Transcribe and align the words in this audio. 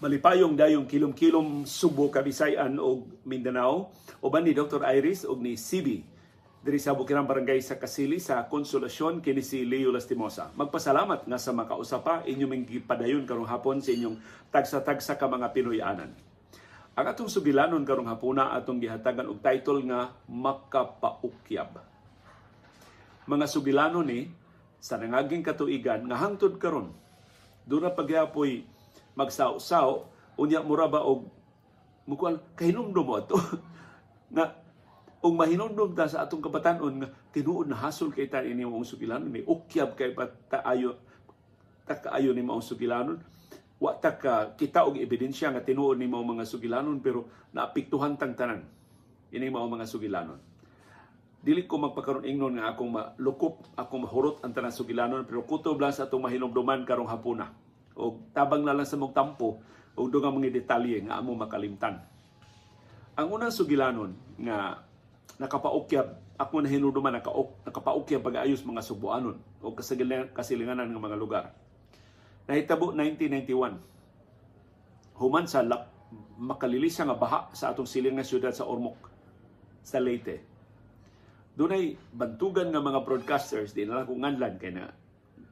Malipayong 0.00 0.56
dayong 0.56 0.88
kilom-kilom 0.88 1.68
Subo, 1.68 2.08
Kabisayan 2.08 2.80
o 2.80 3.04
Mindanao. 3.28 3.92
Uban 4.24 4.48
ni 4.48 4.56
Dr. 4.56 4.80
Iris 4.96 5.28
o 5.28 5.36
ni 5.36 5.60
CB. 5.60 6.00
Diri 6.64 6.80
sa 6.80 6.96
Bukirang 6.96 7.28
Barangay 7.28 7.60
sa 7.60 7.76
Kasili 7.76 8.16
sa 8.16 8.48
Konsolasyon 8.48 9.20
kini 9.20 9.44
si 9.44 9.60
Leo 9.68 9.92
Lastimosa. 9.92 10.56
Magpasalamat 10.56 11.28
nga 11.28 11.36
sa 11.36 11.52
makausapa 11.52 12.24
inyo 12.24 12.48
ming 12.48 12.64
gipadayon 12.64 13.28
karong 13.28 13.44
hapon 13.44 13.84
sa 13.84 13.92
inyong 13.92 14.16
tagsa-tagsa 14.48 15.20
ka 15.20 15.28
mga 15.28 15.52
Pinoyanan. 15.52 16.16
Ang 16.96 17.04
atong 17.04 17.28
sugilanon 17.28 17.84
karong 17.84 18.08
hapuna 18.08 18.56
atong 18.56 18.80
gihatagan 18.80 19.28
og 19.28 19.44
title 19.44 19.84
nga 19.84 20.16
Makapaukyab. 20.32 21.76
Mga 23.28 23.46
sugilanon 23.52 24.08
ni 24.08 24.32
sa 24.80 24.96
nangaging 24.96 25.44
katuigan 25.44 26.08
nga 26.08 26.24
hangtod 26.24 26.56
karon 26.56 26.88
dura 27.68 27.92
pagyapoy 27.92 28.79
magsaw-saw 29.18 30.06
unya 30.40 30.62
mura 30.64 30.88
ba 30.88 31.04
og 31.04 31.28
mukuan 32.08 32.40
kahinumdum 32.56 33.04
mo 33.06 33.14
ato. 33.20 33.38
Nga 34.34 34.60
ug 35.20 35.36
mahinumdum 35.36 35.92
ta 35.92 36.08
sa 36.08 36.24
atong 36.24 36.40
kabatanon 36.40 37.04
nga 37.04 37.08
tinuod 37.28 37.68
na 37.68 37.76
hasol 37.76 38.08
kay 38.08 38.24
ta 38.24 38.40
ini 38.40 38.64
mong 38.64 38.88
sugilanon 38.88 39.28
ni 39.28 39.44
ukyab 39.44 39.92
kay 39.92 40.16
pataayo 40.16 40.96
ta 41.84 42.16
ni 42.16 42.40
mong 42.40 42.64
sugilanon 42.64 43.20
wa 43.76 43.92
ta 44.00 44.16
ka 44.16 44.56
kita 44.56 44.88
og 44.88 44.96
ebidensya 44.96 45.52
nga 45.52 45.60
tinuod 45.60 46.00
ni 46.00 46.08
mong 46.08 46.36
mga 46.36 46.48
sugilanon 46.48 47.04
pero 47.04 47.28
naapektuhan 47.52 48.16
tang 48.16 48.32
tanan 48.32 48.64
ini 49.28 49.52
mao 49.52 49.68
mga 49.68 49.84
sugilanon 49.84 50.40
dili 51.44 51.68
ko 51.68 51.76
magpakaron 51.76 52.24
ingnon 52.24 52.56
nga 52.56 52.72
akong 52.72 52.88
malukop 52.88 53.60
akong 53.76 54.08
mahurot 54.08 54.40
ang 54.40 54.56
tanan 54.56 54.72
sugilanon 54.72 55.28
pero 55.28 55.44
kutob 55.44 55.76
lang 55.84 55.92
sa 55.92 56.08
atong 56.08 56.24
mahinumduman 56.24 56.88
karong 56.88 57.12
hapuna 57.12 57.52
o 57.96 58.18
tabang 58.34 58.62
na 58.62 58.74
lang 58.74 58.86
sa 58.86 58.96
mong 58.98 59.14
tampo 59.14 59.60
o 59.96 60.08
dugang 60.08 60.34
mga 60.36 60.54
detalye 60.54 61.02
nga 61.04 61.18
amo 61.18 61.34
makalimtan. 61.34 62.00
Ang 63.18 63.26
unang 63.36 63.52
sugilanon 63.52 64.14
nga 64.40 64.80
nakapaukyab 65.36 66.08
ako 66.40 66.64
na 66.64 66.72
hinuduman 66.72 67.12
nakaok 67.20 67.68
nakapaukyab 67.68 68.24
pag-ayos 68.24 68.64
mga 68.64 68.80
subuanon 68.80 69.36
o 69.60 69.76
kasilinganan, 69.76 70.88
ng 70.88 70.96
mga 70.96 71.16
lugar. 71.20 71.52
Nahitabo 72.48 72.96
1991. 72.96 73.76
Human 75.20 75.44
sa 75.44 75.60
lak, 75.60 75.84
makalilisa 76.40 77.04
nga 77.04 77.12
baha 77.12 77.52
sa 77.52 77.76
atong 77.76 77.84
siling 77.84 78.16
nga 78.16 78.24
syudad 78.24 78.56
sa 78.56 78.64
Ormoc 78.64 78.96
sa 79.84 80.00
Leyte. 80.00 80.40
Dunay 81.52 81.92
bantugan 82.08 82.72
nga 82.72 82.80
mga 82.80 83.04
broadcasters 83.04 83.76
di 83.76 83.84
na 83.84 84.08
kung 84.08 84.24
nganlan 84.24 84.56
kay 84.56 84.72
na 84.72 84.88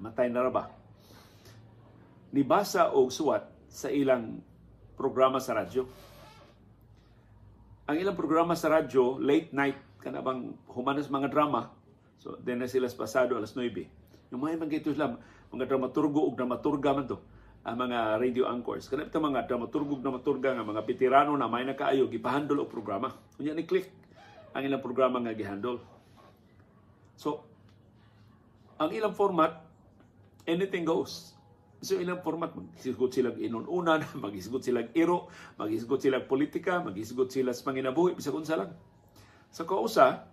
matay 0.01 0.33
na 0.33 0.47
ra 0.47 0.49
ba 0.49 0.78
nibasa 2.33 2.93
og 2.93 3.09
suwat 3.09 3.49
sa 3.69 3.89
ilang 3.89 4.41
programa 4.97 5.39
sa 5.39 5.57
radyo. 5.57 5.87
Ang 7.89 7.97
ilang 7.97 8.17
programa 8.19 8.53
sa 8.53 8.69
radyo, 8.69 9.17
late 9.17 9.55
night, 9.57 9.79
kanabang 10.05 10.53
humanas 10.69 11.09
mga 11.09 11.33
drama. 11.33 11.73
So, 12.21 12.37
then 12.43 12.61
na 12.61 12.69
sila 12.69 12.91
pasado 12.93 13.39
alas 13.39 13.57
9. 13.57 14.35
Yung 14.35 14.41
mga 14.43 14.61
mga 14.61 14.85
ito 14.85 14.93
lang, 14.93 15.17
mga 15.49 15.65
dramaturgo 15.65 16.29
o 16.29 16.35
dramaturga 16.37 16.91
man 16.93 17.09
to, 17.09 17.17
ang 17.65 17.77
mga 17.81 18.21
radio 18.21 18.45
anchors. 18.51 18.93
Kanap 18.93 19.09
ito 19.09 19.21
mga 19.23 19.49
dramaturgo 19.49 19.97
o 19.97 20.03
dramaturga 20.03 20.53
nga 20.53 20.67
mga 20.67 20.85
veterano 20.85 21.33
na 21.33 21.49
may 21.49 21.65
nakaayo, 21.65 22.11
gipahandol 22.13 22.65
o 22.65 22.69
programa. 22.69 23.09
Kunya 23.39 23.57
ni 23.57 23.65
click 23.65 23.89
ang 24.53 24.67
ilang 24.69 24.85
programa 24.85 25.17
nga 25.25 25.33
gihandol. 25.33 25.81
So, 27.17 27.47
ang 28.77 28.93
ilang 28.93 29.17
format, 29.17 29.65
anything 30.45 30.85
goes 30.85 31.38
So 31.79 31.95
ilang 31.95 32.19
format, 32.27 32.51
mag-isgot 32.59 33.11
sila 33.15 33.31
inununan, 33.39 34.03
mag-isgot 34.25 34.67
sila 34.67 34.83
iro, 34.99 35.31
mag-isgot 35.55 36.03
sila 36.03 36.19
politika, 36.19 36.83
mag-isgot 36.83 37.31
sila 37.31 37.55
sa 37.55 37.63
panginabuhi, 37.71 38.19
bisa 38.19 38.35
kung 38.35 38.43
lang. 38.43 38.75
Sa 39.55 39.63
kausa, 39.63 40.27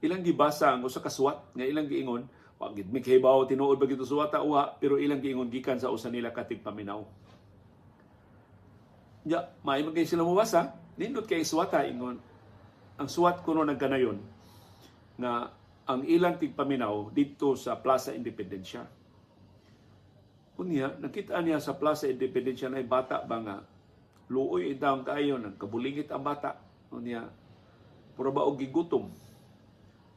ilang 0.00 0.24
gibasa 0.24 0.72
ang 0.72 0.88
usa 0.88 1.04
kaswat 1.04 1.52
nga 1.52 1.64
ilang 1.68 1.84
giingon, 1.84 2.24
wag 2.56 2.72
gid 2.78 2.88
mikhibaw 2.88 3.44
tinuod 3.44 3.76
ba 3.76 3.84
gito 3.84 4.08
suwata 4.08 4.40
uwa, 4.40 4.72
pero 4.80 4.96
ilang 4.96 5.20
giingon 5.20 5.52
gikan 5.52 5.76
sa 5.76 5.92
usa 5.92 6.08
nila 6.08 6.32
katig 6.32 6.64
paminaw. 6.64 7.04
Ya, 9.28 9.52
may 9.62 9.84
magay 9.84 10.08
sila 10.08 10.24
mabasa, 10.24 10.74
nindot 10.96 11.28
kay 11.28 11.44
suwata 11.44 11.84
ingon. 11.84 12.18
Ang 12.96 13.08
suwat 13.08 13.44
kuno 13.44 13.62
nagkanayon 13.68 14.18
nga 15.20 15.52
ang 15.84 16.00
ilang 16.08 16.40
tigpaminaw 16.40 17.12
dito 17.12 17.52
sa 17.58 17.76
Plaza 17.76 18.16
Independencia 18.16 19.01
Unya, 20.60 20.92
nakita 21.00 21.40
niya 21.40 21.56
sa 21.56 21.80
Plaza 21.80 22.04
Independencia 22.12 22.68
na 22.68 22.84
bata 22.84 23.24
ba 23.24 23.40
nga 23.40 23.56
luoy 24.28 24.76
itang 24.76 25.04
kayo 25.04 25.40
nang 25.40 25.56
kabulingit 25.56 26.12
ang 26.12 26.24
bata. 26.24 26.60
Unya, 26.92 27.24
pura 28.12 28.28
ba 28.28 28.44
og 28.44 28.60
gigutom. 28.60 29.08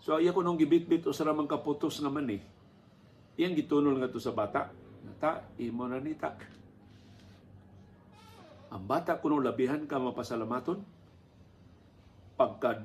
So 0.04 0.20
iya 0.20 0.36
ko 0.36 0.44
nung 0.44 0.60
gibitbit 0.60 1.08
o 1.08 1.16
saramang 1.16 1.48
kaputos 1.48 2.04
nga 2.04 2.12
man 2.12 2.28
eh. 2.28 2.44
Iyang 3.40 3.56
gitunol 3.56 3.96
nga 4.00 4.12
to 4.12 4.20
sa 4.20 4.36
bata. 4.36 4.72
Nata, 5.08 5.44
imo 5.56 5.88
na 5.88 6.04
nita. 6.04 6.36
Ang 8.76 8.84
bata 8.84 9.16
kuno 9.24 9.40
labihan 9.40 9.88
ka 9.88 10.00
mapasalamaton. 10.00 10.84
Pagka 12.36 12.84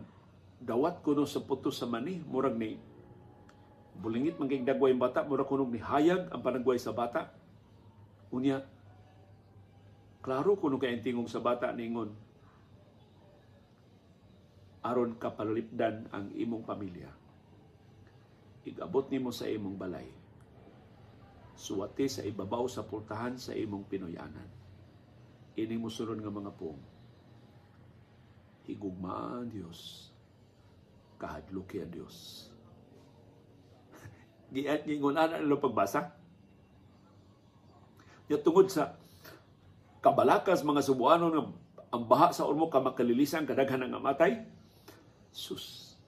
dawat 0.62 1.02
kuno 1.02 1.26
sa 1.26 1.42
putos 1.42 1.82
sa 1.82 1.90
mani, 1.90 2.22
murag 2.30 2.54
ni 2.54 2.78
bulingit 4.00 4.38
man 4.38 4.46
kay 4.46 4.62
dagway 4.62 4.94
bata, 4.94 5.26
murag 5.26 5.50
kuno 5.50 5.66
ni 5.66 5.82
hayag 5.82 6.30
ang 6.30 6.40
panagway 6.40 6.78
sa 6.78 6.94
bata 6.94 7.39
Unya, 8.30 8.62
klaro 10.22 10.54
kuno 10.54 10.78
kay 10.78 11.02
tingog 11.02 11.26
sa 11.26 11.42
bata 11.42 11.74
ningon, 11.74 12.14
aron 14.86 15.18
kapalipdan 15.18 16.06
ang 16.14 16.30
imong 16.38 16.62
pamilya. 16.62 17.10
Igabot 18.62 19.10
nimo 19.10 19.34
sa 19.34 19.50
imong 19.50 19.74
balay. 19.74 20.06
Suwati 21.58 22.06
sa 22.06 22.22
ibabaw 22.22 22.70
sa 22.70 22.86
pultahan 22.86 23.34
sa 23.36 23.52
imong 23.52 23.84
Pinoyanan. 23.90 24.48
Ini 25.58 25.76
mo 25.76 25.90
sunod 25.90 26.22
nga 26.22 26.32
mga 26.32 26.54
pong. 26.54 26.80
Higugmaan 28.70 29.50
Dios. 29.50 30.08
Kahadluki 31.18 31.82
ang 31.82 31.92
Dios. 31.92 32.48
Giat 34.54 34.86
ningon 34.86 35.18
ana 35.18 35.42
lo 35.42 35.58
pagbasa 35.58 36.19
Ya 38.30 38.38
tungod 38.38 38.70
sa 38.70 38.94
kabalakas 39.98 40.62
mga 40.62 40.86
subuanon 40.86 41.34
nga 41.34 41.44
ang 41.90 42.06
baha 42.06 42.30
sa 42.30 42.46
ormo 42.46 42.70
ka 42.70 42.78
makalilisan 42.78 43.42
kadaghan 43.42 43.82
nga 43.82 43.98
matay. 43.98 44.46
Sus. 45.34 45.98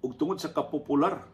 Ug 0.00 0.16
tungod 0.16 0.40
sa 0.40 0.48
kapopular 0.48 1.28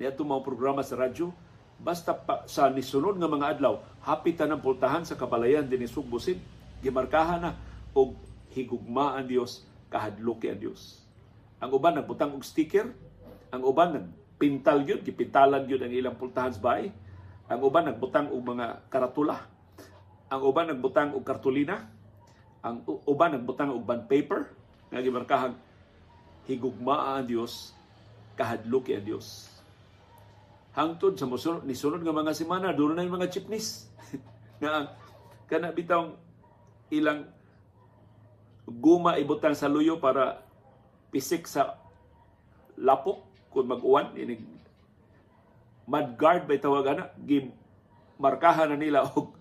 niadto 0.00 0.22
mga 0.22 0.46
programa 0.46 0.80
sa 0.80 0.96
radyo, 0.96 1.34
basta 1.82 2.14
pa, 2.14 2.46
sa 2.46 2.70
nisunod 2.70 3.18
nga 3.18 3.28
mga 3.28 3.58
adlaw, 3.58 3.82
hapit 4.00 4.38
ng 4.38 4.62
pultahan 4.62 5.02
sa 5.02 5.18
kabalayan 5.18 5.66
din 5.66 5.82
ni 5.84 5.90
Sugbusin, 5.90 6.38
gimarkahan 6.80 7.42
na 7.42 7.52
og 7.92 8.14
higugma 8.54 9.18
ang 9.18 9.26
Dios, 9.26 9.66
kahadloki 9.90 10.54
ang 10.54 10.62
Dios. 10.62 11.02
Ang 11.58 11.74
uban 11.74 11.98
nagbutang 11.98 12.30
og 12.30 12.46
sticker, 12.46 12.94
ang 13.50 13.62
uban 13.66 13.98
nagpintal 13.98 14.86
gyud, 14.86 15.02
gipintalan 15.02 15.66
gyud 15.66 15.82
ang 15.82 15.90
ilang 15.90 16.14
pultahan 16.14 16.54
sa 16.54 16.62
bahay, 16.62 16.94
ang 17.48 17.60
uban 17.64 17.88
nagbutang 17.88 18.28
og 18.28 18.44
mga 18.44 18.92
karatula. 18.92 19.48
Ang 20.28 20.40
uban 20.44 20.68
nagbutang 20.68 21.16
og 21.16 21.24
kartulina. 21.24 21.88
Ang 22.60 22.84
uban 23.08 23.32
nagbutang 23.32 23.72
og 23.72 23.88
bond 23.88 24.04
paper 24.04 24.52
nga 24.92 25.00
gimarkahang 25.00 25.56
higugmaa 26.48 27.20
ang 27.20 27.28
Dios, 27.28 27.72
kahadlok 28.36 28.92
ang 28.92 29.04
Dios. 29.04 29.48
Hangtod 30.76 31.16
sa 31.16 31.28
musunod, 31.28 31.64
ni 31.64 31.76
sunod 31.76 32.04
nga 32.04 32.12
mga 32.12 32.36
semana, 32.36 32.76
doon 32.76 32.96
na 32.96 33.04
yung 33.04 33.16
mga 33.16 33.32
chipnis. 33.32 33.88
nga 34.60 34.92
kana 35.48 35.72
bitang 35.72 36.16
ilang 36.92 37.28
guma 38.68 39.16
ibutang 39.16 39.56
sa 39.56 39.68
luyo 39.68 39.96
para 39.96 40.44
pisik 41.08 41.48
sa 41.48 41.80
lapok 42.76 43.24
kung 43.48 43.72
mag-uwan 43.72 44.12
mud 45.88 46.08
guard 46.20 46.44
ba 46.44 46.60
tawag 46.60 46.92
ana 46.92 47.04
gi 47.24 47.48
markahan 48.20 48.68
na 48.68 48.76
nila 48.76 49.08
og 49.08 49.32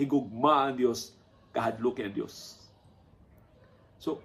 higugma 0.00 0.64
ang 0.64 0.80
Dios 0.80 1.12
kahadlok 1.52 2.00
ang 2.00 2.16
Dios 2.16 2.56
so 4.00 4.24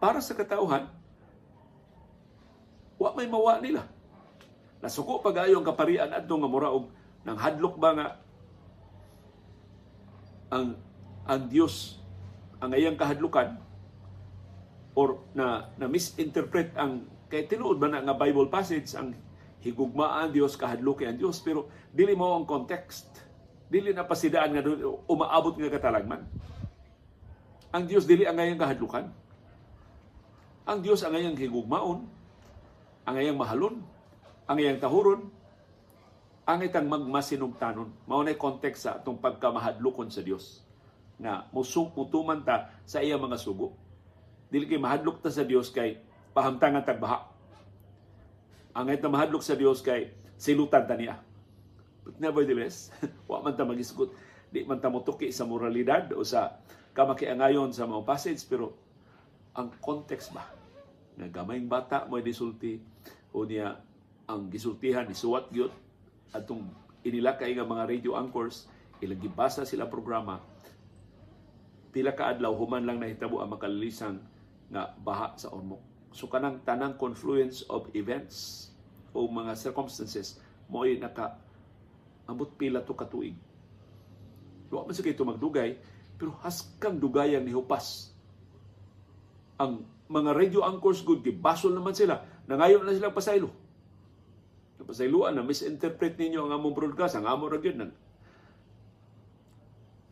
para 0.00 0.24
sa 0.24 0.32
katauhan 0.32 0.88
wa 2.98 3.14
may 3.14 3.30
mawa 3.30 3.62
nila. 3.62 3.86
Nasuko 4.82 5.22
pagayo 5.22 5.58
ang 5.58 5.66
kaparian 5.66 6.10
adto 6.10 6.34
nga 6.34 6.50
mura 6.50 6.70
og 6.74 6.90
nang 7.22 7.38
hadlok 7.38 7.78
ba 7.78 7.90
nga 7.94 8.08
ang 10.54 10.78
ang 11.26 11.42
Dios 11.50 11.98
ang 12.58 12.74
ayang 12.74 12.98
kahadlukan 12.98 13.58
or 14.98 15.22
na 15.34 15.70
na 15.78 15.86
misinterpret 15.86 16.74
ang 16.74 17.06
kay 17.30 17.46
tinuod 17.46 17.78
ba 17.78 17.90
na 17.90 18.02
nga 18.02 18.18
Bible 18.18 18.50
passage 18.50 18.90
ang 18.94 19.14
higugmaan 19.62 20.30
Dios 20.30 20.54
kahadluki 20.54 21.06
ang 21.08 21.18
Dios 21.18 21.42
pero 21.42 21.70
dili 21.90 22.14
mo 22.14 22.34
ang 22.34 22.46
context 22.46 23.28
Dili 23.68 23.92
na 23.92 24.08
pasidaan 24.08 24.56
nga 24.56 24.64
umaabot 25.04 25.52
nga 25.60 25.68
katalagman. 25.68 26.24
Ang 27.68 27.84
Dios 27.84 28.08
dili 28.08 28.24
ang 28.24 28.40
ngayang 28.40 28.56
kahadlukan. 28.56 29.12
Ang 30.64 30.78
Dios 30.80 31.04
ang 31.04 31.12
ngayang 31.12 31.36
higugmaon, 31.36 32.00
ang 33.04 33.14
ngayang 33.16 33.36
mahalon, 33.36 33.84
ang 34.48 34.56
ngayang 34.56 34.80
tahuron, 34.80 35.28
ang 36.48 36.58
itang 36.64 36.88
magmasinugtanon. 36.88 37.92
Mao 38.08 38.24
na 38.24 38.32
context 38.40 38.88
sa 38.88 38.96
atong 38.96 39.20
pagkamahadlukon 39.20 40.08
sa 40.08 40.24
Dios 40.24 40.64
nga 41.20 41.44
musuk 41.52 41.92
mutuman 41.92 42.40
ta 42.40 42.72
sa 42.88 43.04
iya 43.04 43.20
mga 43.20 43.36
sugo. 43.36 43.76
Dili 44.48 44.64
kay 44.64 44.80
mahadlok 44.80 45.20
ta 45.20 45.28
sa 45.28 45.44
Dios 45.44 45.68
kay 45.68 46.00
pahamtangan 46.32 46.88
tagbaha. 46.88 47.36
Ang 48.78 48.94
ita 48.94 49.10
mahadlok 49.10 49.42
sa 49.42 49.58
Dios 49.58 49.82
kay 49.82 50.14
silutan 50.38 50.86
ta 50.86 50.94
niya. 50.94 51.18
But 52.06 52.22
nevertheless, 52.22 52.94
wa 53.30 53.42
man 53.42 53.58
ta 53.58 53.66
magisgot, 53.66 54.14
di 54.54 54.62
man 54.62 54.78
ta 54.78 54.86
motuki 54.86 55.34
sa 55.34 55.42
moralidad 55.42 56.14
o 56.14 56.22
sa 56.22 56.62
kamakiangayon 56.94 57.74
sa 57.74 57.90
mga 57.90 58.06
passage 58.06 58.38
pero 58.46 58.78
ang 59.58 59.74
context 59.82 60.30
ba? 60.30 60.46
Nga 61.18 61.26
gamayng 61.42 61.66
bata 61.66 62.06
mo 62.06 62.22
disulti 62.22 62.78
o 63.34 63.42
niya 63.42 63.82
ang 64.30 64.46
gisultihan 64.46 65.10
ni 65.10 65.18
suwat 65.18 65.50
gyud. 65.50 65.74
Atong 66.30 66.70
inilakay 67.02 67.58
nga 67.58 67.66
mga 67.66 67.90
radio 67.90 68.14
anchors 68.14 68.70
ilang 69.02 69.18
gibasa 69.18 69.66
sila 69.66 69.90
programa. 69.90 70.38
Pila 71.90 72.14
ka 72.14 72.30
adlaw 72.30 72.54
human 72.54 72.86
lang 72.86 73.02
nahitabo 73.02 73.42
ang 73.42 73.58
makalalisang 73.58 74.22
nga 74.70 74.94
baha 75.02 75.34
sa 75.34 75.50
Ormoc 75.50 75.97
so 76.18 76.26
kanang 76.26 76.58
tanang 76.66 76.98
confluence 76.98 77.62
of 77.70 77.86
events 77.94 78.68
o 79.14 79.30
mga 79.30 79.54
circumstances 79.54 80.42
mo 80.66 80.82
ay 80.82 80.98
naka 80.98 81.38
ambot 82.26 82.50
pila 82.58 82.82
to 82.82 82.98
katuig. 82.98 83.38
Wa 84.68 84.82
man 84.82 84.92
sa 84.92 85.06
magdugay, 85.06 85.78
pero 86.18 86.34
haskang 86.42 86.98
dugayan 86.98 87.46
ni 87.46 87.54
Hupas. 87.54 88.10
Ang 89.62 89.86
mga 90.10 90.34
radio 90.34 90.60
anchors 90.66 91.06
good, 91.06 91.22
gibasol 91.22 91.72
naman 91.72 91.94
sila. 91.94 92.20
Nangayon 92.50 92.82
na 92.82 92.92
silang 92.92 93.16
pasaylo. 93.16 93.48
Napasayloan 94.82 95.38
na 95.38 95.46
misinterpret 95.46 96.18
ninyo 96.18 96.44
ang 96.44 96.52
among 96.58 96.74
broadcast, 96.74 97.16
ang 97.16 97.30
among 97.30 97.54
ra 97.54 97.60
nang 97.72 97.94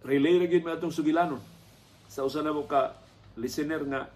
relay 0.07 0.39
ra 0.39 0.47
gyud 0.47 0.65
atong 0.71 0.95
sugilanon. 0.95 1.43
Sa 2.07 2.23
usa 2.23 2.41
na 2.41 2.55
mo 2.55 2.65
ka 2.65 2.95
listener 3.35 3.83
nga 3.85 4.09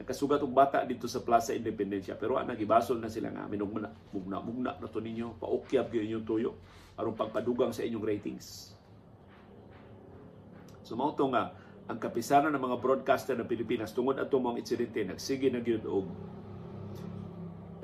nakasugat 0.00 0.40
og 0.40 0.48
bata 0.48 0.80
dito 0.88 1.04
sa 1.04 1.20
Plaza 1.20 1.52
Independencia 1.52 2.16
pero 2.16 2.40
ana 2.40 2.56
gibasol 2.56 2.96
na 2.96 3.12
sila 3.12 3.28
nga 3.28 3.44
minugna 3.44 3.92
mugna 4.16 4.40
mugna 4.40 4.72
na 4.80 4.88
to 4.88 4.96
ninyo 4.96 5.36
paukyab 5.36 5.92
gyud 5.92 6.08
inyong 6.08 6.24
tuyo 6.24 6.56
aron 6.96 7.12
pagpadugang 7.12 7.68
sa 7.76 7.84
inyong 7.84 8.00
ratings. 8.00 8.72
So 10.88 10.96
mao 10.96 11.12
to 11.12 11.28
nga 11.28 11.52
ang 11.84 12.00
kapisanan 12.00 12.56
ng 12.56 12.64
mga 12.64 12.80
broadcaster 12.80 13.36
ng 13.36 13.44
Pilipinas 13.44 13.92
tungod 13.92 14.16
ato 14.16 14.40
mga 14.40 14.64
insidente 14.64 15.04
nagsige 15.04 15.52
na 15.52 15.60
gyud 15.60 15.84
og 15.84 16.08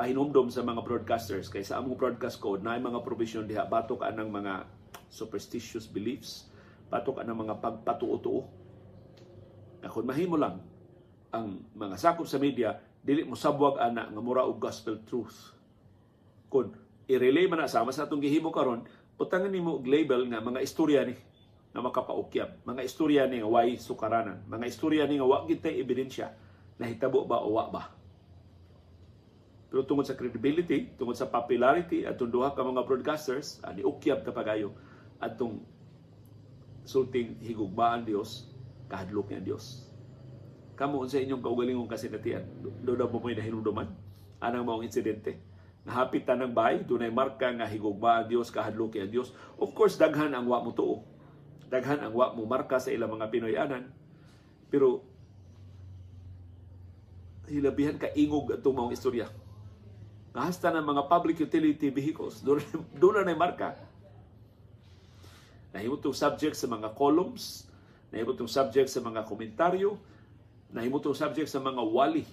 pahinumdom 0.00 0.48
sa 0.48 0.64
mga 0.64 0.80
broadcasters 0.84 1.52
kay 1.52 1.64
sa 1.64 1.84
among 1.84 2.00
broadcast 2.00 2.40
code 2.40 2.64
na 2.64 2.80
mga 2.80 3.04
provision 3.04 3.44
diha 3.44 3.68
batok 3.68 4.08
anang 4.08 4.32
mga 4.32 4.64
superstitious 5.12 5.84
beliefs 5.84 6.48
batok 6.88 7.20
anang 7.20 7.44
mga 7.44 7.60
pagpatuo-tuo 7.60 8.48
na 9.84 9.92
kung 9.92 10.08
mahimo 10.08 10.40
lang 10.40 10.64
ang 11.34 11.62
mga 11.74 11.96
sakop 11.98 12.28
sa 12.28 12.38
media 12.38 12.78
dili 13.02 13.22
mo 13.22 13.38
sabwag 13.38 13.78
ana 13.78 14.10
nga 14.10 14.22
mura 14.22 14.42
og 14.46 14.58
gospel 14.58 15.02
truth 15.06 15.54
kun 16.50 16.74
i-relay 17.06 17.46
man 17.46 17.62
na 17.62 17.70
sama 17.70 17.94
sa 17.94 18.06
atong 18.06 18.22
gihimo 18.22 18.50
karon 18.50 18.82
Utangan 19.16 19.48
nimo 19.48 19.80
og 19.80 19.88
label 19.88 20.28
nga 20.28 20.44
mga 20.44 20.60
istorya 20.60 21.00
ni 21.08 21.16
na 21.72 21.80
makapaukyab. 21.80 22.68
Mga 22.68 22.82
istorya 22.84 23.22
ni 23.24 23.40
nga 23.40 23.48
way 23.48 23.80
sukaranan. 23.80 24.44
Mga 24.44 24.64
istorya 24.68 25.04
ni 25.08 25.16
nga 25.16 25.28
wa 25.28 25.48
gid 25.48 25.64
ebidensya 25.64 26.36
na 26.76 26.84
hitabo 26.84 27.24
ba 27.24 27.40
o 27.40 27.56
wa 27.56 27.64
ba. 27.72 27.82
Pero 29.72 29.88
tungod 29.88 30.04
sa 30.04 30.16
credibility, 30.16 30.92
tungod 31.00 31.16
sa 31.16 31.32
popularity 31.32 32.04
at 32.04 32.20
duha 32.20 32.52
ka 32.52 32.60
mga 32.60 32.84
broadcasters, 32.84 33.60
ani 33.64 33.80
ukyab 33.82 34.20
ta 34.20 34.36
pagayo 34.36 34.76
atong 35.16 35.64
sulting 36.84 37.40
higugmaan 37.40 38.04
Dios, 38.04 38.52
kahadlok 38.92 39.32
niya 39.32 39.42
Dios. 39.42 39.85
Kamo 40.76 41.02
sa 41.08 41.18
inyong 41.18 41.40
kaugalingong 41.40 41.88
kasinatian, 41.88 42.44
do 42.84 42.92
daw 42.92 43.08
mo 43.08 43.18
may 43.24 43.32
nahinumduman 43.32 43.88
anang 44.44 44.68
maong 44.68 44.84
insidente 44.84 45.40
Nahapit 45.86 46.26
ng 46.26 46.50
bahay, 46.50 46.82
dunay 46.82 47.14
marka 47.14 47.46
nga 47.54 47.62
higugma 47.62 48.18
ang 48.18 48.26
Dios, 48.26 48.50
kahadlok 48.50 48.98
ang 48.98 49.06
Dios. 49.06 49.30
Of 49.54 49.70
course, 49.70 49.94
daghan 49.94 50.34
ang 50.34 50.50
wa 50.50 50.58
mo 50.58 50.74
tuo. 50.74 51.06
Daghan 51.70 52.02
ang 52.02 52.10
wa 52.10 52.34
mo 52.34 52.42
marka 52.42 52.82
sa 52.82 52.90
ilang 52.90 53.14
mga 53.14 53.30
Pinoyanan. 53.30 53.86
Pero 54.66 55.06
hilabihan 57.46 57.94
ka 57.94 58.10
ingog 58.18 58.50
atong 58.50 58.74
mga 58.74 58.98
istorya. 58.98 59.26
Nahasta 60.34 60.74
ng 60.74 60.82
mga 60.82 61.06
public 61.06 61.38
utility 61.38 61.86
vehicles, 61.94 62.42
doon 62.42 63.22
na 63.22 63.38
marka. 63.38 63.78
Nahimot 65.70 66.02
subject 66.10 66.58
sa 66.58 66.66
mga 66.66 66.98
columns, 66.98 67.70
nahimot 68.10 68.42
subject 68.50 68.90
sa 68.90 68.98
mga 68.98 69.22
komentaryo, 69.22 69.94
nahimot 70.76 71.08
subject 71.16 71.48
sa 71.48 71.64
mga 71.64 71.80
wali 71.80 72.28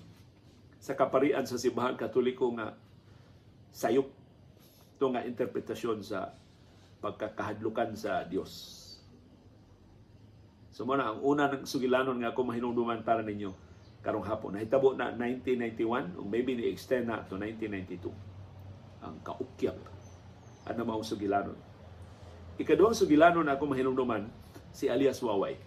sa 0.84 1.00
kaparian 1.00 1.48
sa 1.48 1.56
simbahan 1.56 1.96
katoliko 1.96 2.52
nga 2.60 2.76
sayop 3.72 4.12
ito 5.00 5.06
nga 5.08 5.24
interpretasyon 5.24 6.04
sa 6.04 6.36
pagkakahadlukan 7.00 7.96
sa 7.96 8.24
Dios. 8.28 8.80
So 10.72 10.88
muna, 10.88 11.12
ang 11.12 11.20
una 11.24 11.52
ng 11.52 11.68
sugilanon 11.68 12.20
nga 12.20 12.32
ako 12.32 12.52
mahinungduman 12.52 13.04
para 13.04 13.20
ninyo 13.20 13.52
karong 14.04 14.24
hapon. 14.28 14.60
Nahitabo 14.60 14.96
na 14.96 15.12
1991 15.16 16.20
o 16.20 16.28
maybe 16.28 16.56
ni-extend 16.56 17.08
na 17.08 17.24
to 17.24 17.40
1992. 17.40 18.12
Ang 19.04 19.16
kaukyap. 19.24 19.76
Ano 20.68 20.82
maong 20.88 21.04
sugilanon. 21.04 21.56
Ikaduhang 22.60 22.96
sugilanon 22.96 23.48
ako 23.48 23.64
mahinungduman 23.72 24.28
si 24.72 24.88
alias 24.88 25.20
Waway. 25.20 25.60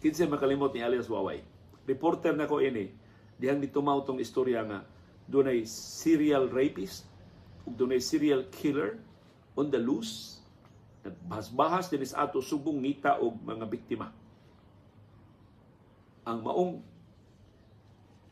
Kinsa 0.00 0.28
makalimot 0.28 0.72
ni 0.72 0.80
alias 0.80 1.08
Waway. 1.08 1.55
Reporter 1.86 2.34
na 2.34 2.50
ko 2.50 2.58
ini. 2.58 2.90
Dihang 3.38 3.62
ditumaw 3.62 4.02
tong 4.02 4.18
istorya 4.18 4.66
nga 4.66 4.82
doon 5.26 5.50
ay 5.50 5.66
serial 5.66 6.50
rapist 6.50 7.06
ug 7.66 7.74
dunay 7.74 7.98
serial 7.98 8.46
killer 8.50 8.98
on 9.58 9.70
the 9.70 9.78
loose. 9.78 10.42
Nagbahas-bahas 11.06 11.86
dinis 11.90 12.14
ato 12.14 12.42
subong 12.42 12.82
ngita 12.82 13.22
og 13.22 13.38
mga 13.42 13.66
biktima. 13.70 14.10
Ang 16.26 16.42
maong 16.42 16.72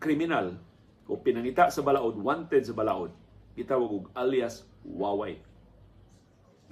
kriminal 0.03 0.59
o 1.07 1.15
pinangita 1.15 1.71
sa 1.71 1.81
balaod 1.81 2.19
wanted 2.19 2.67
sa 2.67 2.75
balaod 2.75 3.15
gitawag 3.55 4.03
og 4.03 4.07
alias 4.19 4.67
Waway 4.83 5.39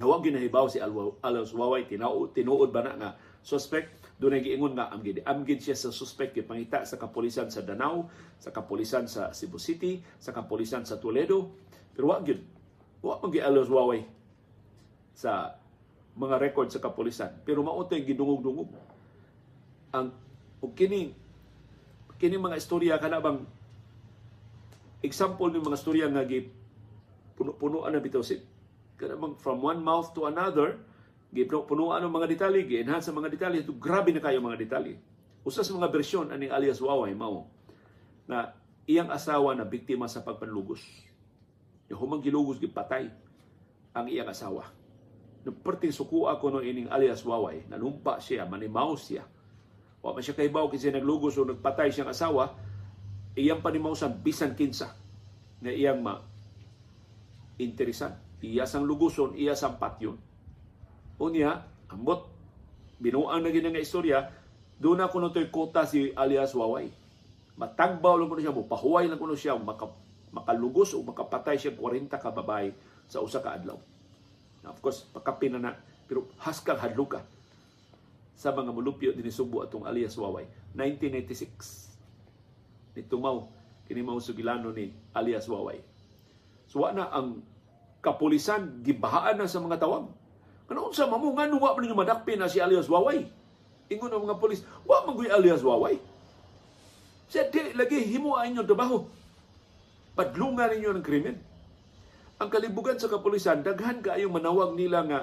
Nawag 0.03 0.25
ginahibaw 0.27 0.67
si 0.67 0.83
alias 0.83 1.53
Waway 1.55 1.87
tinuod, 1.87 2.35
tinuod 2.35 2.75
ba 2.75 2.83
na 2.83 2.93
nga 2.99 3.11
suspect 3.45 4.02
doon 4.23 4.39
ay 4.39 4.47
giingon 4.47 4.79
nga 4.79 4.95
amgid. 4.95 5.27
Amgid 5.27 5.59
siya 5.59 5.75
sa 5.75 5.91
suspect 5.91 6.39
pangita 6.47 6.87
sa 6.87 6.95
kapulisan 6.95 7.51
sa 7.51 7.67
Danau, 7.67 8.07
sa 8.39 8.55
kapulisan 8.55 9.11
sa 9.11 9.35
Cebu 9.35 9.59
City, 9.59 9.99
sa 10.23 10.31
kapulisan 10.31 10.87
sa 10.87 11.03
Toledo. 11.03 11.51
Pero 11.91 12.15
wa 12.15 12.23
gyud 12.23 12.41
Wa 13.03 13.19
man 13.19 13.35
gialos 13.35 13.67
waway 13.67 14.07
sa 15.11 15.59
mga 16.15 16.39
record 16.39 16.71
sa 16.71 16.79
kapulisan. 16.79 17.35
Pero 17.43 17.67
mauto 17.67 17.99
gidungog-dungog. 17.99 18.71
Ang 19.91 20.15
ug 20.63 20.73
kini 20.79 21.11
kini 22.23 22.39
mga 22.39 22.63
istorya 22.63 23.03
kana 23.03 23.19
bang 23.19 23.43
example 25.03 25.51
ng 25.51 25.67
mga 25.67 25.75
istorya 25.83 26.07
nga 26.07 26.23
gi 26.23 26.47
puno-punoan 27.35 27.91
na 27.91 27.99
bitaw 27.99 28.23
si 28.23 28.39
kana 28.95 29.19
bang 29.19 29.35
from 29.43 29.59
one 29.59 29.83
mouth 29.83 30.15
to 30.15 30.31
another 30.31 30.79
gipunuan 31.33 32.05
ang 32.05 32.13
mga 32.13 32.29
detalye 32.29 32.69
gi-enhance 32.69 33.09
ang 33.09 33.17
mga 33.25 33.33
detalye 33.33 33.65
to 33.65 33.73
grabe 33.75 34.13
na 34.13 34.21
kayo 34.21 34.39
mga 34.45 34.61
detalye 34.61 35.01
usa 35.43 35.65
sa 35.65 35.73
mga 35.73 35.89
bersyon 35.89 36.29
aning 36.29 36.53
alias 36.53 36.79
Waway 36.79 37.17
mao 37.17 37.49
na 38.29 38.53
iyang 38.85 39.09
asawa 39.09 39.57
na 39.57 39.65
biktima 39.65 40.07
sa 40.07 40.21
pagpanlugos 40.21 40.85
Yung 41.93 42.01
humang 42.09 42.25
gilugos 42.25 42.57
gipatay 42.57 43.13
ang 43.93 44.09
iyang 44.09 44.33
asawa. 44.33 44.73
Nagperting 45.45 45.93
sukuha 45.93 46.41
ko 46.41 46.49
no 46.49 46.65
ining 46.65 46.89
alias 46.89 47.21
Waway, 47.21 47.69
nanumpa 47.69 48.17
siya, 48.17 48.49
manimaw 48.49 48.97
siya. 48.97 49.29
Wa 50.01 50.17
man 50.17 50.25
siya 50.25 50.33
kaibaw 50.33 50.73
kasi 50.73 50.89
naglugos 50.89 51.37
o 51.37 51.45
nagpatay 51.45 51.93
siyang 51.93 52.09
asawa, 52.09 52.57
iyang 53.37 53.61
panimawsan 53.61 54.25
bisan 54.25 54.57
kinsa 54.57 54.97
na 55.61 55.69
iyang 55.69 56.01
ma 56.01 56.25
interesan. 57.61 58.17
Iya 58.43 58.65
sang 58.65 58.89
luguson, 58.89 59.37
iya 59.37 59.53
sang 59.53 59.77
patyon. 59.77 60.17
Unya, 61.23 61.63
ambot, 61.87 62.27
binuang 62.99 63.39
na 63.39 63.55
nga 63.55 63.79
istorya, 63.79 64.27
doon 64.83 64.99
na 64.99 65.07
kuno 65.07 65.31
to'y 65.31 65.55
kota 65.55 65.87
si 65.87 66.11
alias 66.19 66.51
Waway. 66.59 66.91
Matagbaw 67.55 68.19
lang 68.19 68.27
kuno 68.27 68.43
siya, 68.43 68.51
pahuway 68.51 69.07
lang 69.07 69.23
kuno 69.23 69.39
siya, 69.39 69.55
makap 69.55 69.95
makalugos 70.35 70.99
o 70.99 71.07
makapatay 71.07 71.55
siya 71.61 71.79
40 71.79 72.11
ka 72.11 72.35
babae 72.35 72.75
sa 73.07 73.23
usa 73.23 73.39
ka 73.39 73.55
adlaw. 73.55 73.79
Of 74.67 74.83
course, 74.83 75.07
pakapin 75.15 75.55
na, 75.55 75.71
na 75.71 75.79
Pero 76.11 76.27
haskang 76.43 76.81
hadluka 76.81 77.23
sa 78.35 78.51
mga 78.51 78.75
mulupyo 78.75 79.15
din 79.15 79.31
Subo 79.31 79.63
atong 79.63 79.87
alias 79.87 80.19
Waway. 80.19 80.51
1996. 80.75 82.99
Nitumaw 82.99 83.47
kini 83.87 84.03
mao 84.03 84.19
sugilano 84.19 84.75
ni 84.75 84.91
alias 85.15 85.47
Waway. 85.47 85.79
So 86.67 86.83
na 86.91 87.07
ang 87.13 87.45
kapulisan 88.03 88.83
gibahaan 88.83 89.39
na 89.39 89.47
sa 89.47 89.63
mga 89.63 89.79
tawag. 89.79 90.11
Ano 90.71 90.91
unsa 90.91 91.09
mamo 91.11 91.33
ngano 91.35 91.59
wa 91.59 91.75
man 91.75 92.07
madakpi 92.07 92.39
na 92.39 92.51
si 92.51 92.63
alias 92.63 92.87
Waway? 92.87 93.27
Ingon 93.91 94.13
ang 94.13 94.25
mga 94.25 94.39
pulis, 94.39 94.63
wa 94.87 95.03
man 95.07 95.19
alias 95.31 95.63
Waway. 95.63 95.99
Siya 97.33 97.49
di 97.49 97.73
lagi 97.73 98.03
himo 98.05 98.37
inyo 98.37 98.63
trabaho. 98.63 99.09
Padlungan 100.13 100.69
ninyo 100.69 100.91
ng 100.93 101.07
krimen. 101.07 101.37
Ang 102.37 102.49
kalibugan 102.53 103.01
sa 103.01 103.09
kapulisan, 103.09 103.65
daghan 103.65 104.05
kaayo 104.05 104.29
manawag 104.29 104.77
nila 104.77 105.01
nga 105.07 105.21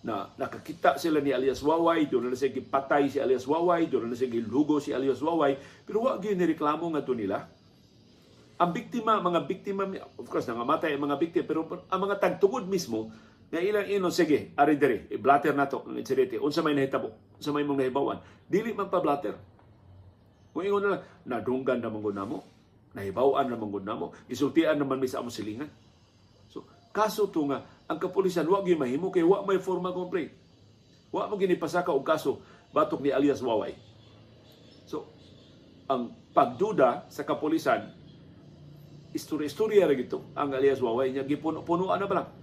na 0.00 0.32
nakakita 0.40 0.96
sila 0.96 1.20
ni 1.20 1.30
alias 1.30 1.60
Waway, 1.60 2.08
doon 2.08 2.32
na 2.32 2.38
siya 2.38 2.50
gipatay 2.50 3.12
si 3.12 3.20
alias 3.20 3.44
Waway, 3.44 3.84
doon 3.84 4.08
na 4.08 4.16
siya 4.16 4.32
gilugo 4.32 4.80
si 4.80 4.96
alias 4.96 5.20
Waway, 5.20 5.60
pero 5.84 6.08
wa 6.08 6.16
gyud 6.16 6.40
ni 6.40 6.48
reklamo 6.48 6.88
nga 6.88 7.04
to 7.04 7.12
nila 7.12 7.44
ang 8.60 8.76
biktima, 8.76 9.16
mga 9.24 9.40
biktima, 9.48 9.88
of 10.20 10.28
course, 10.28 10.44
nangamatay 10.44 10.92
ang 10.92 11.08
mga 11.08 11.16
biktima, 11.16 11.44
pero 11.48 11.64
ang 11.88 12.00
mga 12.04 12.20
tagtugod 12.20 12.68
mismo, 12.68 13.08
nga 13.50 13.58
ilang 13.58 13.90
ino, 13.90 14.14
sige, 14.14 14.54
ari 14.54 14.78
diri, 14.78 15.10
i-blatter 15.10 15.50
na 15.58 15.66
to, 15.66 15.82
ang 15.82 15.98
insidente, 15.98 16.38
unsa 16.38 16.62
may 16.62 16.70
nahitabo, 16.70 17.34
unsa 17.34 17.50
may 17.50 17.66
mong 17.66 17.82
nahibawan, 17.82 18.22
dili 18.46 18.70
man 18.70 18.86
pa 18.86 19.02
blatter. 19.02 19.34
Kung 20.54 20.62
ingon 20.62 20.86
na 20.86 21.02
nadunggan 21.26 21.82
na 21.82 21.90
mong 21.90 22.14
namo, 22.14 22.38
nahibawan 22.94 23.50
na 23.50 23.58
mong 23.58 23.82
namo, 23.82 24.14
isultian 24.30 24.78
naman 24.78 25.02
may 25.02 25.10
sa 25.10 25.18
among 25.18 25.34
silingan. 25.34 25.70
So, 26.46 26.62
kaso 26.94 27.26
to 27.26 27.50
nga, 27.50 27.66
ang 27.90 27.98
kapulisan, 27.98 28.46
wag 28.46 28.70
yung 28.70 28.82
mahimo, 28.82 29.10
kay 29.10 29.26
wa 29.26 29.42
may 29.42 29.58
formal 29.58 29.94
complaint. 29.94 30.30
Wa 31.10 31.26
mo 31.26 31.34
ginipasaka 31.34 31.90
og 31.90 32.06
kaso, 32.06 32.38
batok 32.70 33.02
ni 33.02 33.10
alias 33.10 33.42
Waway. 33.42 33.74
So, 34.86 35.10
ang 35.90 36.14
pagduda 36.30 37.10
sa 37.10 37.26
kapulisan, 37.26 37.98
istorya-istorya 39.10 39.90
ra 39.90 39.94
gito 39.98 40.30
ang 40.38 40.54
alias 40.54 40.78
Waway 40.78 41.10
niya 41.10 41.26
gipuno-punuan 41.26 41.98
na 41.98 42.06
ba 42.06 42.14
lang. 42.22 42.39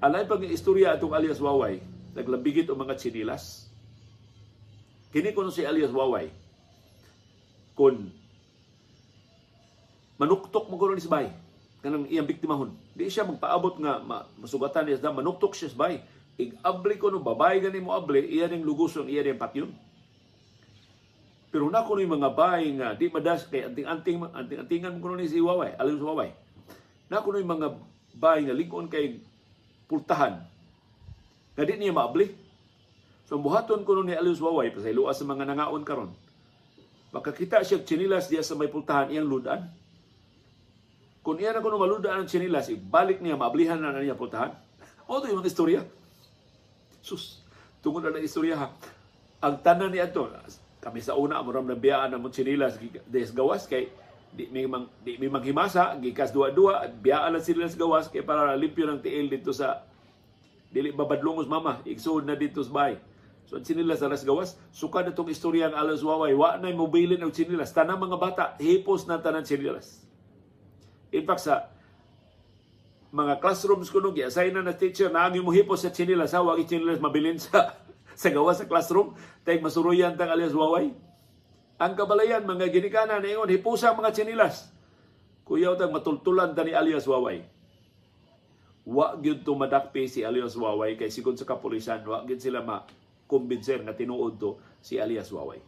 Alay 0.00 0.24
pag 0.24 0.40
istorya 0.48 0.96
atong 0.96 1.12
alias 1.12 1.44
Waway, 1.44 1.84
naglambigit 2.16 2.72
o 2.72 2.74
mga 2.74 2.96
chinilas. 2.96 3.68
Kini 5.12 5.36
kuno 5.36 5.52
si 5.52 5.60
alias 5.60 5.92
Waway. 5.92 6.32
Kun 7.76 8.08
manuktok 10.16 10.72
mo 10.72 10.80
kuno 10.80 10.96
ni 10.96 11.04
sabay 11.04 11.28
kanang 11.84 12.08
iyang 12.08 12.24
biktimahon. 12.24 12.72
Di 12.96 13.12
siya 13.12 13.28
magpaabot 13.28 13.76
nga 13.80 14.00
masugatan 14.40 14.88
niya 14.88 15.04
sa 15.04 15.12
manuktok 15.12 15.52
siya 15.52 15.68
sabay. 15.68 16.00
Ig-abli 16.40 16.96
ko 16.96 17.12
no 17.12 17.20
babay 17.20 17.60
gani 17.60 17.84
mo 17.84 17.92
abli, 17.92 18.24
iya 18.24 18.48
ning 18.48 18.64
luguson, 18.64 19.04
iya 19.04 19.20
ning 19.20 19.36
patyon. 19.36 19.68
Pero 21.52 21.68
na 21.68 21.84
ko 21.84 22.00
mga 22.00 22.32
bay 22.32 22.72
nga 22.80 22.96
di 22.96 23.12
madas 23.12 23.44
kay 23.44 23.68
anting-anting 23.68 24.24
anting-antingan 24.32 24.96
ko 24.96 25.12
ni 25.12 25.28
si 25.28 25.44
Waway, 25.44 25.76
alam 25.76 26.00
sa 26.00 26.08
Waway. 26.08 26.32
Na 27.12 27.20
ko 27.20 27.36
mga 27.36 27.76
bay 28.16 28.48
nga 28.48 28.56
lingon 28.56 28.88
kay 28.88 29.20
pultahan. 29.90 30.38
Nga 31.58 31.66
di 31.66 31.74
niya 31.82 31.90
maabli. 31.90 32.30
So 33.26 33.42
buhaton 33.42 33.82
ko 33.82 33.98
ni 34.06 34.14
Alius 34.14 34.38
Waway 34.38 34.70
pasayloa 34.70 35.10
sa 35.10 35.26
mga 35.26 35.50
nangaon 35.50 35.82
karon. 35.82 36.14
Makakita 37.10 37.66
siya 37.66 37.82
chinilas 37.82 38.30
diya 38.30 38.46
sa 38.46 38.54
may 38.54 38.70
pultahan 38.70 39.10
iyang 39.10 39.26
ludan. 39.26 39.66
Kung 41.20 41.36
iya 41.42 41.50
na 41.50 41.60
kuno 41.60 41.76
maludan 41.76 42.22
ang 42.22 42.30
chinilas, 42.30 42.70
ibalik 42.70 43.18
niya 43.18 43.36
maablihan 43.36 43.76
na, 43.76 43.90
na 43.90 44.00
niya 44.00 44.14
pultahan. 44.14 44.54
O 45.10 45.18
ito 45.18 45.26
yung 45.26 45.42
istorya. 45.42 45.82
Sus, 47.02 47.42
tungod 47.82 48.06
na 48.06 48.14
ng 48.14 48.22
istorya 48.22 48.54
ha. 48.54 48.68
Ang 49.42 49.58
tanan 49.58 49.90
ni 49.90 49.98
Anton, 49.98 50.30
kami 50.80 51.02
sa 51.02 51.18
una 51.18 51.42
mo 51.42 51.50
ram 51.50 51.66
biyaan 51.66 52.14
na 52.14 52.16
mo 52.16 52.30
sinilas 52.30 52.78
des 53.04 53.34
gawas 53.34 53.66
kay 53.66 53.90
di 54.30 54.46
mi 54.46 54.62
mang 54.66 54.86
di 55.02 55.18
mi 55.18 55.26
manghimasa 55.26 55.98
gikas 55.98 56.30
duwa-duwa 56.30 56.86
at 56.86 56.92
biyaan 57.02 57.34
lang 57.34 57.42
sila 57.42 57.66
sa 57.66 57.78
gawas 57.78 58.06
kay 58.06 58.22
para 58.22 58.54
limpyo 58.54 58.86
ng 58.86 59.02
tiil 59.02 59.26
dito 59.26 59.50
sa 59.50 59.82
dili 60.70 60.94
babadlongos 60.94 61.50
mama 61.50 61.82
igsuod 61.82 62.22
na 62.22 62.38
dito 62.38 62.62
sa 62.62 62.70
bay 62.70 62.94
so 63.50 63.58
ang 63.58 63.66
sinilas 63.66 63.98
sa 63.98 64.06
gawas 64.06 64.54
suka 64.70 65.02
na 65.02 65.10
itong 65.10 65.34
istorya 65.34 65.66
ang 65.66 65.74
alas 65.74 66.06
waway 66.06 66.30
wa 66.38 66.54
na 66.54 66.70
mobilin 66.70 67.18
og 67.26 67.34
sinilas. 67.34 67.74
Tanang 67.74 67.98
mga 67.98 68.14
bata 68.14 68.44
hipos 68.62 69.10
na 69.10 69.18
tanan 69.18 69.42
sinilas. 69.42 70.06
In 71.10 71.26
fact 71.26 71.42
sa 71.42 71.66
mga 73.10 73.42
classrooms 73.42 73.90
kuno 73.90 74.14
gi-assign 74.14 74.54
na 74.54 74.62
na 74.62 74.78
teacher 74.78 75.10
na 75.10 75.26
ang 75.26 75.34
mo 75.42 75.50
hipos 75.50 75.82
sa 75.82 75.90
sinilas 75.90 76.30
ha? 76.30 76.46
Wag 76.46 76.62
sinilas 76.62 77.02
mabilin 77.02 77.42
sa 77.42 77.74
sa 78.20 78.30
gawa 78.30 78.54
sa 78.54 78.70
classroom, 78.70 79.18
tay 79.42 79.58
masuruyan 79.58 80.14
tang 80.14 80.30
alias 80.30 80.54
waway. 80.54 80.94
Ang 81.80 81.96
kabalayan, 81.96 82.44
mga 82.44 82.68
ginikana 82.68 83.16
na 83.16 83.24
ingon, 83.24 83.48
hipusa 83.48 83.96
mga 83.96 84.12
chinilas. 84.12 84.68
Kuyaw 85.48 85.80
tang 85.80 85.88
matultulan 85.96 86.52
ta 86.52 86.60
ni 86.60 86.76
alias 86.76 87.08
waway. 87.08 87.40
Wa 88.84 89.16
gyud 89.16 89.40
to 89.48 89.56
madakpi 89.56 90.04
si 90.04 90.20
alias 90.20 90.52
waway 90.60 91.00
kay 91.00 91.08
sigon 91.08 91.40
sa 91.40 91.48
kapulisan, 91.48 92.04
wa 92.04 92.20
gyud 92.28 92.36
sila 92.36 92.60
ma 92.60 92.84
kumbinser 93.24 93.80
nga 93.80 93.96
tinuod 93.96 94.36
to 94.36 94.60
si 94.84 95.00
alias 95.00 95.32
waway. 95.32 95.64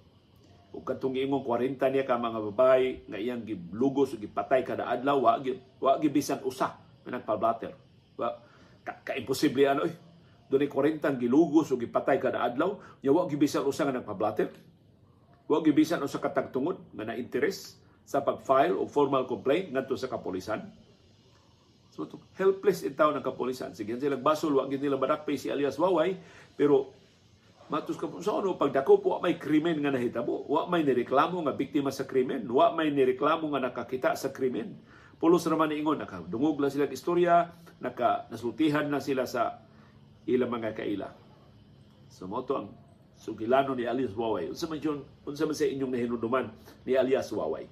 Ug 0.76 0.85
katong 0.85 1.16
ingon 1.16 1.40
40 1.40 1.81
niya 1.81 2.04
ka 2.04 2.21
mga 2.21 2.40
babae 2.52 3.09
nga 3.09 3.16
iyang 3.16 3.49
giblugos 3.49 4.12
ug 4.12 4.21
gipatay 4.21 4.69
kada 4.69 4.92
adlaw 4.92 5.16
wa 5.16 5.40
gyud 5.40 5.64
wa 5.81 5.97
gyud 5.97 6.12
bisan 6.12 6.45
usa 6.45 6.76
nga 6.76 7.11
nagpa-blatter. 7.11 7.73
Wa 8.21 8.37
ka, 8.85 9.00
ka 9.00 9.12
imposible 9.16 9.64
ano 9.64 9.88
eh 9.88 9.97
dunay 10.52 10.69
40 10.69 11.16
gilugos 11.16 11.73
o 11.73 11.81
gipatay 11.81 12.21
kada 12.21 12.45
adlaw 12.45 12.76
nya 13.00 13.09
wa 13.09 13.25
gibisan 13.25 13.64
usa 13.64 13.88
nga 13.88 13.97
nagpablatter 13.97 14.52
wa 15.50 15.58
gibisan 15.62 16.02
usa 16.02 16.22
ka 16.22 16.30
tagtungod 16.30 16.78
nga 16.94 17.04
na 17.06 17.18
interes 17.18 17.78
sa 18.02 18.22
pag-file 18.22 18.75
o 18.75 18.87
formal 18.87 19.26
complaint 19.26 19.70
ngadto 19.70 19.94
sa 19.94 20.11
kapulisan. 20.11 20.66
So 21.92 22.08
helpless 22.40 22.88
in 22.88 22.96
town 22.96 23.14
ang 23.14 23.25
kapulisan. 23.25 23.76
Sige 23.76 24.00
sila 24.00 24.16
basol 24.16 24.56
wa 24.56 24.64
gid 24.64 24.80
nila 24.80 24.96
badakpay 24.96 25.37
si 25.37 25.52
alias 25.52 25.76
Waway 25.76 26.16
pero 26.56 26.88
matus 27.68 28.00
ka 28.00 28.08
sa 28.25 28.40
ano 28.40 28.56
pagdako 28.56 29.04
po 29.04 29.11
may 29.20 29.37
krimen 29.37 29.80
nga 29.80 29.92
nahitabo 29.92 30.49
wa 30.49 30.68
may 30.72 30.84
nireklamo 30.84 31.44
nga 31.44 31.54
biktima 31.56 31.92
sa 31.92 32.08
krimen 32.08 32.49
wa 32.49 32.72
may 32.72 32.88
nireklamo 32.88 33.44
nga 33.52 33.61
nakakita 33.68 34.16
sa 34.16 34.32
krimen. 34.32 34.76
Pulos 35.20 35.46
raman 35.46 35.70
ingon 35.70 36.02
nakadungog 36.02 36.58
lang 36.58 36.72
sila 36.72 36.90
istorya 36.90 37.52
naka 37.78 38.26
nasultihan 38.32 38.88
na 38.88 38.99
sila 38.99 39.28
sa 39.28 39.62
ila 40.26 40.49
mga 40.49 40.72
kaila. 40.75 41.12
So 42.08 42.25
mo 42.25 42.40
ang 42.40 42.81
sugilano 43.22 43.78
ni 43.78 43.86
Alias 43.86 44.18
Waway. 44.18 44.50
Unsa 44.50 44.66
man 44.66 44.82
yun, 44.82 45.06
unsa 45.22 45.46
man 45.46 45.54
sa 45.54 45.62
inyong 45.62 45.94
nahinuduman 45.94 46.50
ni 46.82 46.98
Alias 46.98 47.30
Waway. 47.30 47.70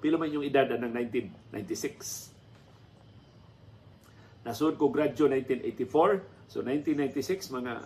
Pila 0.00 0.16
man 0.16 0.32
yung 0.32 0.40
edad 0.40 0.64
ng 0.64 0.88
1996. 1.52 2.32
Nasud 4.48 4.80
ko 4.80 4.88
gradyo 4.88 5.28
1984. 5.28 6.48
So 6.48 6.64
1996 6.64 7.52
mga 7.52 7.84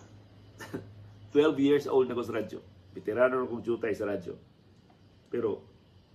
12 1.35 1.59
years 1.59 1.91
old 1.91 2.07
na 2.07 2.15
ko 2.15 2.23
sa 2.23 2.39
radyo. 2.39 2.63
Veterano 2.95 3.43
na 3.43 3.51
kong 3.51 3.59
jutay 3.59 3.91
sa 3.91 4.07
radyo. 4.07 4.39
Pero 5.27 5.59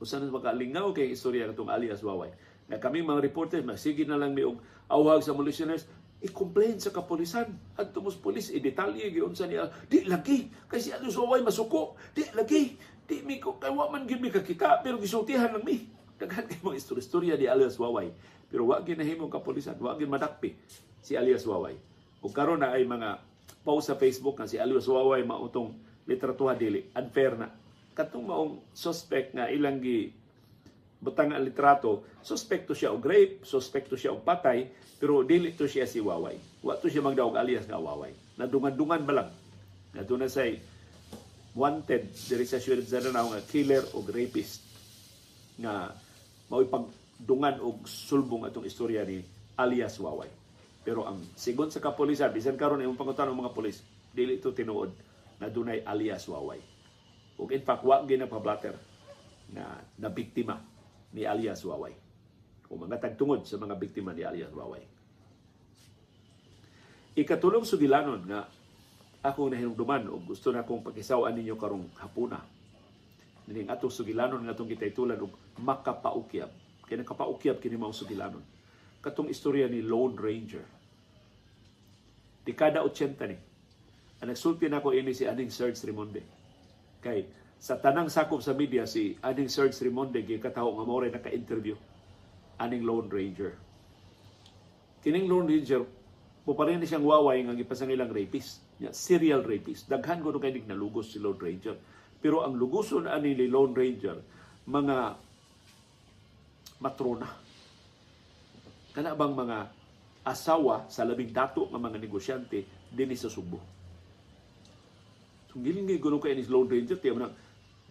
usan 0.01 0.25
na 0.25 0.33
makalingaw 0.33 0.97
kay 0.97 1.13
istorya 1.13 1.45
ng 1.45 1.69
Alias 1.69 2.01
Waway. 2.01 2.33
Na 2.73 2.81
kaming 2.81 3.05
mga 3.05 3.21
reporters, 3.21 3.61
masigit 3.61 4.09
na 4.09 4.17
lang 4.17 4.33
may 4.33 4.49
awag 4.89 5.21
sa 5.21 5.37
mga 5.37 5.53
listeners, 5.53 5.85
i-complain 6.21 6.77
sa 6.77 6.93
kapulisan. 6.93 7.49
At 7.77 7.97
tumos 7.97 8.17
pulis, 8.17 8.53
i-detalye, 8.53 9.09
giyon 9.09 9.33
sa 9.33 9.49
niya, 9.49 9.73
di 9.89 10.05
lagi, 10.05 10.53
kasi 10.69 10.93
ano 10.93 11.09
saway 11.09 11.41
masuko, 11.41 11.97
di 12.13 12.29
lagi, 12.37 12.77
di 13.09 13.25
mi 13.25 13.41
ko, 13.41 13.57
kay 13.57 13.73
man 13.73 14.07
gid 14.07 14.21
kakita, 14.21 14.85
pero 14.85 15.01
gisultihan 15.01 15.51
lang 15.51 15.65
mi. 15.65 15.89
Daghan 16.21 16.45
kay 16.45 16.61
mga 16.61 16.77
istorya 17.01 17.35
di 17.35 17.49
alias 17.49 17.81
Waway. 17.81 18.13
Pero 18.53 18.69
wa 18.69 18.77
ginahimong 18.85 19.33
kapulisan, 19.33 19.81
wa 19.81 19.97
gin 19.97 20.13
madakpi 20.13 20.53
si 21.01 21.17
alias 21.17 21.49
Waway. 21.49 21.81
Ug 22.21 22.33
karon 22.37 22.61
na 22.61 22.77
ay 22.77 22.85
mga 22.85 23.25
post 23.65 23.89
sa 23.89 23.97
Facebook 23.97 24.37
nga 24.37 24.45
si 24.45 24.61
alias 24.61 24.85
Waway 24.85 25.25
mautong 25.25 25.73
litratuha 26.05 26.53
dili, 26.53 26.93
unfair 26.93 27.41
na. 27.41 27.49
Katong 27.97 28.29
maong 28.29 28.53
suspect 28.77 29.33
nga 29.33 29.49
ilang 29.49 29.81
gi 29.81 30.13
butang 31.01 31.33
ang 31.33 31.41
litrato, 31.41 32.05
suspekto 32.21 32.77
siya 32.77 32.93
og 32.93 33.01
rape, 33.01 33.41
suspekto 33.43 33.97
siya 33.97 34.13
og 34.13 34.21
patay, 34.21 34.69
pero 35.01 35.25
dili 35.25 35.57
to 35.57 35.65
siya 35.65 35.89
si 35.89 35.97
Waway. 35.97 36.61
Wa 36.61 36.77
to 36.77 36.93
siya 36.93 37.01
magdaog 37.01 37.41
alias 37.41 37.65
nga 37.65 37.81
Waway. 37.81 38.13
Nadungan-dungan 38.37 39.03
ba 39.09 39.13
lang. 39.17 39.31
Nga 39.97 40.05
na 40.21 40.29
say 40.29 40.61
wanted 41.57 42.13
diri 42.15 42.47
sa 42.47 42.63
Suwed 42.63 42.85
Zananaw 42.85 43.33
nga 43.35 43.43
killer 43.43 43.83
o 43.97 44.05
rapist 44.07 44.63
nga 45.59 45.91
mao 46.47 46.63
pagdungan 46.63 47.59
og 47.65 47.89
sulbong 47.89 48.47
atong 48.47 48.69
istorya 48.69 49.03
ni 49.09 49.25
alias 49.57 49.97
Waway. 49.97 50.29
Pero 50.85 51.09
ang 51.09 51.21
sigon 51.37 51.73
sa 51.73 51.81
kapulisan, 51.81 52.33
bisan 52.33 52.61
karon 52.61 52.81
imong 52.81 52.97
pangutan 52.97 53.29
ng 53.33 53.41
mga 53.41 53.53
pulis, 53.57 53.85
dili 54.13 54.41
to 54.41 54.53
tinuod 54.53 54.93
na 55.41 55.49
dunay 55.49 55.81
alias 55.85 56.29
Waway. 56.29 56.61
Ug 57.41 57.49
in 57.57 57.65
fact, 57.65 57.89
wa 57.89 58.05
ginapablatter 58.05 58.77
na 59.51 59.81
na 59.99 60.09
biktima 60.13 60.70
ni 61.15 61.27
alias 61.27 61.63
Waway 61.67 61.95
o 62.71 62.79
mga 62.79 63.03
tagtungod 63.03 63.43
sa 63.43 63.59
mga 63.59 63.75
biktima 63.75 64.15
ni 64.15 64.23
alias 64.23 64.55
Waway. 64.55 64.87
Ikatulong 67.19 67.67
sugilanon 67.67 68.23
nga 68.31 68.47
ako 69.21 69.51
nahinungduman 69.51 70.07
o 70.09 70.23
gusto 70.23 70.55
na 70.55 70.65
kong 70.65 70.87
pakisawaan 70.87 71.35
ninyo 71.35 71.59
karong 71.59 71.91
hapuna. 71.99 72.41
Ning 73.51 73.67
atong 73.67 73.91
sugilanon 73.91 74.47
nga 74.47 74.55
atong 74.55 74.71
gitaytulan 74.71 75.19
og 75.19 75.35
makapaukyab. 75.59 76.51
Kaya 76.87 77.03
nakapaukyab 77.03 77.59
kini 77.59 77.75
mao 77.75 77.91
sugilanon. 77.91 78.47
Katong 79.03 79.29
istorya 79.29 79.67
ni 79.67 79.83
Lone 79.83 80.15
Ranger. 80.15 80.65
Dekada 82.47 82.87
80 82.87 83.27
ni. 83.27 83.37
Ang 84.21 84.29
nagsulti 84.31 84.71
na 84.71 84.85
ko 84.85 84.95
ini 84.95 85.11
si 85.11 85.27
Aning 85.27 85.51
Serge 85.51 85.83
Rimonde. 85.83 86.23
Kay 87.03 87.27
sa 87.61 87.77
tanang 87.77 88.09
sakop 88.09 88.41
sa 88.41 88.57
media 88.57 88.89
si 88.89 89.21
Aning 89.21 89.53
Serge 89.53 89.77
Rimonde 89.85 90.25
gikataho 90.25 90.81
nga 90.81 90.85
mo 90.89 91.05
naka-interview 91.05 91.77
aning 92.61 92.85
Lone 92.85 93.09
Ranger. 93.09 93.53
Kining 95.01 95.29
Lone 95.29 95.49
Ranger 95.49 95.83
mo 96.45 96.53
pa 96.57 96.69
siyang 96.69 97.05
waway 97.05 97.45
nga 97.45 97.57
gipasang 97.57 97.93
ilang 97.93 98.13
rapist. 98.13 98.65
Yeah, 98.81 98.97
serial 98.97 99.45
rapist. 99.45 99.89
Daghan 99.89 100.25
ko 100.25 100.33
kay 100.41 100.57
nalugos 100.65 101.13
si 101.13 101.21
Lone 101.21 101.41
Ranger. 101.41 101.77
Pero 102.21 102.45
ang 102.45 102.57
luguson 102.57 103.09
ani 103.09 103.33
ni 103.33 103.49
Lone 103.49 103.73
Ranger, 103.73 104.17
mga 104.69 104.97
matrona. 106.81 107.29
Kana 108.93 109.17
bang 109.17 109.33
mga 109.37 109.59
asawa 110.25 110.85
sa 110.93 111.05
labing 111.09 111.33
dato 111.33 111.65
nga 111.69 111.81
mga 111.81 111.97
negosyante 111.97 112.89
dinhi 112.93 113.17
sa 113.17 113.33
Subo. 113.33 113.61
So, 115.49 115.59
giling 115.59 115.89
nga 115.89 115.97
gulo 115.97 116.21
kay 116.21 116.37
ni 116.37 116.45
Lone 116.45 116.69
Ranger, 116.69 117.01
tiyan 117.01 117.25
na 117.25 117.33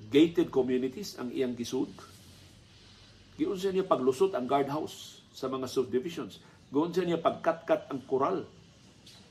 gated 0.08 0.48
communities 0.48 1.20
ang 1.20 1.28
iyang 1.36 1.60
gisud. 1.60 1.92
Giunsa 3.36 3.76
niya 3.76 3.84
paglusot 3.84 4.32
ang 4.36 4.48
guardhouse 4.48 5.20
sa 5.36 5.52
mga 5.52 5.68
subdivisions. 5.68 6.40
Goon 6.72 6.96
sa 6.96 7.04
niya 7.04 7.20
pagkatkat 7.20 7.92
ang 7.92 8.00
koral. 8.08 8.48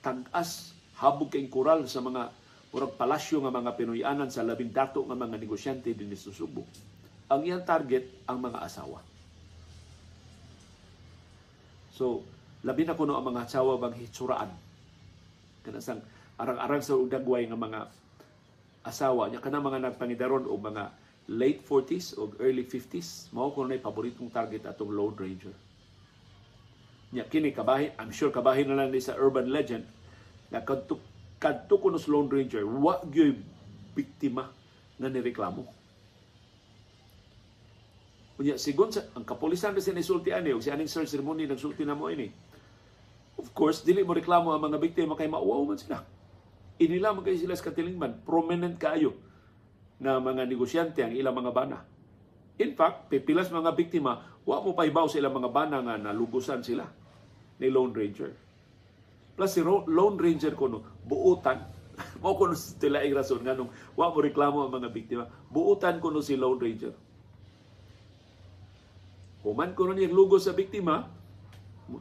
Tag-as, 0.04 0.76
habog 1.00 1.32
kay 1.32 1.48
koral 1.48 1.88
sa 1.88 2.04
mga 2.04 2.28
murag 2.68 2.96
palasyo 3.00 3.40
nga 3.40 3.52
mga 3.52 3.76
Pinoyanan 3.76 4.28
sa 4.28 4.44
labing 4.44 4.72
dato 4.72 5.00
nga 5.04 5.16
mga 5.16 5.40
negosyante 5.40 5.92
din 5.96 6.12
sa. 6.12 6.68
Ang 7.28 7.40
iyang 7.44 7.64
target 7.64 8.24
ang 8.28 8.40
mga 8.40 8.60
asawa. 8.64 9.00
So, 11.92 12.22
labi 12.64 12.86
na 12.86 12.96
kuno 12.96 13.18
ang 13.18 13.26
mga 13.28 13.48
asawa 13.48 13.76
bang 13.80 13.96
hitsuraan. 13.96 14.50
Kanasang 15.66 16.00
arang-arang 16.38 16.84
sa 16.84 16.94
udagway 16.94 17.44
nga 17.50 17.58
mga 17.58 17.80
asawa 18.84 19.28
niya 19.28 19.42
kana 19.42 19.62
mga 19.62 19.82
nagpangidaron 19.88 20.46
o 20.46 20.54
mga 20.58 20.90
late 21.28 21.60
40s 21.64 22.16
o 22.16 22.32
early 22.40 22.64
50s 22.64 23.32
mao 23.36 23.52
kuno 23.52 23.72
nay 23.72 23.82
paboritong 23.82 24.32
target 24.32 24.64
atong 24.64 24.92
Lone 24.92 25.16
Ranger 25.18 25.56
nya 27.12 27.24
kini 27.28 27.52
kabahin 27.52 27.92
I'm 27.96 28.12
sure 28.12 28.32
kabahin 28.32 28.68
na 28.68 28.84
lang 28.84 28.92
ni 28.92 29.00
sa 29.00 29.16
urban 29.16 29.48
legend 29.48 29.84
na 30.48 30.64
kadto 30.64 31.00
kadto 31.36 31.76
kuno 31.80 32.00
sa 32.00 32.08
Lone 32.12 32.32
Ranger 32.32 32.64
wa 32.64 33.00
gyoy 33.08 33.36
biktima 33.92 34.48
nga 34.98 35.08
nireklamo 35.10 35.78
Unya 38.38 38.54
sigon 38.54 38.94
sa 38.94 39.02
ang 39.18 39.26
kapulisan 39.26 39.74
kasi 39.74 39.90
nisulti 39.90 40.30
ani 40.30 40.54
og 40.54 40.62
si 40.62 40.70
aning 40.70 40.86
sir 40.86 41.02
ceremony 41.10 41.50
nagsulti 41.50 41.82
na 41.82 41.98
mo 41.98 42.06
ini. 42.06 42.30
Of 43.34 43.50
course, 43.50 43.82
dili 43.82 44.06
mo 44.06 44.14
reklamo 44.14 44.54
ang 44.54 44.62
mga 44.62 44.78
biktima 44.78 45.18
kay 45.18 45.26
mauwaw 45.26 45.66
man 45.66 45.74
sila. 45.74 46.06
Inila 46.78 47.10
man 47.10 47.26
kay 47.26 47.34
sila 47.34 47.58
sa 47.58 47.70
katilingban, 47.70 48.22
prominent 48.22 48.78
kayo 48.78 49.18
na 49.98 50.22
mga 50.22 50.46
negosyante 50.46 51.02
ang 51.02 51.10
ilang 51.10 51.34
mga 51.34 51.52
bana. 51.54 51.78
In 52.58 52.74
fact, 52.74 53.10
pipilas 53.10 53.50
mga 53.50 53.74
biktima, 53.74 54.38
wa 54.46 54.62
mo 54.62 54.74
paibaw 54.74 55.10
sa 55.10 55.18
ilang 55.18 55.34
mga 55.34 55.50
bana 55.50 55.76
nga 55.82 55.94
nalugusan 55.98 56.62
sila 56.62 56.86
ni 57.58 57.66
Lone 57.70 57.94
Ranger. 57.94 58.30
Plus 59.38 59.50
si 59.54 59.62
Lone 59.62 60.18
Ranger 60.18 60.54
ko 60.58 60.66
no, 60.66 60.82
buutan. 61.06 61.62
Mao 62.22 62.34
ko 62.38 62.50
sila 62.54 63.02
ang 63.02 63.14
rason 63.14 63.42
nga 63.42 63.54
nung 63.54 63.70
wa 63.94 64.10
mo 64.10 64.18
reklamo 64.22 64.66
ang 64.66 64.74
mga 64.74 64.90
biktima. 64.90 65.24
Buutan 65.50 65.98
ko 65.98 66.10
no 66.10 66.22
si 66.22 66.34
Lone 66.34 66.58
Ranger. 66.58 66.94
Human 69.46 69.70
ko 69.78 69.86
niyang 69.94 70.14
lugo 70.14 70.42
sa 70.42 70.50
biktima, 70.50 71.06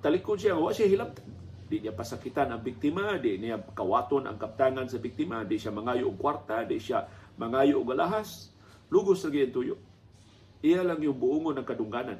talikod 0.01 0.41
siya, 0.41 0.57
wa 0.57 0.73
siya 0.73 0.89
hilabtan. 0.89 1.36
Di 1.67 1.83
niya 1.83 1.91
pasakitan 1.91 2.47
ang 2.47 2.63
biktima, 2.63 3.19
di 3.19 3.35
niya 3.35 3.59
kawaton 3.59 4.23
ang 4.23 4.39
kaptangan 4.39 4.87
sa 4.87 5.03
biktima, 5.03 5.43
di 5.43 5.59
siya 5.59 5.75
mangayo 5.75 6.07
og 6.07 6.15
kwarta, 6.15 6.63
di 6.63 6.79
siya 6.79 7.03
mangayo 7.35 7.83
og 7.83 7.91
alahas. 7.91 8.55
Lugos 8.87 9.27
ra 9.27 9.29
gyud 9.31 9.51
tuyo. 9.51 9.75
Iya 10.63 10.81
lang 10.87 11.03
yung 11.03 11.19
buongon 11.19 11.59
ng 11.59 11.67
kadungganan 11.67 12.19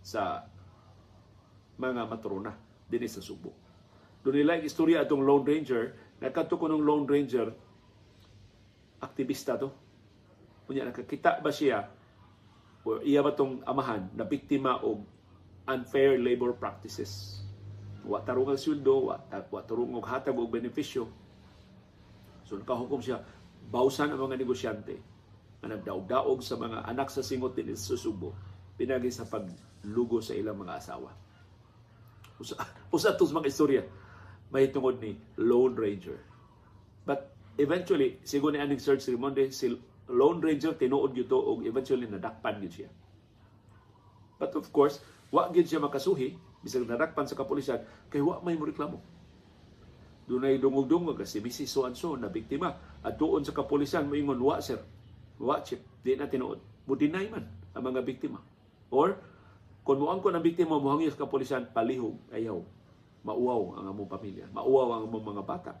sa 0.00 0.48
mga 1.76 2.08
matrona 2.08 2.56
din 2.88 3.04
sa 3.04 3.20
Subo. 3.20 3.52
Doon 4.24 4.40
nila 4.40 4.58
yung 4.58 4.66
istorya 4.66 5.04
atong 5.04 5.22
Lone 5.22 5.44
Ranger, 5.44 5.92
nagkanto 6.18 6.56
ko 6.56 6.66
ng 6.66 6.82
Lone 6.82 7.06
Ranger, 7.06 7.52
aktivista 9.04 9.60
to. 9.60 9.70
Kunya, 10.66 10.88
nakakita 10.88 11.38
ba 11.38 11.52
siya 11.52 11.86
o 12.88 13.04
iya 13.04 13.20
ba 13.20 13.36
tong 13.36 13.60
amahan 13.68 14.08
na 14.16 14.24
biktima 14.24 14.80
og 14.80 15.04
unfair 15.68 16.16
labor 16.16 16.56
practices. 16.56 17.44
Wa 18.06 18.22
tarong 18.22 18.54
ang 18.54 18.60
sweldo, 18.60 19.10
wa, 19.10 19.16
wa 19.26 19.60
tarong 19.64 19.98
og 19.98 20.06
hatag 20.06 20.36
og 20.38 20.52
benepisyo. 20.52 21.08
So 22.46 22.56
nakahukom 22.56 23.02
siya, 23.02 23.20
bawsan 23.68 24.14
ang 24.14 24.22
mga 24.24 24.40
negosyante 24.40 24.96
na 25.60 25.74
nagdaog-daog 25.74 26.40
sa 26.40 26.56
mga 26.56 26.86
anak 26.86 27.10
sa 27.10 27.20
singot 27.20 27.52
din 27.58 27.74
sa 27.74 27.98
Subo, 27.98 28.32
pinagi 28.78 29.10
sa 29.10 29.26
paglugo 29.26 30.22
sa 30.22 30.32
ilang 30.32 30.62
mga 30.62 30.78
asawa. 30.78 31.10
Usa, 32.38 32.54
usa 32.94 33.18
tos 33.18 33.34
mga 33.34 33.50
istorya 33.50 33.82
may 34.48 34.72
tungod 34.72 34.96
ni 35.00 35.16
Lone 35.36 35.76
Ranger. 35.76 36.16
But 37.04 37.32
eventually, 37.60 38.20
siguro 38.24 38.56
ni 38.56 38.60
aning 38.64 38.80
search 38.80 39.04
Rimonde, 39.08 39.52
si 39.52 39.68
Lone 40.08 40.40
Ranger 40.40 40.72
tinuod 40.72 41.12
gyud 41.12 41.28
to 41.28 41.36
og 41.36 41.68
eventually 41.68 42.08
nadakpan 42.08 42.64
gyud 42.64 42.72
siya. 42.72 42.90
But 44.40 44.56
of 44.56 44.72
course, 44.72 45.04
wa 45.28 45.52
gyud 45.52 45.68
siya 45.68 45.84
makasuhi 45.84 46.47
bisag 46.68 46.84
nadakpan 46.84 47.24
sa 47.24 47.32
kapulisan 47.32 47.80
kay 48.12 48.20
wa 48.20 48.44
may 48.44 48.60
reklamo. 48.60 49.00
Dunay 50.28 50.60
dungog-dungog 50.60 51.24
kasi 51.24 51.40
bisi 51.40 51.64
so 51.64 51.88
and 51.88 51.96
so 51.96 52.12
na 52.12 52.28
biktima 52.28 52.76
at 53.00 53.16
tuon 53.16 53.40
sa 53.40 53.56
kapulisan 53.56 54.04
moingon 54.04 54.36
wa 54.44 54.60
sir. 54.60 54.76
Wa 55.40 55.64
chip 55.64 55.80
di 56.04 56.12
na 56.12 56.28
tinuod. 56.28 56.60
Mo 56.84 56.92
deny 56.92 57.32
man 57.32 57.48
ang 57.72 57.82
mga 57.88 58.04
biktima. 58.04 58.44
Or 58.92 59.16
kung 59.88 60.04
muang 60.04 60.20
ko 60.20 60.28
ng 60.28 60.44
biktima 60.44 60.76
muhangyo 60.76 61.08
sa 61.08 61.24
kapulisan 61.24 61.72
palihog 61.72 62.20
ayaw 62.28 62.60
mauwaw 63.24 63.80
ang 63.80 63.88
among 63.88 64.08
pamilya, 64.12 64.52
mauwaw 64.52 65.00
ang 65.00 65.02
among 65.08 65.24
mga 65.32 65.42
bata. 65.48 65.72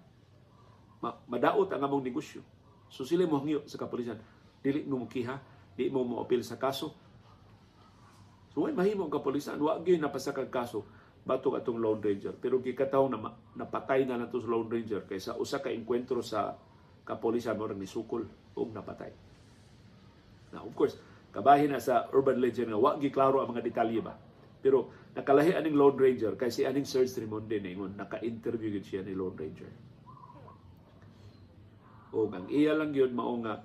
Ma- 1.04 1.20
madaot 1.28 1.68
ang 1.70 1.84
among 1.84 2.00
negosyo 2.00 2.40
So 2.88 3.04
sila 3.04 3.28
mo 3.28 3.40
hangyo 3.40 3.64
sa 3.68 3.76
kapulisan, 3.76 4.16
dili 4.64 4.84
mo 4.88 5.04
mukiha, 5.04 5.36
di 5.76 5.92
mo 5.92 6.02
mo 6.04 6.24
apil 6.24 6.40
sa 6.40 6.56
kaso. 6.56 6.96
Way 8.58 8.74
mahimo 8.74 9.06
ang 9.06 9.14
kapulisan, 9.14 9.58
wa 9.62 9.78
gyud 9.78 10.02
napasakag 10.02 10.50
kaso 10.50 10.82
batok 11.22 11.62
atong 11.62 11.78
Lone 11.78 12.02
Ranger. 12.02 12.34
Pero 12.34 12.58
gikataw 12.58 13.06
na 13.06 13.18
napatay 13.54 14.02
na 14.08 14.18
nato 14.18 14.42
sa 14.42 14.50
Lone 14.50 14.66
Ranger 14.66 15.06
kaysa 15.06 15.38
usa 15.38 15.62
ka 15.62 15.70
enkwentro 15.70 16.18
sa 16.24 16.58
kapulisan 17.06 17.54
mo 17.54 17.70
ni 17.70 17.86
sukol 17.86 18.26
og 18.58 18.68
napatay. 18.74 19.12
Now, 20.50 20.64
of 20.64 20.74
course, 20.74 20.96
kabahin 21.30 21.70
na 21.70 21.80
sa 21.80 22.08
urban 22.10 22.40
legend 22.40 22.72
nga 22.72 22.80
wa 22.80 22.96
giklaro 22.96 23.44
ang 23.44 23.54
mga 23.54 23.62
detalye 23.62 24.00
ba. 24.02 24.16
Pero 24.58 24.90
nakalahi 25.14 25.54
aning 25.54 25.78
Lone 25.78 25.98
Ranger 26.00 26.34
kay 26.34 26.50
si 26.50 26.66
aning 26.66 26.88
Sir 26.88 27.06
Trimonde 27.06 27.62
ningon 27.62 27.94
naka-interview 27.94 28.74
gid 28.80 28.86
siya 28.88 29.02
ni 29.06 29.14
Lone 29.14 29.38
Ranger 29.38 29.88
o 32.12 32.28
ang 32.32 32.48
iya 32.48 32.72
lang 32.72 32.92
yun 32.96 33.12
mao 33.12 33.36
nga 33.44 33.60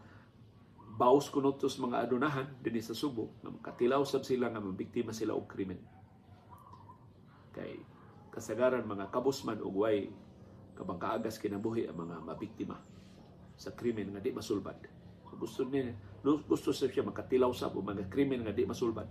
baos 0.94 1.26
kunotos 1.34 1.82
mga 1.82 2.06
adunahan 2.06 2.48
dinhi 2.62 2.82
sa 2.86 2.94
Subo 2.94 3.34
nga 3.42 3.50
makatilaw 3.50 4.06
sab 4.06 4.22
sila 4.22 4.54
nga 4.54 4.62
mabiktima 4.62 5.10
sila 5.10 5.34
og 5.34 5.50
krimen. 5.50 5.82
Kay 7.50 7.82
kasagaran 8.30 8.86
mga 8.86 9.10
kabusman 9.10 9.58
og 9.62 9.74
way 9.74 10.14
kabang 10.78 11.02
kaagas 11.02 11.42
kinabuhi 11.42 11.90
ang 11.90 11.98
mga 11.98 12.18
mabiktima 12.22 12.78
sa 13.58 13.74
krimen 13.74 14.14
nga 14.14 14.22
di 14.22 14.30
masulbad. 14.30 14.78
Gusto 15.34 15.66
niya 15.66 15.98
gusto 16.22 16.70
sa 16.70 16.86
siya 16.86 17.02
makatilaw 17.02 17.50
sa 17.58 17.74
mga 17.74 18.06
krimen 18.10 18.46
nga 18.46 18.54
di 18.54 18.66
masulbad 18.66 19.10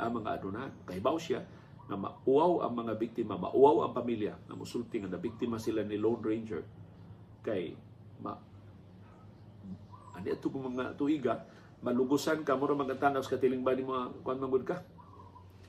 ang 0.00 0.12
mga 0.24 0.40
adunahan. 0.40 0.72
Kay 0.88 1.04
baos 1.04 1.28
siya 1.28 1.44
nga 1.84 2.00
mauaw 2.00 2.64
ang 2.64 2.80
mga 2.80 2.96
biktima, 2.96 3.36
mauaw 3.36 3.84
ang 3.84 3.92
pamilya 3.92 4.40
na 4.48 4.56
musulti 4.56 5.04
nga 5.04 5.20
biktima 5.20 5.60
sila 5.60 5.84
ni 5.84 6.00
Lone 6.00 6.24
Ranger. 6.24 6.64
Kay 7.44 7.76
ma 8.24 8.53
ani 10.14 10.34
ato 10.34 10.50
kung 10.50 10.70
mga 10.70 10.94
tuiga 10.94 11.44
malugusan 11.84 12.40
ka 12.48 12.56
mura 12.56 12.72
magantanaw 12.72 13.20
sa 13.20 13.36
katiling 13.36 13.60
ba 13.60 13.76
ni 13.76 13.84
mga 13.84 14.24
kuan 14.24 14.40
mangud 14.40 14.64
ka? 14.64 14.80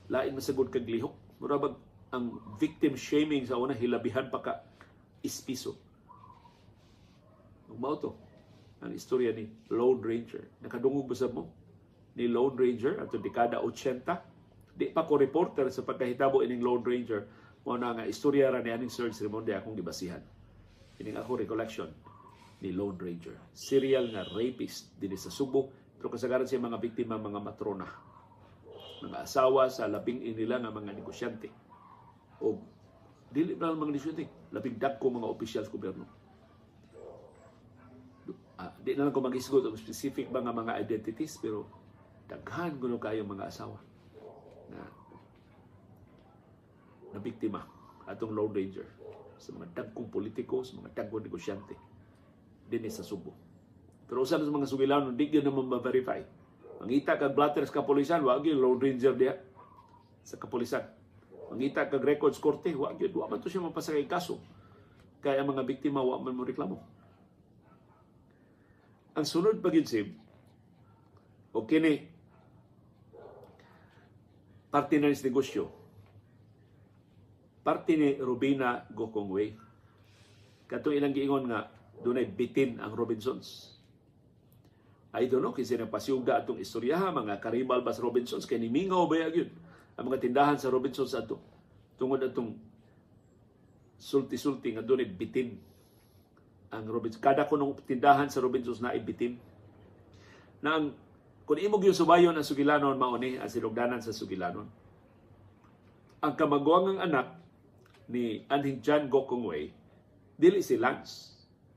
Lain 0.08 0.32
masagod 0.32 0.72
kag 0.72 0.88
lihok. 0.88 1.12
Mura 1.36 1.60
bag 1.60 1.76
ang 2.08 2.40
victim 2.56 2.96
shaming 2.96 3.44
sa 3.44 3.60
una 3.60 3.76
hilabihan 3.76 4.32
pa 4.32 4.40
ka 4.40 4.64
ispiso. 5.20 5.76
Mao 7.76 8.00
to 8.00 8.16
ang 8.80 8.96
istorya 8.96 9.36
ni 9.36 9.44
Lone 9.68 10.00
Ranger. 10.00 10.64
Nakadungog 10.64 11.12
ba 11.12 11.28
mo? 11.28 11.52
Ni 12.16 12.24
Lone 12.24 12.56
Ranger 12.56 13.04
ato 13.04 13.20
dekada 13.20 13.60
80 13.60 14.32
di 14.76 14.88
pa 14.92 15.04
ko 15.04 15.20
reporter 15.20 15.68
sa 15.68 15.84
pagkahitabo 15.84 16.40
ining 16.40 16.64
Lone 16.64 16.80
Ranger. 16.80 17.28
Mo 17.68 17.76
na 17.76 17.92
nga 17.92 18.08
istorya 18.08 18.48
ra 18.48 18.64
ni 18.64 18.72
aning 18.72 18.88
Serge 18.88 19.20
Remonde 19.20 19.52
akong 19.52 19.76
gibasihan. 19.76 20.24
Ining 20.96 21.20
ako 21.20 21.44
recollection 21.44 21.92
ni 22.60 22.72
Lone 22.72 22.96
Ranger. 22.96 23.36
Serial 23.52 24.08
nga 24.12 24.24
rapist 24.24 24.96
dinhi 24.96 25.18
sa 25.18 25.28
Subo 25.28 25.68
pero 25.96 26.12
kasagaran 26.12 26.48
siya 26.48 26.62
mga 26.62 26.80
biktima 26.80 27.20
mga 27.20 27.40
matrona. 27.40 27.88
Mga 29.04 29.18
asawa 29.24 29.68
sa 29.68 29.88
labing 29.88 30.24
inila 30.24 30.60
nga 30.60 30.72
mga 30.72 30.96
negosyante. 30.96 31.48
O 32.40 32.56
dili 33.32 33.56
na 33.56 33.72
mga 33.72 33.92
negosyante, 33.92 34.24
labing 34.52 34.76
dagko 34.80 35.06
mga 35.12 35.28
opisyal 35.28 35.64
sa 35.64 35.72
gobyerno. 35.72 36.04
Ah, 38.56 38.72
di 38.80 38.96
na 38.96 39.04
lang 39.04 39.12
ko 39.12 39.20
mag-isgot 39.20 39.68
og 39.68 39.76
specific 39.76 40.32
mga 40.32 40.48
mga 40.48 40.80
identities 40.80 41.36
pero 41.36 41.68
daghan 42.24 42.80
kuno 42.80 42.96
kayo 42.96 43.20
mga 43.20 43.52
asawa 43.52 43.76
na 44.72 44.80
na 47.12 47.20
biktima 47.20 47.60
atong 48.08 48.32
Lone 48.32 48.56
Ranger 48.56 48.88
sa 49.36 49.52
mga 49.52 49.76
dagkong 49.76 50.08
politiko, 50.08 50.64
sa 50.64 50.80
mga 50.80 51.04
dagkong 51.04 51.28
negosyante 51.28 51.76
dinhi 52.66 52.90
sa 52.90 53.06
Subo. 53.06 53.32
Pero 54.06 54.22
usa 54.22 54.38
sa 54.38 54.46
mga 54.46 54.70
sugilanon 54.70 55.18
di 55.18 55.26
gyud 55.26 55.42
naman 55.42 55.66
ma-verify. 55.66 56.22
Mangita 56.78 57.18
kag 57.18 57.34
blatters 57.34 57.74
kapulisan, 57.74 58.22
wa 58.22 58.38
gyud 58.38 58.58
Lone 58.58 58.78
Ranger 58.78 59.14
diha 59.18 59.34
sa 60.22 60.38
kapulisan. 60.38 60.86
Mangita 61.50 61.86
kag 61.90 62.02
records 62.02 62.38
korte, 62.38 62.70
wa 62.74 62.94
gyud 62.94 63.14
wa 63.18 63.26
man 63.26 63.42
to 63.42 63.50
siya 63.50 63.66
mapasakay 63.66 64.06
kaso. 64.06 64.38
Kaya 65.18 65.42
ang 65.42 65.50
mga 65.50 65.66
biktima 65.66 65.98
wa 66.02 66.22
man 66.22 66.38
mo 66.38 66.46
reklamo. 66.46 66.78
Ang 69.18 69.26
sunod 69.26 69.58
pa 69.58 69.74
gyud 69.74 69.88
sib 69.88 70.14
o 71.56 71.64
kini 71.64 72.04
parte 74.70 75.00
na 75.00 75.10
sa 75.10 75.26
negosyo. 75.26 75.72
Parte 77.66 77.98
ni 77.98 78.14
Rubina 78.22 78.86
Gokongwei. 78.92 79.56
Kato 80.70 80.94
ilang 80.94 81.10
giingon 81.16 81.50
nga 81.50 81.75
dunay 82.04 82.28
bitin 82.28 82.80
ang 82.80 82.92
Robinsons. 82.92 83.76
I 85.16 85.28
don't 85.32 85.40
know 85.40 85.56
kasi 85.56 85.80
nagpasiyugda 85.80 86.44
atong 86.44 86.60
istoryaha 86.60 87.08
mga 87.08 87.40
karibal 87.40 87.80
bas 87.80 87.96
Robinsons 87.96 88.44
kay 88.44 88.60
nimingaw 88.60 89.08
ba 89.08 89.32
yun 89.32 89.48
ang 89.96 90.04
mga 90.12 90.28
tindahan 90.28 90.60
sa 90.60 90.68
Robinsons 90.68 91.16
ato 91.16 91.40
tungod 91.96 92.20
atong 92.20 92.52
sulti-sulti 93.96 94.76
nga 94.76 94.84
dunay 94.84 95.08
bitin 95.08 95.56
ang 96.68 96.84
Robinsons. 96.84 97.22
Kada 97.22 97.48
kunong 97.48 97.80
tindahan 97.86 98.28
sa 98.28 98.42
Robinsons 98.44 98.82
na 98.84 98.92
ibitin. 98.92 99.38
Na 100.60 100.76
ang 100.76 100.92
kung 101.46 101.56
imog 101.56 101.86
yung 101.86 101.96
subayon 101.96 102.34
ang 102.34 102.44
Sugilanon 102.44 102.98
mauni 102.98 103.38
ang 103.38 103.48
sinugdanan 103.48 104.02
sa 104.02 104.12
Sugilanon. 104.12 104.66
Ang 106.20 106.32
kamagwangang 106.34 107.00
anak 107.00 107.38
ni 108.10 108.42
Anhing 108.50 108.82
John 108.82 109.06
Gokongwei 109.06 109.70
dili 110.36 110.60
si 110.60 110.74
Lance 110.76 111.35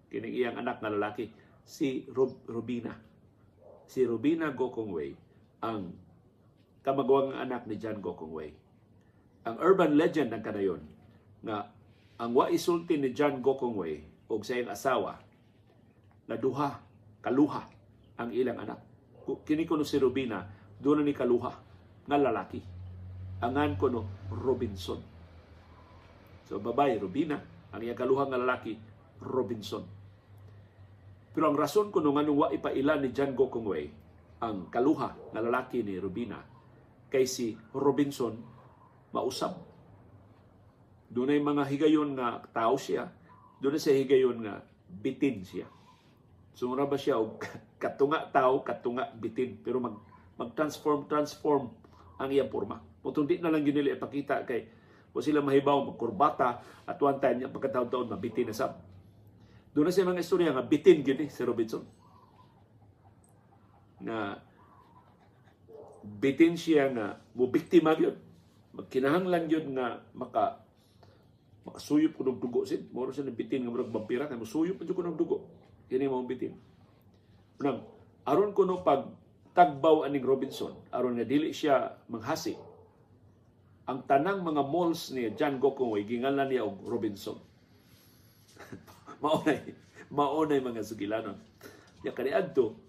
kining 0.10 0.34
iyang 0.34 0.58
anak 0.58 0.82
na 0.82 0.90
lalaki 0.90 1.30
si 1.70 2.10
Rob, 2.10 2.34
Robina. 2.50 2.98
Si 3.86 4.02
Robina 4.02 4.50
Gokongwei 4.50 5.14
ang 5.62 5.94
kamagwangang 6.82 7.46
anak 7.46 7.70
ni 7.70 7.78
John 7.78 8.02
Gokongwei. 8.02 8.54
Ang 9.46 9.56
urban 9.62 9.94
legend 9.94 10.34
ng 10.34 10.44
kanayon 10.44 10.82
nga 11.46 11.70
ang 12.20 12.34
wa 12.34 12.50
ni 12.50 13.10
John 13.14 13.40
Gokongwei 13.40 14.02
og 14.30 14.42
sa 14.46 14.58
iyang 14.58 14.74
asawa 14.74 15.14
na 16.30 16.36
duha 16.38 16.82
kaluha 17.22 17.64
ang 18.18 18.30
ilang 18.34 18.62
anak. 18.62 18.82
Kini 19.46 19.70
kuno 19.70 19.86
si 19.86 20.02
Robina 20.02 20.42
doon 20.82 21.06
ni 21.06 21.14
kaluha 21.14 21.54
nga 22.10 22.18
lalaki. 22.18 22.62
Angan 23.46 23.78
kuno 23.78 24.30
Robinson. 24.34 25.00
So 26.50 26.58
babay 26.58 26.98
Robina 26.98 27.38
ang 27.70 27.82
iyang 27.82 27.98
kaluha 27.98 28.26
nga 28.26 28.42
lalaki 28.42 28.74
Robinson 29.22 29.99
pero 31.32 31.50
ang 31.50 31.58
rason 31.58 31.94
kuno 31.94 32.14
nga 32.16 32.26
wa 32.26 32.48
ipaila 32.54 32.98
ni 32.98 33.14
John 33.14 33.38
Gokongwei 33.38 33.88
ang 34.40 34.72
kaluha 34.72 35.34
nga 35.34 35.42
lalaki 35.44 35.84
ni 35.84 36.00
Robina 36.00 36.40
kay 37.10 37.26
si 37.26 37.54
Robinson 37.76 38.38
mausab 39.14 39.58
dunay 41.10 41.42
mga 41.42 41.66
higayon 41.66 42.14
nga 42.14 42.42
tao 42.54 42.78
siya 42.78 43.10
dunay 43.58 43.82
sa 43.82 43.92
higayon 43.92 44.38
nga 44.46 44.62
bitin 44.90 45.42
siya 45.42 45.68
Sumura 46.60 46.84
ba 46.84 47.00
siya 47.00 47.16
og 47.16 47.40
katunga 47.84 48.28
tao, 48.36 48.60
katunga 48.68 49.16
bitin, 49.16 49.64
pero 49.64 49.80
mag 49.80 49.96
mag-transform 50.36 51.08
transform 51.08 51.72
ang 52.20 52.28
iyang 52.28 52.52
porma. 52.52 52.84
Mutong 53.00 53.24
di 53.24 53.40
na 53.40 53.48
lang 53.48 53.64
ginili 53.64 53.96
ipakita 53.96 54.44
kay 54.44 54.68
o 55.16 55.24
sila 55.24 55.40
mahibaw 55.40 55.88
magkurbata 55.88 56.60
at 56.84 57.00
one 57.00 57.16
time 57.24 57.40
niya 57.40 57.52
pagkataon-taon 57.52 58.12
mabitin 58.12 58.52
na 58.52 58.56
sab. 58.56 58.76
Doon 59.80 59.88
na 59.88 59.96
siya 59.96 60.12
mga 60.12 60.20
istorya 60.28 60.52
nga 60.52 60.68
bitin 60.68 61.08
gini 61.08 61.32
si 61.32 61.40
Robinson. 61.40 61.88
Na 64.04 64.36
bitin 66.04 66.60
siya 66.60 66.92
nga 66.92 67.16
mo 67.32 67.48
biktima 67.48 67.96
gyud. 67.96 68.20
Magkinahanglan 68.76 69.48
gyud 69.48 69.72
nga 69.72 70.04
maka 70.12 70.68
makasuyop 71.64 72.12
ko 72.12 72.28
ng 72.28 72.44
dugo 72.44 72.68
sid. 72.68 72.92
Moro 72.92 73.16
siya 73.16 73.32
bitin 73.32 73.64
nga 73.64 73.72
murag 73.72 73.88
vampira 73.88 74.28
kay 74.28 74.36
musuyop 74.36 74.84
ko 74.84 75.00
ng 75.00 75.16
dugo. 75.16 75.48
Kini 75.88 76.12
mao 76.12 76.28
bitin. 76.28 76.60
Unang, 77.64 77.88
aron 78.28 78.52
kuno 78.52 78.84
pag 78.84 79.08
tagbaw 79.56 80.04
aning 80.04 80.28
Robinson, 80.28 80.76
aron 80.92 81.16
nga 81.16 81.24
dili 81.24 81.56
siya 81.56 82.04
manghasi. 82.12 82.60
Ang 83.88 84.04
tanang 84.04 84.44
mga 84.44 84.60
malls 84.60 85.16
ni 85.16 85.24
John 85.40 85.56
Gokongwei 85.56 86.04
gingalan 86.04 86.52
niya 86.52 86.68
og 86.68 86.84
Robinson. 86.84 87.40
maunay, 89.24 89.60
maunay 90.08 90.60
mga 90.64 90.82
sugilanon. 90.86 91.38
Ya 92.02 92.16
kaniadto 92.16 92.80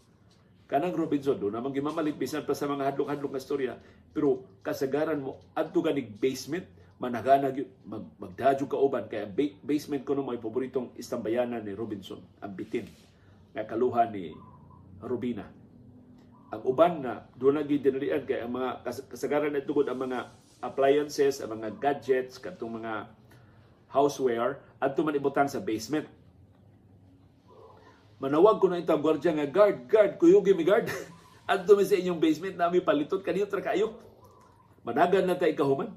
kanang 0.70 0.94
Robinson 0.94 1.34
do 1.34 1.50
namang 1.50 1.74
gimamalit 1.74 2.14
bisan 2.14 2.46
pa 2.46 2.54
sa 2.54 2.70
mga 2.70 2.94
hadlok-hadlok 2.94 3.34
nga 3.34 3.42
storya. 3.42 3.74
Pero 4.14 4.46
kasagaran 4.62 5.18
mo 5.18 5.42
adto 5.52 5.82
ganig 5.82 6.14
basement 6.14 6.66
managana 7.02 7.50
mag, 7.82 8.06
magdadyo 8.22 8.70
ka 8.70 8.78
uban. 8.78 9.10
Kaya 9.10 9.26
basement 9.66 10.06
ko 10.06 10.14
no 10.14 10.22
may 10.22 10.38
paboritong 10.38 10.94
istambayanan 10.94 11.66
ni 11.66 11.74
Robinson 11.74 12.22
ang 12.38 12.54
bitin 12.54 12.86
nga 13.50 13.66
kaluha 13.66 14.06
ni 14.06 14.30
Rubina 15.02 15.60
ang 16.50 16.62
uban 16.66 16.98
na 16.98 17.22
doon 17.38 17.62
na 17.62 17.64
ginarian 17.66 18.26
kay 18.26 18.42
ang 18.42 18.50
mga 18.50 18.82
kasagaran 19.14 19.54
na 19.54 19.62
tugod 19.62 19.86
ang 19.86 20.02
mga 20.02 20.34
appliances 20.58 21.38
ang 21.38 21.54
mga 21.54 21.78
gadgets 21.78 22.42
katong 22.42 22.82
mga 22.82 23.06
houseware 23.94 24.58
adto 24.82 25.06
man 25.06 25.14
ibutang 25.14 25.46
sa 25.46 25.62
basement 25.62 26.10
manawag 28.20 28.60
ko 28.60 28.68
na 28.68 28.78
itang 28.78 29.00
gwardiya 29.00 29.32
nga 29.34 29.48
guard 29.48 29.88
guard 29.88 30.12
kuyugi 30.20 30.52
mi 30.52 30.62
guard 30.62 30.86
adto 31.50 31.74
mi 31.74 31.88
sa 31.88 31.96
inyong 31.96 32.20
basement 32.20 32.54
nami 32.54 32.84
palitot 32.84 33.24
kaniyo 33.24 33.48
tra 33.48 33.64
kayo 33.64 33.96
managan 34.84 35.24
na 35.24 35.40
ta 35.40 35.48
ikahuman 35.48 35.90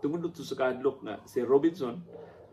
tungod 0.00 0.24
to 0.32 0.42
sa 0.42 0.56
kadlok 0.56 1.04
nga 1.04 1.20
si 1.28 1.44
Robinson 1.44 2.00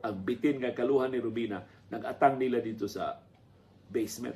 ang 0.04 0.16
bitin 0.22 0.60
nga 0.62 0.76
kaluhan 0.76 1.10
ni 1.10 1.24
Rubina 1.24 1.64
nag-atang 1.88 2.36
nila 2.36 2.60
dito 2.60 2.86
sa 2.86 3.16
basement. 3.88 4.36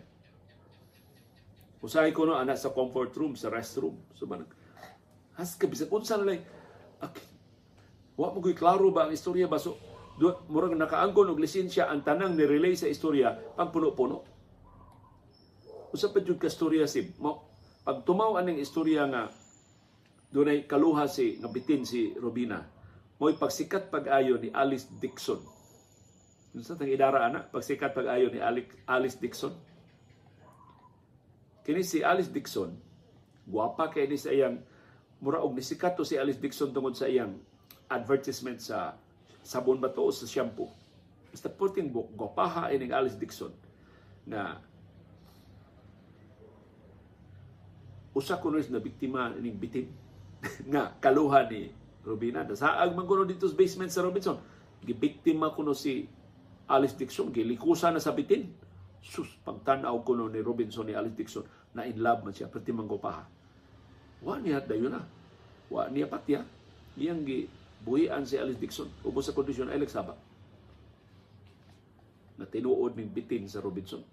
Usahay 1.83 2.15
ko 2.15 2.23
no 2.23 2.37
anak 2.37 2.55
sa 2.55 2.71
comfort 2.71 3.11
room, 3.17 3.33
sa 3.35 3.51
restroom. 3.51 3.97
So 4.15 4.29
man, 4.29 4.47
has 5.35 5.57
ka 5.57 5.67
bisag 5.67 5.91
unsa 5.91 6.15
na 6.15 6.31
lang 6.31 6.43
okay. 7.01 7.25
Wa 8.15 8.31
mo 8.31 8.39
koy 8.39 8.55
klaro 8.55 8.93
ba 8.93 9.09
ang 9.09 9.13
istorya 9.15 9.49
ba 9.49 9.57
so 9.57 9.75
murag 10.51 10.77
nakaangkon 10.77 11.33
og 11.33 11.41
lisensya 11.41 11.89
ang 11.89 12.05
tanang 12.05 12.37
ni 12.37 12.45
relay 12.45 12.77
sa 12.77 12.85
istorya 12.85 13.33
pang 13.57 13.73
puno-puno. 13.73 14.30
Usa 15.91 16.07
pa 16.11 16.23
jud 16.23 16.39
ka 16.39 16.47
istorya 16.47 16.87
si 16.87 17.11
mo 17.19 17.51
pag 17.83 18.07
tumaw 18.07 18.39
aning 18.39 18.59
istorya 18.63 19.07
nga 19.11 19.27
dunay 20.31 20.63
kaluha 20.63 21.05
si 21.11 21.35
nga 21.39 21.51
bitin 21.51 21.83
si 21.83 22.15
Robina 22.15 22.63
mo'y 23.21 23.37
pagsikat 23.37 23.93
pag-ayo 23.93 24.41
ni 24.41 24.49
Alice 24.49 24.89
Dixon. 24.97 25.37
Yung 26.57 26.65
sa 26.65 26.73
tang 26.73 26.89
idara 26.89 27.29
ana, 27.29 27.45
pagsikat 27.45 27.93
pag-ayo 27.93 28.33
ni 28.33 28.41
Alice 28.89 29.21
Dixon. 29.21 29.53
Kini 31.61 31.85
si 31.85 32.01
Alice 32.01 32.33
Dixon, 32.33 32.73
guwapa 33.45 33.93
kay 33.93 34.09
ni 34.09 34.17
sa 34.17 34.33
iyang 34.33 34.57
mura 35.21 35.37
og 35.45 35.53
nisikat 35.53 35.93
to 35.93 36.01
si 36.01 36.17
Alice 36.17 36.41
Dixon 36.41 36.73
tungod 36.73 36.97
sa 36.97 37.05
iyang 37.05 37.37
advertisement 37.93 38.57
sa 38.57 38.97
sabon 39.45 39.77
ba 39.77 39.93
to 39.93 40.01
o 40.01 40.09
sa 40.09 40.25
shampoo. 40.25 40.73
Basta 41.29 41.45
puting 41.53 41.93
guwapaha 41.93 42.73
ining 42.73 42.89
Alice 42.89 43.21
Dixon 43.21 43.53
na 44.25 44.57
usa 48.11 48.37
kuno 48.39 48.59
na 48.59 48.79
biktima 48.83 49.31
ning 49.39 49.55
bitin 49.55 49.87
nga 50.71 50.91
kaluha 50.99 51.47
ni 51.47 51.71
Robina. 52.01 52.41
Dasaag 52.41 52.97
man 52.97 53.05
kuno 53.05 53.23
dito 53.23 53.45
sa 53.45 53.55
basement 53.55 53.91
sa 53.93 54.01
Robinson. 54.01 54.37
Gibiktima 54.81 55.53
kuno 55.53 55.77
si 55.77 56.09
Alice 56.65 56.97
Dixon. 56.97 57.29
Gilikusa 57.29 57.93
na 57.93 58.01
sa 58.01 58.11
bitin. 58.11 58.49
Sus, 59.01 59.29
pagtanaw 59.45 59.97
kuno 60.01 60.29
ni 60.29 60.41
Robinson 60.41 60.89
ni 60.89 60.97
Alice 60.97 61.17
Dixon 61.17 61.45
na 61.77 61.85
in 61.85 62.01
love 62.01 62.25
man 62.25 62.33
siya. 62.33 62.49
Pati 62.49 62.73
manggopaha. 62.73 63.23
Wa 64.25 64.41
niya 64.41 64.65
dayo 64.65 64.89
na. 64.89 65.05
Wa 65.69 65.87
niya 65.93 66.09
patya. 66.09 66.41
Iyang 66.97 67.21
gi 67.21 67.45
buhian 67.81 68.25
si 68.25 68.37
Alice 68.37 68.61
Dixon 68.61 68.89
ubos 69.01 69.25
sa 69.25 69.33
kondisyon 69.33 69.73
ay 69.73 69.81
nagsaba 69.81 70.13
na 72.37 72.45
tinuod 72.45 72.93
ning 72.93 73.09
bitin 73.09 73.49
sa 73.49 73.61
Robinson 73.61 74.05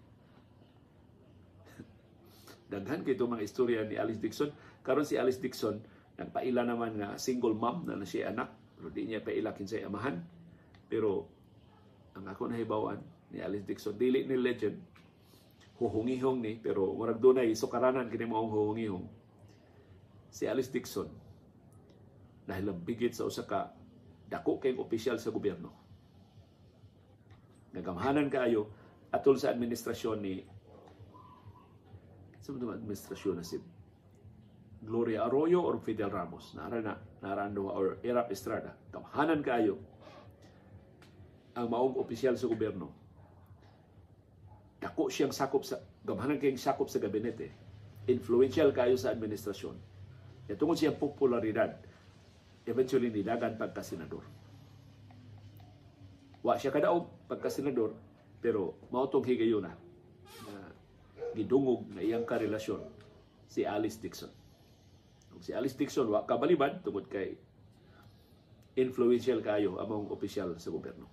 daghan 2.68 3.00
kay 3.04 3.16
mga 3.16 3.44
istorya 3.44 3.80
ni 3.88 3.96
Alice 3.96 4.20
Dixon. 4.20 4.52
Karon 4.84 5.08
si 5.08 5.16
Alice 5.16 5.40
Dixon 5.40 5.80
nagpaila 6.20 6.64
naman 6.68 7.00
nga 7.00 7.16
single 7.16 7.56
mom 7.56 7.88
na, 7.88 7.96
na 7.96 8.04
siya 8.04 8.32
anak. 8.32 8.52
Pero 8.76 8.88
di 8.92 9.08
niya 9.08 9.24
paila 9.24 9.56
kinsay 9.56 9.82
amahan. 9.82 10.20
Pero 10.86 11.26
ang 12.12 12.28
ako 12.28 12.52
nahibawan 12.52 13.00
ni 13.32 13.40
Alice 13.40 13.64
Dixon 13.64 13.96
dili 13.96 14.28
ni 14.28 14.36
legend. 14.36 14.76
Huhungihong 15.78 16.38
ni 16.42 16.58
pero 16.58 16.90
murag 16.92 17.22
dunay 17.22 17.54
sukaranan 17.56 18.10
kini 18.12 18.26
mao 18.28 18.44
huhungihong. 18.50 19.06
Si 20.28 20.44
Alice 20.44 20.68
Dixon 20.68 21.08
dahil 22.48 22.72
bigit 22.76 23.12
sa 23.12 23.28
usa 23.28 23.44
ka 23.44 23.72
dako 24.28 24.60
kay 24.60 24.76
opisyal 24.76 25.16
sa 25.16 25.32
gobyerno. 25.32 25.72
Nagamhanan 27.72 28.28
kaayo 28.28 28.68
atol 29.08 29.40
sa 29.40 29.52
administrasyon 29.52 30.18
ni 30.20 30.44
sa 32.48 32.56
mga 32.56 32.80
administrasyon 32.80 33.34
na 33.36 33.44
si 33.44 33.60
Gloria 34.80 35.28
Arroyo 35.28 35.60
or 35.60 35.76
Fidel 35.84 36.08
Ramos. 36.08 36.56
Nara 36.56 36.80
na 36.80 36.96
narando 37.20 37.68
or 37.68 38.00
Erap 38.00 38.32
Estrada. 38.32 38.72
Kamhanan 38.88 39.44
kaayo 39.44 39.76
ang 41.52 41.68
maong 41.68 42.00
opisyal 42.00 42.40
sa 42.40 42.48
gobyerno. 42.48 42.88
Dako 44.80 45.12
siyang 45.12 45.36
sakop 45.36 45.60
sa 45.60 45.76
gamhanan 46.00 46.40
kayong 46.40 46.56
sakop 46.56 46.88
sa 46.88 46.96
gabinete. 46.96 47.52
Influential 48.08 48.72
kayo 48.72 48.96
sa 48.96 49.12
administrasyon. 49.12 49.76
E 50.48 50.56
siyang 50.56 50.96
popularidad 50.96 51.76
eventually 52.64 53.12
nidagan 53.12 53.60
pagka 53.60 53.84
senador 53.84 54.24
wa 56.44 56.54
siya 56.56 56.72
kadaog 56.72 57.28
pagka 57.28 57.48
senador 57.48 57.96
pero 58.38 58.76
mautong 58.92 59.24
higayon 59.24 59.64
na 59.64 59.74
gidungog 61.38 61.86
na 61.94 62.02
iyang 62.02 62.26
karelasyon 62.26 62.82
si 63.46 63.62
Alice 63.62 64.02
Dixon. 64.02 64.30
Ug 65.32 65.40
si 65.40 65.54
Alice 65.54 65.78
Dixon 65.78 66.10
wa 66.10 66.26
kabalibad 66.26 66.82
tungod 66.82 67.06
kay 67.06 67.38
influential 68.78 69.38
kayo 69.42 69.78
among 69.78 70.10
opisyal 70.10 70.58
sa 70.58 70.74
gobyerno. 70.74 71.06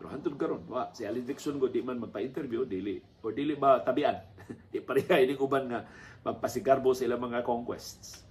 Pero 0.00 0.08
hantod 0.08 0.40
karon, 0.40 0.64
wa 0.64 0.88
si 0.96 1.04
Alice 1.04 1.28
Dixon 1.28 1.60
go 1.60 1.68
di 1.68 1.84
man 1.84 2.00
magpa-interview 2.00 2.64
dili 2.64 2.96
o 3.20 3.28
dili 3.28 3.52
ba 3.52 3.84
tabian. 3.84 4.16
di 4.72 4.80
pareha 4.80 5.20
ini 5.20 5.36
uban 5.36 5.68
nga 5.68 5.84
magpasigarbo 6.24 6.96
sa 6.96 7.04
ilang 7.04 7.20
mga 7.20 7.44
conquests. 7.44 8.24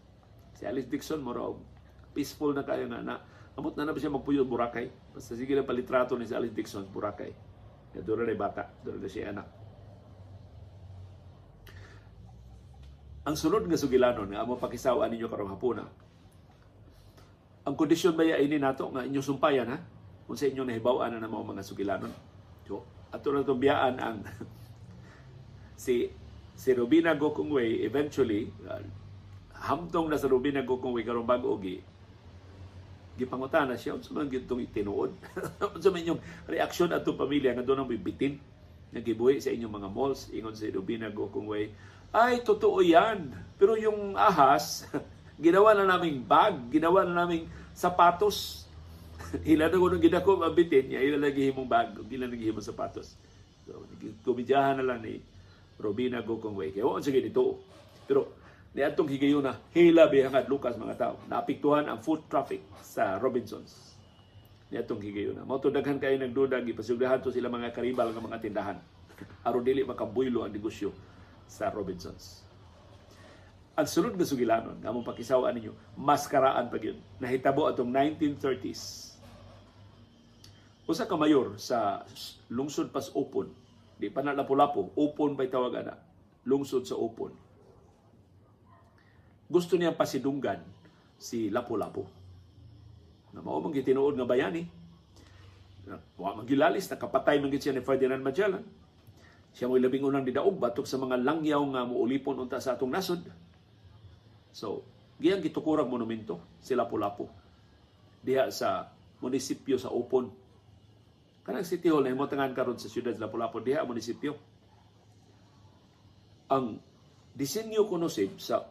Si 0.58 0.66
Alice 0.66 0.90
Dixon 0.90 1.22
mo 1.22 1.32
peaceful 2.12 2.58
na 2.58 2.66
kayo 2.66 2.90
nga 2.90 3.06
na 3.06 3.22
amot 3.54 3.78
na 3.78 3.86
na 3.86 3.94
ba 3.94 4.02
siya 4.02 4.10
magpuyo 4.10 4.50
Boracay. 4.50 4.90
Basta 5.14 5.38
sige 5.38 5.54
lang 5.54 5.70
palitrato 5.70 6.18
ni 6.18 6.26
si 6.26 6.34
Alice 6.34 6.58
Dixon 6.58 6.90
Boracay. 6.90 7.32
Ya 7.94 8.02
dura 8.02 8.26
na 8.26 8.34
bata, 8.34 8.70
dura 8.82 8.98
na 8.98 9.10
siya 9.10 9.30
anak. 9.30 9.59
Ang 13.30 13.38
sunod 13.38 13.70
nga 13.70 13.78
sugilanon 13.78 14.34
nga 14.34 14.42
amo 14.42 14.58
pakisaw 14.58 15.06
ninyo 15.06 15.30
karong 15.30 15.54
hapuna. 15.54 15.86
Ang 17.70 17.78
kondisyon 17.78 18.18
ba 18.18 18.26
ini 18.26 18.58
nato 18.58 18.90
nga 18.90 19.06
inyo 19.06 19.22
sumpayan 19.22 19.70
ha? 19.70 19.78
Kung 20.26 20.34
sa 20.34 20.50
inyo 20.50 20.66
nahibaw-an 20.66 21.22
na 21.22 21.30
mga 21.30 21.46
mga 21.54 21.62
sugilanon. 21.62 22.10
So, 22.66 22.82
ato 23.14 23.30
na 23.30 23.46
biyaan 23.46 24.02
ang 24.02 24.26
si 25.86 26.10
si 26.58 26.70
Robina 26.74 27.14
Gokongwei 27.14 27.86
eventually 27.86 28.50
uh, 28.66 28.82
hamtong 29.62 30.10
na 30.10 30.18
sa 30.18 30.26
Robina 30.26 30.66
Gokongwei 30.66 31.06
karong 31.06 31.30
bago 31.30 31.54
gi 31.62 31.78
gipangutana 33.20 33.78
siya 33.78 33.94
unsa 34.00 34.16
man 34.16 34.32
gyud 34.32 34.48
tong 34.48 34.64
itinuod 34.64 35.12
unsa 35.76 35.92
man 35.92 36.02
inyong 36.02 36.22
reaksyon 36.50 36.92
adto 36.92 37.14
pamilya 37.14 37.56
nga 37.56 37.64
doon 37.64 37.84
ang 37.84 37.92
bibitin 37.92 38.40
nagibuhi 38.92 39.38
sa 39.40 39.54
inyong 39.54 39.76
mga 39.76 39.90
malls 39.92 40.34
ingon 40.36 40.56
si 40.58 40.68
Robina 40.74 41.08
Gokongwei 41.14 41.72
ay, 42.10 42.42
totoo 42.42 42.82
yan. 42.82 43.30
Pero 43.60 43.78
yung 43.78 44.18
ahas, 44.18 44.90
ginawa 45.38 45.78
na 45.78 45.86
naming 45.86 46.26
bag, 46.26 46.58
ginawa 46.74 47.06
na 47.06 47.26
naming 47.26 47.46
sapatos. 47.76 48.66
Ila 49.52 49.70
na 49.70 49.78
ko 49.78 49.86
nung 49.92 50.02
ginako 50.02 50.42
mabitin 50.42 50.90
niya, 50.90 51.06
ila 51.06 51.30
lagi 51.30 51.54
himong 51.54 51.70
bag, 51.70 51.94
ila 52.02 52.26
lagi 52.26 52.50
himong 52.50 52.66
sapatos. 52.66 53.14
So, 53.70 53.86
kumidyahan 54.26 54.82
na 54.82 54.86
lang 54.90 55.06
ni 55.06 55.22
Robina 55.78 56.26
Gokongwei. 56.26 56.74
Kaya 56.74 56.90
wala 56.90 57.06
sige 57.06 57.22
dito. 57.22 57.62
Pero, 58.10 58.34
ni 58.74 58.82
atong 58.82 59.06
higayon 59.06 59.46
na 59.46 59.54
hila 59.70 60.10
bihangat 60.10 60.50
Lucas 60.50 60.74
mga 60.82 60.98
tao. 60.98 61.16
Naapektuhan 61.30 61.86
ang 61.86 62.02
foot 62.02 62.26
traffic 62.26 62.66
sa 62.82 63.22
Robinsons. 63.22 63.94
Ni 64.74 64.82
atong 64.82 64.98
higayon 64.98 65.38
na. 65.38 65.46
Mao 65.46 65.62
daghan 65.62 66.02
kayo 66.02 66.18
nagduda 66.18 66.58
gipasugdahan 66.66 67.22
to 67.22 67.30
sila 67.30 67.54
mga 67.54 67.70
karibal 67.70 68.10
nga 68.10 68.26
mga 68.26 68.42
tindahan. 68.42 68.78
aron 69.46 69.62
dili 69.62 69.86
makabuylo 69.86 70.42
ang 70.42 70.54
negosyo 70.54 70.90
sa 71.50 71.74
Robinsons. 71.74 72.46
Ang 73.74 73.88
sunod 73.90 74.14
nga 74.14 74.28
sugilanon, 74.28 74.78
nga 74.78 74.94
mong 74.94 75.08
pakisawaan 75.08 75.58
ninyo, 75.58 75.74
maskaraan 75.98 76.70
pa 76.70 76.78
yun. 76.78 77.02
Nahitabo 77.18 77.66
atong 77.66 77.90
1930s. 77.90 79.16
Usa 80.86 81.10
ka 81.10 81.18
mayor 81.18 81.58
sa 81.58 82.06
lungsod 82.54 82.94
pas 82.94 83.10
Upon, 83.18 83.50
di 83.98 84.14
pa 84.14 84.22
na 84.22 84.38
lapu-lapu, 84.38 84.94
Upon 84.94 85.34
pa'y 85.34 85.50
tawag 85.50 85.82
ana, 85.82 85.96
lungsod 86.46 86.86
sa 86.86 87.00
Upon. 87.00 87.34
Gusto 89.50 89.74
niya 89.82 89.98
pasidunggan 89.98 90.62
si 91.18 91.50
Lapu-Lapu. 91.50 92.06
Na 93.34 93.42
mao 93.42 93.58
man 93.58 93.74
gitinuod 93.74 94.14
nga 94.14 94.30
bayani. 94.30 94.70
Wa 96.22 96.38
man 96.38 96.46
gilalis 96.46 96.86
nakapatay 96.86 97.42
man 97.42 97.50
siya 97.50 97.74
ni 97.74 97.82
Ferdinand 97.82 98.22
Magellan 98.22 98.62
siya 99.60 99.68
mo'y 99.68 99.84
labing 99.84 100.08
unang 100.08 100.24
didaog 100.24 100.56
batok 100.56 100.88
sa 100.88 100.96
mga 100.96 101.20
langyaw 101.20 101.60
nga 101.76 101.84
muulipon 101.84 102.40
unta 102.40 102.64
sa 102.64 102.80
atong 102.80 102.96
nasod. 102.96 103.20
So, 104.56 104.88
giyang 105.20 105.44
gitukurang 105.44 105.92
monumento 105.92 106.40
si 106.64 106.80
Lapu-Lapu 106.80 107.28
diha 108.24 108.48
sa 108.56 108.88
munisipyo 109.20 109.76
sa 109.76 109.92
Upon. 109.92 110.32
Kanang 111.44 111.68
City 111.68 111.92
Hall 111.92 112.08
na 112.08 112.16
himutangan 112.16 112.56
karon 112.56 112.80
sa 112.80 112.88
siyudad 112.88 113.20
Lapu-Lapu 113.20 113.60
diha 113.60 113.84
munisipyo. 113.84 114.40
Ang 116.56 116.80
disenyo 117.36 117.84
kuno 117.84 118.08
sa 118.08 118.64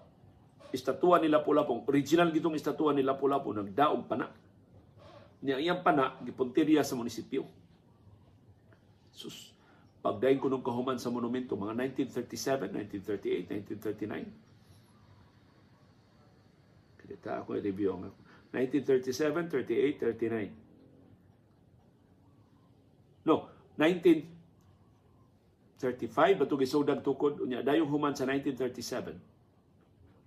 estatwa 0.73 1.21
ni 1.21 1.29
Lapu-Lapu, 1.29 1.85
original 1.85 2.33
gitong 2.33 2.57
estatwa 2.57 2.97
ni 2.97 3.05
Lapu-Lapu 3.05 3.53
nagdaog 3.53 4.09
pana. 4.09 4.33
Niya 5.45 5.61
iyang 5.61 5.85
pana 5.85 6.17
gipuntirya 6.25 6.81
sa 6.81 6.97
munisipyo. 6.97 7.45
Sus, 9.13 9.53
Pagdayon 9.99 10.39
ko 10.39 10.47
nung 10.47 10.63
kahuman 10.63 10.95
sa 10.95 11.11
monumento, 11.11 11.59
mga 11.59 11.75
1937, 12.07 12.71
1938, 12.71 13.51
1939. 14.07 14.31
Kita 17.09 17.41
ako 17.43 17.57
i-review 17.59 17.97
ang 17.97 18.13
1937, 18.55 19.51
38, 19.51 19.99
39. 20.23 20.55
No, 23.27 23.51
1935, 23.77 26.39
bato 26.39 26.57
gisugdag 26.57 27.03
tukod, 27.03 27.41
unya, 27.43 27.63
dayong 27.65 27.91
human 27.91 28.15
sa 28.15 28.25
1937, 28.25 29.19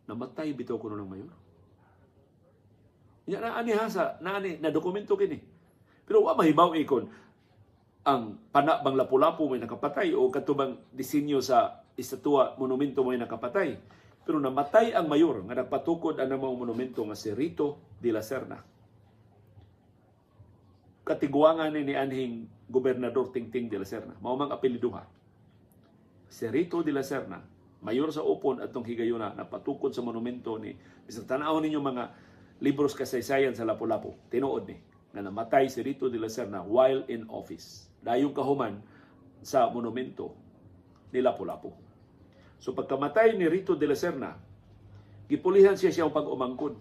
namatay 0.10 0.52
bitaw 0.52 0.76
ko 0.76 0.92
ng 0.92 1.08
mayor. 1.08 1.32
Unya, 3.30 3.40
naani 3.40 3.72
ha 3.78 3.88
sa, 3.88 4.20
naani, 4.20 4.60
na 4.60 4.68
dokumento 4.68 5.16
kini. 5.16 5.40
Pero 6.04 6.28
wa 6.28 6.36
mahibaw 6.36 6.76
ikon, 6.76 7.08
ang 8.02 8.42
pana 8.50 8.82
bang 8.82 8.98
lapu-lapu 8.98 9.46
may 9.46 9.62
nakapatay 9.62 10.18
o 10.18 10.26
katubang 10.34 10.74
disenyo 10.90 11.38
sa 11.38 11.86
estatwa 11.94 12.58
monumento 12.58 13.06
may 13.06 13.22
nakapatay. 13.22 13.78
Pero 14.26 14.38
namatay 14.42 14.94
ang 14.94 15.10
mayor 15.10 15.42
nga 15.46 15.62
nagpatukod 15.62 16.18
ang 16.18 16.30
mga 16.30 16.58
monumento 16.58 17.02
nga 17.06 17.18
si 17.18 17.34
Rito 17.34 17.98
de 18.02 18.10
la 18.14 18.22
Serna. 18.26 18.58
Katiguangan 21.02 21.74
ni 21.74 21.94
anhing 21.98 22.46
gobernador 22.70 23.34
Tingting 23.34 23.70
de 23.70 23.82
la 23.82 23.86
Serna. 23.86 24.14
Mao 24.22 24.38
mang 24.38 24.54
apelyiduha. 24.54 25.06
Si 26.30 26.46
Rito 26.50 26.86
de 26.86 26.94
la 26.94 27.02
Serna, 27.02 27.42
mayor 27.82 28.14
sa 28.14 28.22
Upon 28.22 28.62
atong 28.62 28.86
higayuna 28.86 29.34
napatukod 29.34 29.94
sa 29.94 30.06
monumento 30.06 30.58
ni 30.62 30.78
bisag 31.06 31.26
tanaw 31.26 31.58
ninyo 31.58 31.82
mga 31.82 32.04
libros 32.62 32.94
kasaysayan 32.94 33.58
sa 33.58 33.66
Lapu-Lapu. 33.66 34.14
Tinuod 34.30 34.64
ni 34.70 34.78
nga 35.12 35.22
namatay 35.22 35.68
si 35.68 35.82
Rito 35.82 36.08
de 36.08 36.22
la 36.22 36.30
Serna 36.30 36.62
while 36.62 37.04
in 37.10 37.26
office 37.28 37.91
dayong 38.02 38.34
kahuman 38.34 38.82
sa 39.42 39.70
monumento 39.70 40.34
ni 41.14 41.22
Lapu-Lapu. 41.22 41.72
So 42.62 42.74
pagkamatay 42.78 43.38
ni 43.38 43.50
Rito 43.50 43.74
de 43.74 43.88
la 43.90 43.98
Serna, 43.98 44.38
gipulihan 45.26 45.74
siya 45.74 45.90
siyang 45.94 46.14
pag-umangkod 46.14 46.78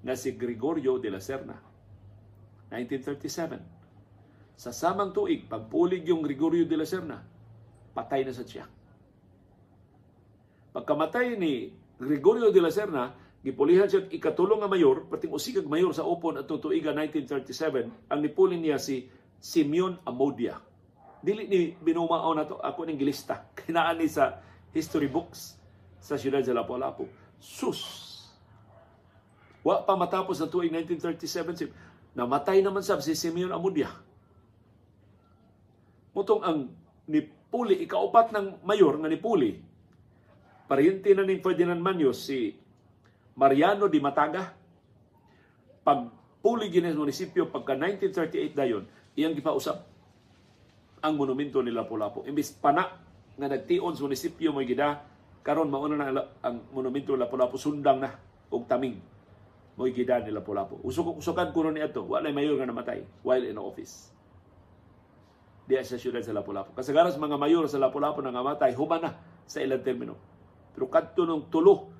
na 0.00 0.16
si 0.16 0.32
Gregorio 0.32 0.96
de 0.96 1.10
la 1.12 1.20
Serna. 1.20 1.56
1937. 2.72 4.56
Sa 4.60 4.70
samang 4.72 5.12
tuig, 5.12 5.48
pagpulig 5.48 6.04
yung 6.08 6.24
Gregorio 6.24 6.64
de 6.64 6.76
la 6.76 6.86
Serna, 6.88 7.20
patay 7.92 8.24
na 8.24 8.32
sa 8.32 8.44
siya. 8.44 8.64
Pagkamatay 10.70 11.36
ni 11.36 11.72
Gregorio 12.00 12.48
de 12.48 12.60
la 12.62 12.72
Serna, 12.72 13.12
Gipulihan 13.40 13.88
siya 13.88 14.04
ikatulong 14.12 14.60
nga 14.60 14.68
mayor, 14.68 15.08
pating 15.08 15.32
usigag 15.32 15.64
mayor 15.64 15.96
sa 15.96 16.04
Upon 16.04 16.36
at 16.36 16.44
tuiga 16.44 16.92
1937, 16.92 18.12
ang 18.12 18.20
nipulin 18.20 18.60
niya 18.60 18.76
si 18.76 19.08
Simeon 19.40 19.96
Amodia. 20.04 20.60
Dili 21.24 21.48
ni 21.48 21.72
binumao 21.80 22.32
na 22.36 22.44
to, 22.44 22.60
ako 22.60 22.84
ning 22.84 23.00
gilista. 23.00 23.48
Kinaan 23.58 23.96
ni 23.96 24.06
sa 24.06 24.40
history 24.76 25.08
books 25.08 25.56
sa 26.00 26.20
siyudad 26.20 26.44
sa 26.44 26.56
Lapu-Lapu. 26.56 27.08
Sus! 27.40 28.08
Wa 29.60 29.84
pa 29.84 29.96
matapos 29.96 30.40
ang 30.40 30.48
tuig 30.48 30.72
1937, 30.72 31.56
si, 31.56 31.64
namatay 32.16 32.64
naman 32.64 32.80
sa 32.80 32.96
si 33.00 33.12
Simeon 33.12 33.52
Amodia. 33.52 33.92
Mutong 36.16 36.40
ang 36.40 36.58
nipuli, 37.04 37.84
ikaupat 37.84 38.32
ng 38.32 38.64
mayor 38.64 38.96
nga 38.96 39.08
nipuli, 39.12 39.60
pariente 40.64 41.12
na 41.12 41.28
ni 41.28 41.36
Ferdinand 41.44 41.80
Manyos 41.80 42.24
si 42.24 42.56
Mariano 43.36 43.84
Di 43.90 44.00
Mataga. 44.00 44.56
Pag 45.84 46.08
puli 46.40 46.72
ginis 46.72 46.96
munisipyo 46.96 47.52
pagka 47.52 47.76
1938 47.76 48.56
dayon, 48.56 48.84
iyang 49.18 49.34
gipausap 49.34 49.90
ang 51.00 51.14
monumento 51.16 51.64
ni 51.64 51.72
Lapu-Lapu. 51.72 52.28
Imbis 52.28 52.52
pana 52.54 52.86
nga 53.40 53.46
nagtion 53.48 53.96
sa 53.96 54.04
munisipyo 54.04 54.52
mo 54.52 54.60
gida 54.60 55.00
karon 55.40 55.72
mauna 55.72 55.96
na 55.96 56.22
ang 56.44 56.68
monumento 56.76 57.16
ni 57.16 57.20
Lapu-Lapu 57.24 57.56
sundang 57.56 58.04
na 58.04 58.12
og 58.52 58.68
taming 58.68 59.00
mo 59.80 59.88
gida 59.88 60.20
ni 60.20 60.30
Lapu-Lapu. 60.30 60.84
Usok 60.84 61.24
usukan 61.24 61.50
kuno 61.56 61.72
ni 61.72 61.80
ato, 61.80 62.04
wala 62.04 62.28
mayor 62.28 62.60
nga 62.60 62.68
namatay 62.68 63.00
while 63.24 63.42
in 63.42 63.56
office. 63.56 64.12
Diya 65.64 65.86
sa 65.86 65.96
syudad 65.96 66.20
sa 66.20 66.36
Lapu-Lapu. 66.36 66.76
Kasagaran 66.76 67.14
sa 67.14 67.22
mga 67.22 67.40
mayor 67.40 67.64
sa 67.64 67.80
Lapu-Lapu 67.80 68.20
nga 68.20 68.34
namatay, 68.34 68.76
human 68.76 69.00
na 69.00 69.10
sa 69.48 69.64
ilang 69.64 69.80
termino. 69.80 70.14
Pero 70.76 70.86
kadto 70.92 71.24
nung 71.24 71.48
tulo 71.48 71.90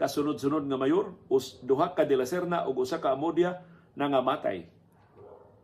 kasunod-sunod 0.00 0.64
nga 0.64 0.78
mayor, 0.80 1.12
us 1.28 1.60
duha 1.60 1.92
ka 1.92 2.08
de 2.08 2.16
la 2.16 2.24
Serna 2.24 2.64
ug 2.64 2.84
usa 2.84 3.00
ka 3.00 3.12
Amodia 3.12 3.60
nangamatay 3.96 4.75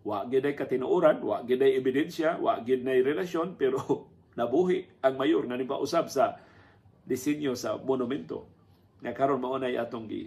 Wa 0.06 0.24
giday 0.30 0.54
katinuoran, 0.54 1.20
wa 1.20 1.42
giday 1.42 1.76
ebidensya, 1.76 2.38
wa 2.38 2.62
giday 2.62 3.02
relasyon 3.02 3.58
pero 3.58 4.06
nabuhi 4.38 5.02
ang 5.02 5.18
mayor 5.18 5.42
nga 5.50 5.58
nipausab 5.58 6.06
sa 6.06 6.38
disenyo 7.02 7.58
sa 7.58 7.74
monumento 7.76 8.46
nga 9.02 9.14
karon 9.14 9.42
mao 9.42 9.58
nay 9.58 9.78
atong 9.78 10.06
gi 10.10 10.26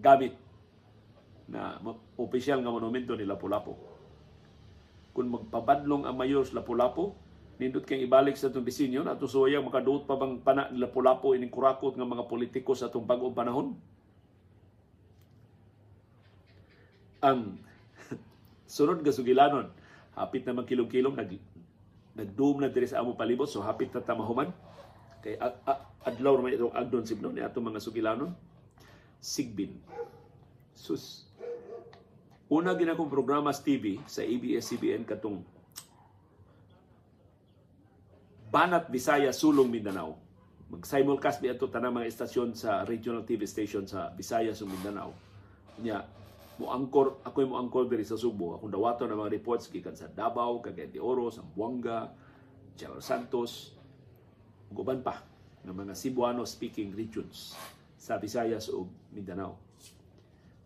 gamit 0.00 0.34
na 1.50 1.76
opisyal 2.16 2.62
nga 2.62 2.72
monumento 2.72 3.18
ni 3.18 3.26
Lapu-Lapu. 3.26 3.74
Kung 5.10 5.30
magpabadlong 5.30 6.06
ang 6.06 6.14
mayor 6.14 6.46
sa 6.46 6.62
Lapu-Lapu, 6.62 7.14
nindot 7.60 7.84
kang 7.84 8.00
ibalik 8.00 8.38
sa 8.40 8.48
itong 8.48 8.64
disenyo 8.64 9.04
na 9.04 9.18
tusuyang 9.18 9.66
makaduot 9.66 10.08
pa 10.08 10.16
bang 10.16 10.40
pana 10.40 10.72
ni 10.72 10.80
Lapu-Lapu 10.80 11.36
ining 11.36 11.52
kurakot 11.52 11.92
nga 11.92 12.08
mga 12.08 12.24
politiko 12.24 12.72
sa 12.72 12.88
itong 12.88 13.04
bagong 13.04 13.36
panahon? 13.36 13.76
Ang 17.20 17.60
sunod 18.74 19.04
nga 19.04 19.12
sugilanon, 19.12 19.68
hapit 20.16 20.48
na 20.48 20.56
magkilom-kilom, 20.56 21.14
nag, 21.16 21.36
nag-doom 22.16 22.64
na 22.64 22.72
diri 22.72 22.88
sa 22.88 23.04
amo 23.04 23.12
palibot, 23.12 23.46
so 23.46 23.60
hapit 23.60 23.92
na 23.92 24.00
tamahuman. 24.00 24.48
Kay 25.20 25.36
adlaw 26.00 26.32
naman 26.40 26.56
itong 26.56 26.72
agdon 26.72 27.04
sibno 27.04 27.28
ni 27.28 27.44
atong 27.44 27.68
mga 27.68 27.80
sugilanon. 27.84 28.32
Sigbin. 29.20 29.76
Sus. 30.72 31.28
Una 32.50 32.74
ginakong 32.74 33.06
programa 33.06 33.54
sa 33.54 33.62
TV 33.62 34.02
sa 34.10 34.26
ABS-CBN 34.26 35.06
katong 35.06 35.38
Banat 38.50 38.90
Bisaya 38.90 39.30
Sulong 39.30 39.70
Mindanao. 39.70 40.18
Mag-simulcast 40.66 41.38
mi 41.38 41.46
ato 41.46 41.70
tanang 41.70 42.02
mga 42.02 42.10
estasyon 42.10 42.58
sa 42.58 42.82
regional 42.82 43.22
TV 43.22 43.46
station 43.46 43.86
sa 43.86 44.10
Bisaya 44.10 44.50
sa 44.50 44.66
Mindanao. 44.66 45.14
Nya 45.78 46.02
mo 46.58 46.74
angkor 46.74 47.22
ako 47.22 47.38
mo 47.46 47.62
angkor 47.62 47.86
diri 47.86 48.02
sa 48.02 48.18
Subo. 48.18 48.58
Akong 48.58 48.74
dawato 48.74 49.06
na 49.06 49.14
mga 49.14 49.30
reports 49.30 49.70
gikan 49.70 49.94
sa 49.94 50.10
Davao, 50.10 50.58
Cagayan 50.58 50.90
de 50.90 50.98
Oro, 50.98 51.30
Zamboanga, 51.30 52.10
General 52.74 52.98
Santos, 52.98 53.78
uban 54.74 55.06
pa 55.06 55.22
ng 55.62 55.70
mga 55.86 55.94
Cebuano 55.94 56.42
speaking 56.42 56.98
regions 56.98 57.54
sa 57.94 58.18
Visayas 58.18 58.66
ug 58.74 58.90
Mindanao 59.14 59.69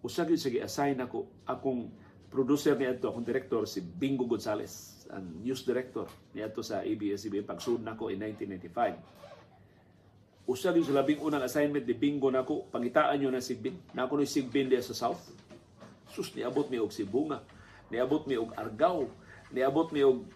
usa 0.04 0.28
gyud 0.28 0.36
sa 0.36 0.52
gi-assign 0.52 1.00
ako 1.00 1.24
akong 1.48 1.88
producer 2.28 2.76
ni 2.76 2.84
adto 2.84 3.08
akong 3.08 3.24
director 3.24 3.64
si 3.64 3.80
Bingo 3.80 4.28
Gonzales 4.28 5.00
ang 5.08 5.40
news 5.40 5.64
director 5.64 6.04
ni 6.36 6.44
adto 6.44 6.60
sa 6.60 6.84
ABS-CBN 6.84 7.48
pagsud 7.48 7.80
nako 7.80 8.12
in 8.12 8.20
1995 8.20 9.24
usa 10.44 10.76
gyud 10.76 10.84
sa 10.84 11.00
labing 11.00 11.24
unang 11.24 11.40
assignment 11.40 11.88
ni 11.88 11.96
Bingo 11.96 12.28
nako 12.28 12.68
pangitaan 12.68 13.16
nyo 13.16 13.32
na 13.32 13.40
Sigbin 13.40 13.80
nako 13.96 14.20
ni 14.20 14.28
Sigbin 14.28 14.68
diya 14.68 14.84
sa 14.84 14.92
south. 14.92 15.32
Sus 16.12 16.36
niabot 16.36 16.68
mi 16.68 16.76
og 16.76 16.92
Sibunga 16.92 17.40
niabot 17.88 18.28
mi 18.28 18.36
og 18.36 18.52
Argao 18.52 19.08
niabot 19.56 19.88
mi 19.88 20.04
og 20.04 20.28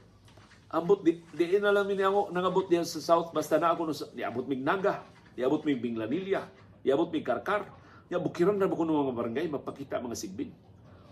ambot 0.73 1.05
di, 1.05 1.21
di 1.37 1.61
na 1.61 1.77
lang 1.77 1.85
mi 1.85 2.01
ako 2.01 2.33
nangabot 2.33 2.65
diya 2.73 2.89
sa 2.89 3.05
south 3.05 3.37
basta 3.37 3.61
na 3.61 3.77
ako 3.77 3.93
niabot 4.17 4.49
mi 4.49 4.57
Naga 4.57 5.05
niabot 5.37 5.61
mi 5.69 5.77
Binglanilla 5.77 6.49
niabot 6.81 7.13
mi 7.13 7.21
Karkar 7.21 7.69
Ya 8.09 8.17
bukiran 8.17 8.57
na 8.57 8.73
ko 8.73 8.89
ng 8.89 9.05
mga 9.05 9.17
barangay 9.21 9.47
mapakita 9.53 10.01
mga 10.01 10.17
sigbin. 10.17 10.49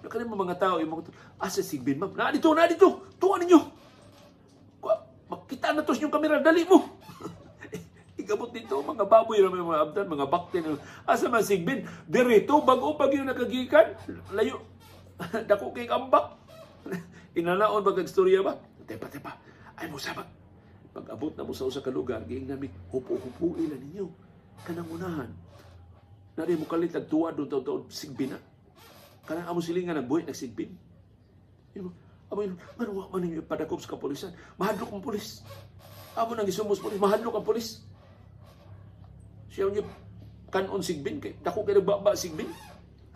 Na 0.01 0.09
kanang 0.09 0.33
mga 0.33 0.57
tao 0.57 0.81
yung 0.81 0.93
mga 0.97 1.13
ah 1.37 1.53
sigbin 1.53 2.01
ma'am. 2.01 2.17
Na 2.17 2.33
dito, 2.33 2.49
na 2.57 2.65
dito. 2.65 3.05
Tuwa 3.21 3.37
ninyo. 3.37 3.61
Makita 5.27 5.77
na 5.77 5.85
tos 5.85 6.01
yung 6.01 6.13
kamera 6.13 6.41
dali 6.41 6.65
mo. 6.65 6.97
Igabot 8.21 8.49
dito 8.49 8.81
mga 8.81 9.05
baboy 9.05 9.45
na 9.45 9.53
mga 9.53 9.83
abdan, 9.85 10.07
mga 10.09 10.27
bakte 10.31 10.59
na 10.65 10.81
asa 11.05 11.29
man 11.29 11.45
sigbin. 11.45 11.85
Dirito 12.09 12.65
bago 12.65 12.97
pag 12.97 13.13
yung 13.13 13.29
nakagikan. 13.29 13.93
Layo. 14.33 14.65
Dako 15.51 15.77
kay 15.77 15.85
kambak. 15.85 16.33
Inanaon 17.39 17.85
ba 17.85 17.93
kag 17.93 18.09
istorya 18.09 18.41
ba? 18.41 18.57
Tepa 18.89 19.13
tepa. 19.13 19.37
Ay 19.77 19.93
mo 19.93 20.01
sabak. 20.01 20.33
Pag 20.97 21.13
abot 21.13 21.35
na 21.37 21.45
mo 21.45 21.53
sa 21.53 21.69
usa 21.69 21.85
ka 21.85 21.93
lugar, 21.93 22.25
giing 22.25 22.49
nami 22.49 22.73
hupo-hupo 22.89 23.61
ila 23.61 23.77
ninyo. 23.77 24.09
Kanang 24.65 24.89
unahan 24.89 25.46
na 26.37 26.44
di 26.44 26.53
mo 26.53 26.68
kalit 26.68 26.92
nagtuwa 26.92 27.33
doon 27.33 27.49
taon-taon 27.49 27.88
sigbin 27.88 28.37
na. 28.37 28.38
Kanang 29.25 29.49
amo 29.49 29.64
silingan 29.64 29.96
nagbuhi 29.96 30.29
nagsigbin. 30.29 30.70
Amo 32.29 32.40
yun, 32.44 32.61
manuwa 32.77 33.09
man 33.09 33.25
ninyo 33.25 33.42
padakop 33.42 33.81
sa 33.81 33.96
kapulisan. 33.96 34.37
Mahadlok 34.61 34.92
ang 34.92 35.03
pulis. 35.05 35.40
Amo 36.12 36.37
nang 36.37 36.46
isumos 36.46 36.79
pulis, 36.79 37.01
mahadlok 37.01 37.40
ang 37.40 37.46
pulis. 37.46 37.81
Siya 39.49 39.72
niya 39.72 39.83
kanon 40.53 40.85
sigbin 40.85 41.18
kay 41.18 41.40
dako 41.40 41.64
kay 41.64 41.81
nagbaba 41.81 42.12
sigbin. 42.12 42.53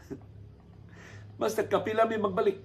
Basta 1.41 1.69
kapila 1.69 2.09
mi 2.09 2.17
magbalik. 2.17 2.59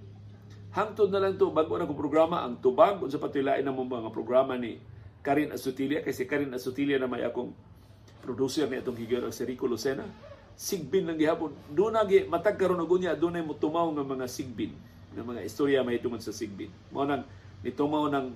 Hangtod 0.72 1.08
na 1.08 1.24
lang 1.24 1.40
to 1.40 1.52
bago 1.52 1.76
na 1.80 1.88
ko 1.88 1.96
programa 1.96 2.44
ang 2.44 2.60
tubag 2.60 3.00
unsa 3.00 3.16
patilain 3.16 3.64
na 3.64 3.72
mga 3.72 4.12
programa 4.12 4.60
ni 4.60 4.76
Karin 5.24 5.48
Asutilia 5.48 6.04
kasi 6.04 6.28
Karin 6.28 6.52
Asutilia 6.52 7.00
na 7.00 7.08
may 7.08 7.24
akong 7.24 7.56
producer 8.20 8.68
ni 8.68 8.76
atong 8.76 9.00
higiro 9.00 9.32
si 9.32 9.48
Rico 9.48 9.64
Lucena 9.64 10.04
sigbin 10.56 11.04
lang 11.04 11.20
gihapon. 11.20 11.52
Doon 11.68 11.92
na 11.92 12.08
matag 12.32 12.56
karon 12.56 12.80
og 12.80 12.90
unya 12.96 13.12
doon 13.12 13.44
mo 13.44 13.52
tumaw 13.52 13.92
ng 13.92 14.08
mga 14.08 14.26
sigbin, 14.26 14.72
ng 15.12 15.24
mga 15.24 15.44
istorya 15.44 15.84
may 15.84 16.00
tungod 16.00 16.24
sa 16.24 16.32
sigbin. 16.32 16.72
Mo 16.88 17.04
nang 17.04 17.28
nitumaw 17.60 18.08
ng 18.08 18.26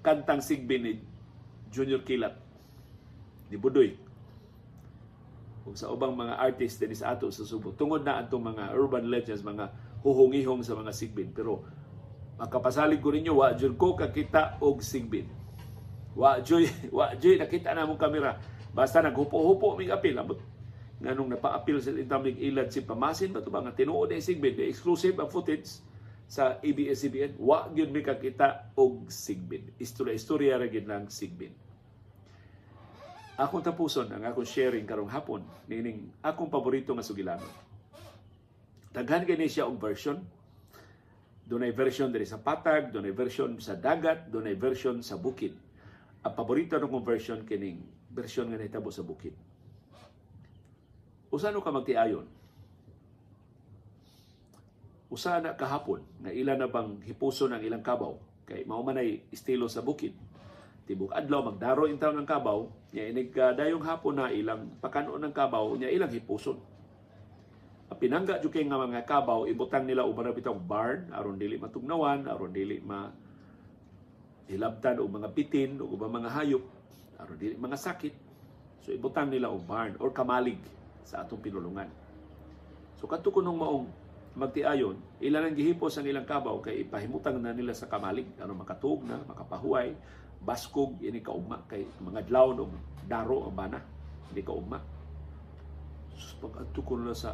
kantang 0.00 0.40
sigbin 0.40 0.82
ni 0.82 0.92
Junior 1.68 2.00
Kilat 2.00 2.32
ni 3.52 3.60
Budoy 3.60 4.06
ug 5.66 5.74
sa 5.74 5.90
ubang 5.90 6.14
mga 6.14 6.38
artist 6.38 6.78
din 6.78 6.94
sa 6.94 7.18
ato 7.18 7.26
sa 7.28 7.42
Subo. 7.42 7.74
Tungod 7.74 8.06
na 8.06 8.22
atong 8.22 8.54
mga 8.54 8.70
urban 8.78 9.10
legends, 9.10 9.42
mga 9.42 9.66
huhungihong 10.06 10.62
sa 10.62 10.78
mga 10.78 10.94
sigbin. 10.94 11.34
Pero 11.34 11.66
makapasalig 12.38 13.02
ko 13.02 13.10
ninyo, 13.10 13.34
wa 13.34 13.50
jud 13.50 13.74
ko 13.74 13.98
kakita 13.98 14.62
og 14.62 14.78
sigbin. 14.78 15.26
Wa 16.14 16.38
joy, 16.38 16.70
wa 16.96 17.10
joy 17.18 17.34
nakita 17.34 17.74
na 17.74 17.82
mong 17.82 17.98
kamera 17.98 18.38
Basta 18.76 19.00
naghupo-hupo 19.00 19.80
mig 19.80 19.88
apil. 19.88 20.20
Abot 20.20 20.36
nganong 20.96 21.36
napa-apil 21.36 21.76
sa 21.80 21.92
intamig 21.92 22.40
ilad 22.40 22.72
si 22.72 22.80
pamasin 22.80 23.28
ba 23.28 23.44
to 23.44 23.52
ba 23.52 23.60
nga 23.60 23.76
tinuod 23.76 24.08
ni 24.08 24.20
sigbin 24.24 24.56
the 24.56 24.64
exclusive 24.64 25.20
ang 25.20 25.28
footage 25.28 25.68
sa 26.24 26.56
ABS-CBN 26.64 27.36
wa 27.36 27.68
gyud 27.68 27.92
mi 27.92 28.00
kakita 28.00 28.72
og 28.74 29.12
sigbin. 29.12 29.76
Istorya-istorya 29.76 30.56
ra 30.56 30.66
gyud 30.66 30.88
lang 30.88 31.12
sigbin. 31.12 31.52
Akong 33.36 33.60
tapuson 33.60 34.08
ang 34.08 34.24
akong 34.24 34.48
sharing 34.48 34.88
karong 34.88 35.12
hapon 35.12 35.44
nining 35.68 36.08
akong 36.24 36.48
paborito 36.48 36.96
nga 36.96 37.04
sugilanon. 37.04 37.52
Daghan 38.96 39.28
kini 39.28 39.52
siya 39.52 39.68
og 39.68 39.76
version. 39.76 40.24
Dunay 41.46 41.70
version 41.76 42.10
diri 42.10 42.26
sa 42.26 42.40
patag 42.40 42.90
dunay 42.90 43.12
version 43.12 43.54
sa 43.60 43.76
dagat 43.76 44.32
dunay 44.32 44.56
version 44.56 45.04
sa 45.04 45.20
bukid. 45.20 45.52
Ang 46.24 46.32
paborito 46.32 46.80
ng 46.80 47.04
version 47.04 47.44
kining 47.44 47.95
bersyon 48.16 48.48
nga 48.48 48.56
nahitabo 48.56 48.88
sa 48.88 49.04
bukid. 49.04 49.36
Usano 51.28 51.60
ka 51.60 51.68
magtiayon? 51.68 52.24
usa 55.06 55.38
na 55.38 55.54
kahapon 55.54 56.02
na 56.18 56.34
ilan 56.34 56.58
na 56.58 56.68
bang 56.68 56.98
hipuso 57.06 57.46
ng 57.46 57.62
ilang 57.62 57.82
kabaw 57.82 58.18
kay 58.46 58.66
mao 58.66 58.82
man 58.82 58.98
ay 58.98 59.22
estilo 59.30 59.70
sa 59.70 59.82
bukid 59.82 60.12
tibok 60.86 61.14
adlaw 61.14 61.46
magdaro 61.46 61.86
in 61.86 61.98
taon 61.98 62.18
ng 62.22 62.28
kabaw 62.28 62.66
nya 62.90 63.06
inig 63.06 63.30
uh, 63.38 63.54
dayong 63.54 63.82
hapon 63.86 64.18
na 64.18 64.30
ilang 64.34 64.76
pakanon 64.82 65.22
ng 65.22 65.34
kabaw 65.34 65.72
nya 65.78 65.90
ilang 65.90 66.10
hipuson 66.10 66.58
pinangga 67.96 68.42
jud 68.44 68.52
kay 68.52 68.66
nga 68.66 68.76
mga 68.76 69.08
kabaw 69.08 69.48
ibutang 69.48 69.88
nila 69.88 70.04
uban 70.04 70.28
bitong 70.34 70.60
barn 70.68 71.08
aron 71.16 71.40
dili 71.40 71.56
matugnawan 71.56 72.28
aron 72.28 72.52
dili 72.52 72.82
ma 72.82 73.08
hilabtan 74.50 75.00
og 75.00 75.10
mga 75.10 75.28
bitin 75.32 75.80
o 75.80 75.96
ubang 75.96 76.12
mga 76.12 76.28
hayop 76.28 76.60
aron 77.20 77.36
dili 77.40 77.56
mga 77.56 77.78
sakit 77.80 78.14
so 78.84 78.92
ibutang 78.92 79.32
nila 79.32 79.50
og 79.50 79.64
barn 79.64 79.96
or 79.98 80.12
kamalig 80.12 80.60
sa 81.06 81.22
atong 81.22 81.40
pinulungan. 81.42 81.88
So 82.98 83.06
kadto 83.06 83.30
kunong 83.30 83.58
maong 83.58 83.86
magtiayon, 84.36 85.22
ilan 85.24 85.48
ang 85.48 85.56
gihipos 85.56 85.96
ang 85.96 86.04
ilang 86.04 86.28
kabaw 86.28 86.60
kay 86.60 86.84
ipahimutang 86.84 87.40
na 87.40 87.56
nila 87.56 87.72
sa 87.72 87.88
kamalig. 87.88 88.28
Aron 88.36 88.60
makatug 88.60 89.00
na, 89.08 89.16
makapahuway, 89.24 89.96
baskog 90.44 91.00
ini 91.00 91.24
kaugma 91.24 91.64
kay 91.64 91.88
mga 92.04 92.28
dlawon 92.28 92.68
og 92.68 92.72
daro 93.08 93.48
ang 93.48 93.56
bana, 93.56 93.80
hindi 94.28 94.44
kaugma. 94.44 94.76
Sus 96.12 96.36
pag 96.36 96.68
ko 96.74 96.94
na 97.00 97.16
sa 97.16 97.32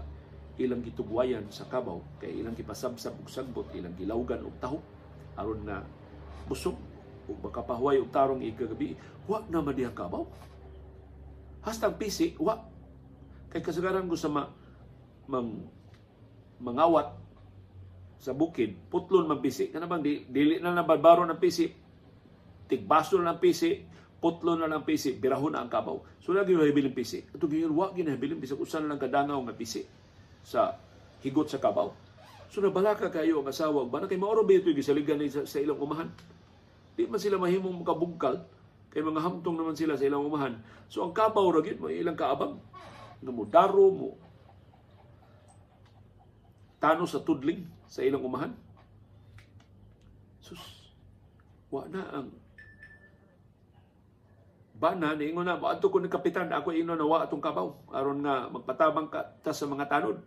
ilang 0.61 0.85
gitugwayan 0.85 1.49
sa 1.51 1.67
kabaw 1.67 1.99
kay 2.23 2.39
ilang 2.39 2.55
gipasabsab 2.55 3.19
og 3.19 3.31
sagbot, 3.31 3.67
ilang 3.75 3.97
gilawgan 3.99 4.47
og 4.47 4.55
taho 4.63 4.79
aron 5.35 5.65
na 5.65 5.83
busog 6.47 6.77
ug 7.29 7.39
makapahuway 7.43 8.03
og 8.03 8.11
tarong 8.11 8.43
ikagabi, 8.43 8.99
wa 9.27 9.43
na 9.47 9.63
man 9.63 9.75
diyang 9.75 9.95
kabaw. 9.95 10.27
Hastang 11.63 11.95
pisi, 11.95 12.35
wa 12.43 12.59
kay 13.53 13.63
kasagaran 13.63 14.09
ko 14.11 14.17
sa 14.19 14.33
ma, 14.33 14.49
mang 15.31 15.63
mangawat 16.63 17.15
sa 18.23 18.31
bukid, 18.31 18.79
putlon 18.87 19.27
man 19.27 19.43
pisi. 19.43 19.71
Kana 19.71 19.91
bang 19.91 20.03
di, 20.03 20.23
dili 20.31 20.63
na 20.63 20.71
nabarbaro 20.71 21.27
ng 21.27 21.43
pisi, 21.43 21.67
tigbaso 22.71 23.19
na 23.19 23.35
ng 23.35 23.43
pisi, 23.43 23.83
putlon 24.23 24.63
na 24.63 24.71
ng 24.71 24.87
pisi, 24.87 25.19
birahon 25.19 25.59
na 25.59 25.67
ang 25.67 25.71
kabaw. 25.71 25.99
So 26.23 26.31
lagi 26.31 26.55
yung 26.55 26.63
hibiling 26.63 26.95
pisi. 26.95 27.19
Ito 27.19 27.51
ganyan, 27.51 27.75
wag 27.75 27.99
ginahabiling 27.99 28.39
pisi, 28.39 28.55
kung 28.55 28.71
saan 28.71 28.87
lang 28.87 29.03
kadangaw 29.03 29.43
nga 29.43 29.59
pisi 29.59 29.83
sa 30.47 30.79
higot 31.27 31.51
sa 31.51 31.59
kabaw. 31.59 31.91
So 32.47 32.63
nabalaka 32.63 33.11
kayo 33.11 33.43
ang 33.43 33.51
asawa, 33.51 33.83
ba 33.91 33.99
na 33.99 34.07
kay 34.07 34.21
maoro 34.21 34.47
ba 34.47 34.55
ito 34.55 34.71
gisaligan 34.71 35.19
sa, 35.27 35.43
sa 35.43 35.59
ilang 35.59 35.83
umahan? 35.83 36.07
Di 36.93 37.09
man 37.09 37.21
sila 37.21 37.41
mahimong 37.41 37.81
makabugkal, 37.81 38.45
kay 38.93 39.01
mga 39.01 39.25
hamtong 39.25 39.57
naman 39.57 39.73
sila 39.73 39.97
sa 39.97 40.05
ilang 40.05 40.29
umahan. 40.29 40.61
So 40.93 41.01
ang 41.01 41.17
kabaw 41.17 41.49
ragit, 41.49 41.81
may 41.81 41.97
ilang 41.97 42.17
kaabang, 42.17 42.61
nga 43.23 43.33
mo 43.33 43.49
daro 43.49 43.89
mo, 43.89 44.11
tano 46.77 47.09
sa 47.09 47.25
tudling 47.25 47.65
sa 47.89 48.05
ilang 48.05 48.21
umahan. 48.21 48.53
Sus, 50.43 50.93
wa 51.73 51.89
na 51.89 52.03
ang 52.13 52.29
bana 54.83 55.15
ni 55.15 55.31
ingon 55.31 55.47
na 55.47 55.63
adto 55.63 55.95
ko 55.95 56.03
ni 56.03 56.11
kapitan 56.11 56.51
ako 56.51 56.75
ino 56.75 56.99
na 56.99 57.07
wa 57.07 57.23
atong 57.23 57.39
kabaw 57.39 57.71
aron 57.95 58.19
nga 58.27 58.51
magpatabang 58.51 59.07
ka 59.07 59.39
ta 59.39 59.55
sa 59.55 59.71
mga 59.71 59.87
tanod. 59.87 60.19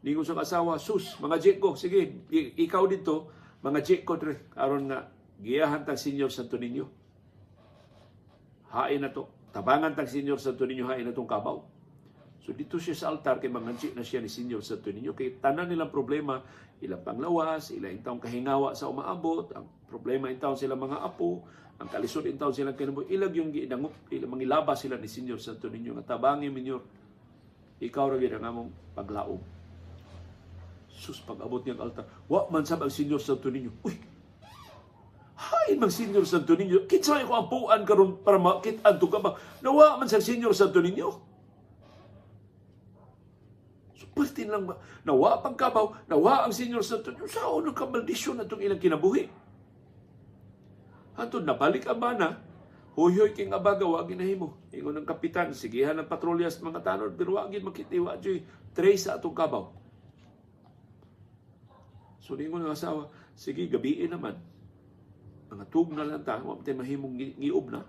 Ningon 0.00 0.24
sa 0.24 0.38
asawa, 0.38 0.80
sus, 0.80 1.18
mga 1.20 1.36
jek 1.42 1.58
ko, 1.58 1.74
sige, 1.74 2.24
ikaw 2.32 2.86
dito, 2.88 3.28
mga 3.60 3.78
jek 3.84 4.02
ko 4.08 4.16
aron 4.56 4.88
nga 4.88 5.10
giyahan 5.38 5.86
tag 5.86 5.98
Senyor 5.98 6.30
Santo 6.30 6.58
Niño. 6.58 6.86
Hain 8.74 9.00
na 9.00 9.10
to. 9.10 9.26
Tabangan 9.54 9.96
tag 9.96 10.10
Senyor 10.10 10.36
Santo 10.42 10.68
Niño, 10.68 10.86
hain 10.90 11.06
na 11.06 11.14
tong 11.14 11.28
kabaw. 11.30 11.78
So 12.48 12.56
dito 12.56 12.80
siya 12.80 12.96
sa 12.96 13.12
altar 13.12 13.44
kay 13.44 13.52
mangansi 13.52 13.92
na 13.92 14.00
siya 14.00 14.24
ni 14.24 14.32
Senyor 14.32 14.64
sa 14.64 14.80
ninyo 14.80 15.12
kay 15.12 15.36
tanan 15.36 15.68
nilang 15.68 15.92
problema 15.92 16.40
ilang 16.80 17.02
panglawas, 17.04 17.74
ilang 17.74 17.98
intawong 17.98 18.22
kahingawa 18.22 18.72
sa 18.72 18.88
umaabot, 18.88 19.50
ang 19.52 19.66
problema 19.90 20.30
intawong 20.30 20.56
sila 20.56 20.78
mga 20.78 21.02
apo, 21.02 21.44
ang 21.76 21.92
kalisod 21.92 22.24
intawong 22.24 22.56
sila 22.56 22.72
kinabuhi, 22.72 23.12
ilag 23.12 23.34
yung 23.34 23.50
gidangup, 23.50 23.92
ilang 24.08 24.32
mangilaba 24.32 24.72
sila 24.78 24.96
ni 24.96 25.10
Senyor 25.10 25.36
sa 25.42 25.58
ninyo 25.58 25.98
nga 26.00 26.16
tabangi 26.16 26.48
minyor. 26.48 26.80
Ikaw 27.84 28.04
ra 28.10 28.16
gyud 28.16 28.34
ang 28.34 28.46
among 28.46 28.70
paglaom. 28.96 29.42
Sus 30.88 31.22
pag-abot 31.22 31.62
niyang 31.62 31.84
altar, 31.84 32.08
wa 32.26 32.48
man 32.50 32.66
sab 32.66 32.82
ang 32.82 32.90
Senyor 32.90 33.20
sa 33.20 33.36
ninyo. 33.36 33.70
Uy, 33.86 33.94
Hay 35.38 35.78
mag 35.78 35.94
Senyor 35.94 36.26
Santo 36.26 36.58
Niño. 36.58 36.90
Kitsa 36.90 37.22
ko 37.22 37.38
ang 37.38 37.46
puan 37.46 37.86
karon 37.86 38.18
para 38.26 38.42
makit-an 38.42 38.98
to 38.98 39.06
ka 39.06 39.22
ba? 39.22 39.38
Nawa 39.62 39.94
man 39.94 40.10
sa 40.10 40.18
Senyor 40.18 40.50
Santo 40.50 40.82
Niño. 40.82 41.28
Pwerte 44.18 44.42
lang 44.50 44.66
ba? 44.66 44.82
Nawa 45.06 45.38
pang 45.38 45.54
kabaw, 45.54 45.94
nawa 46.10 46.42
ang 46.42 46.50
senior 46.50 46.82
sa 46.82 46.98
ito. 46.98 47.14
Sa 47.30 47.54
unang 47.54 47.70
kamaldisyon 47.70 48.42
na 48.42 48.50
itong 48.50 48.66
ilang 48.66 48.82
kinabuhi. 48.82 49.30
Hantod 51.14 51.46
nabalik 51.46 51.86
ang 51.86 52.02
bana, 52.02 52.28
Huyoy 52.98 53.30
king 53.30 53.54
abaga, 53.54 53.86
wag 53.86 54.10
ginahimo. 54.10 54.58
Ingon 54.74 54.98
ng 54.98 55.06
kapitan, 55.06 55.54
sigihan 55.54 55.94
ng 56.02 56.10
patrulyas 56.10 56.58
mga 56.58 56.82
tanod, 56.82 57.14
pero 57.14 57.38
wag 57.38 57.54
makitiwa, 57.54 58.18
joy, 58.18 58.42
trace 58.74 59.06
sa 59.06 59.22
atong 59.22 59.38
kabaw. 59.38 59.70
So, 62.18 62.34
ingon 62.34 62.66
ng 62.66 62.74
asawa, 62.74 63.14
sige, 63.38 63.70
gabiin 63.70 64.10
naman. 64.10 64.34
Mga 65.48 65.64
tug 65.72 65.88
na 65.96 66.04
lang 66.04 66.22
ta, 66.24 66.40
wag 66.40 66.60
tayo 66.64 66.80
mahimong 66.80 67.16
giub 67.40 67.72
na. 67.72 67.84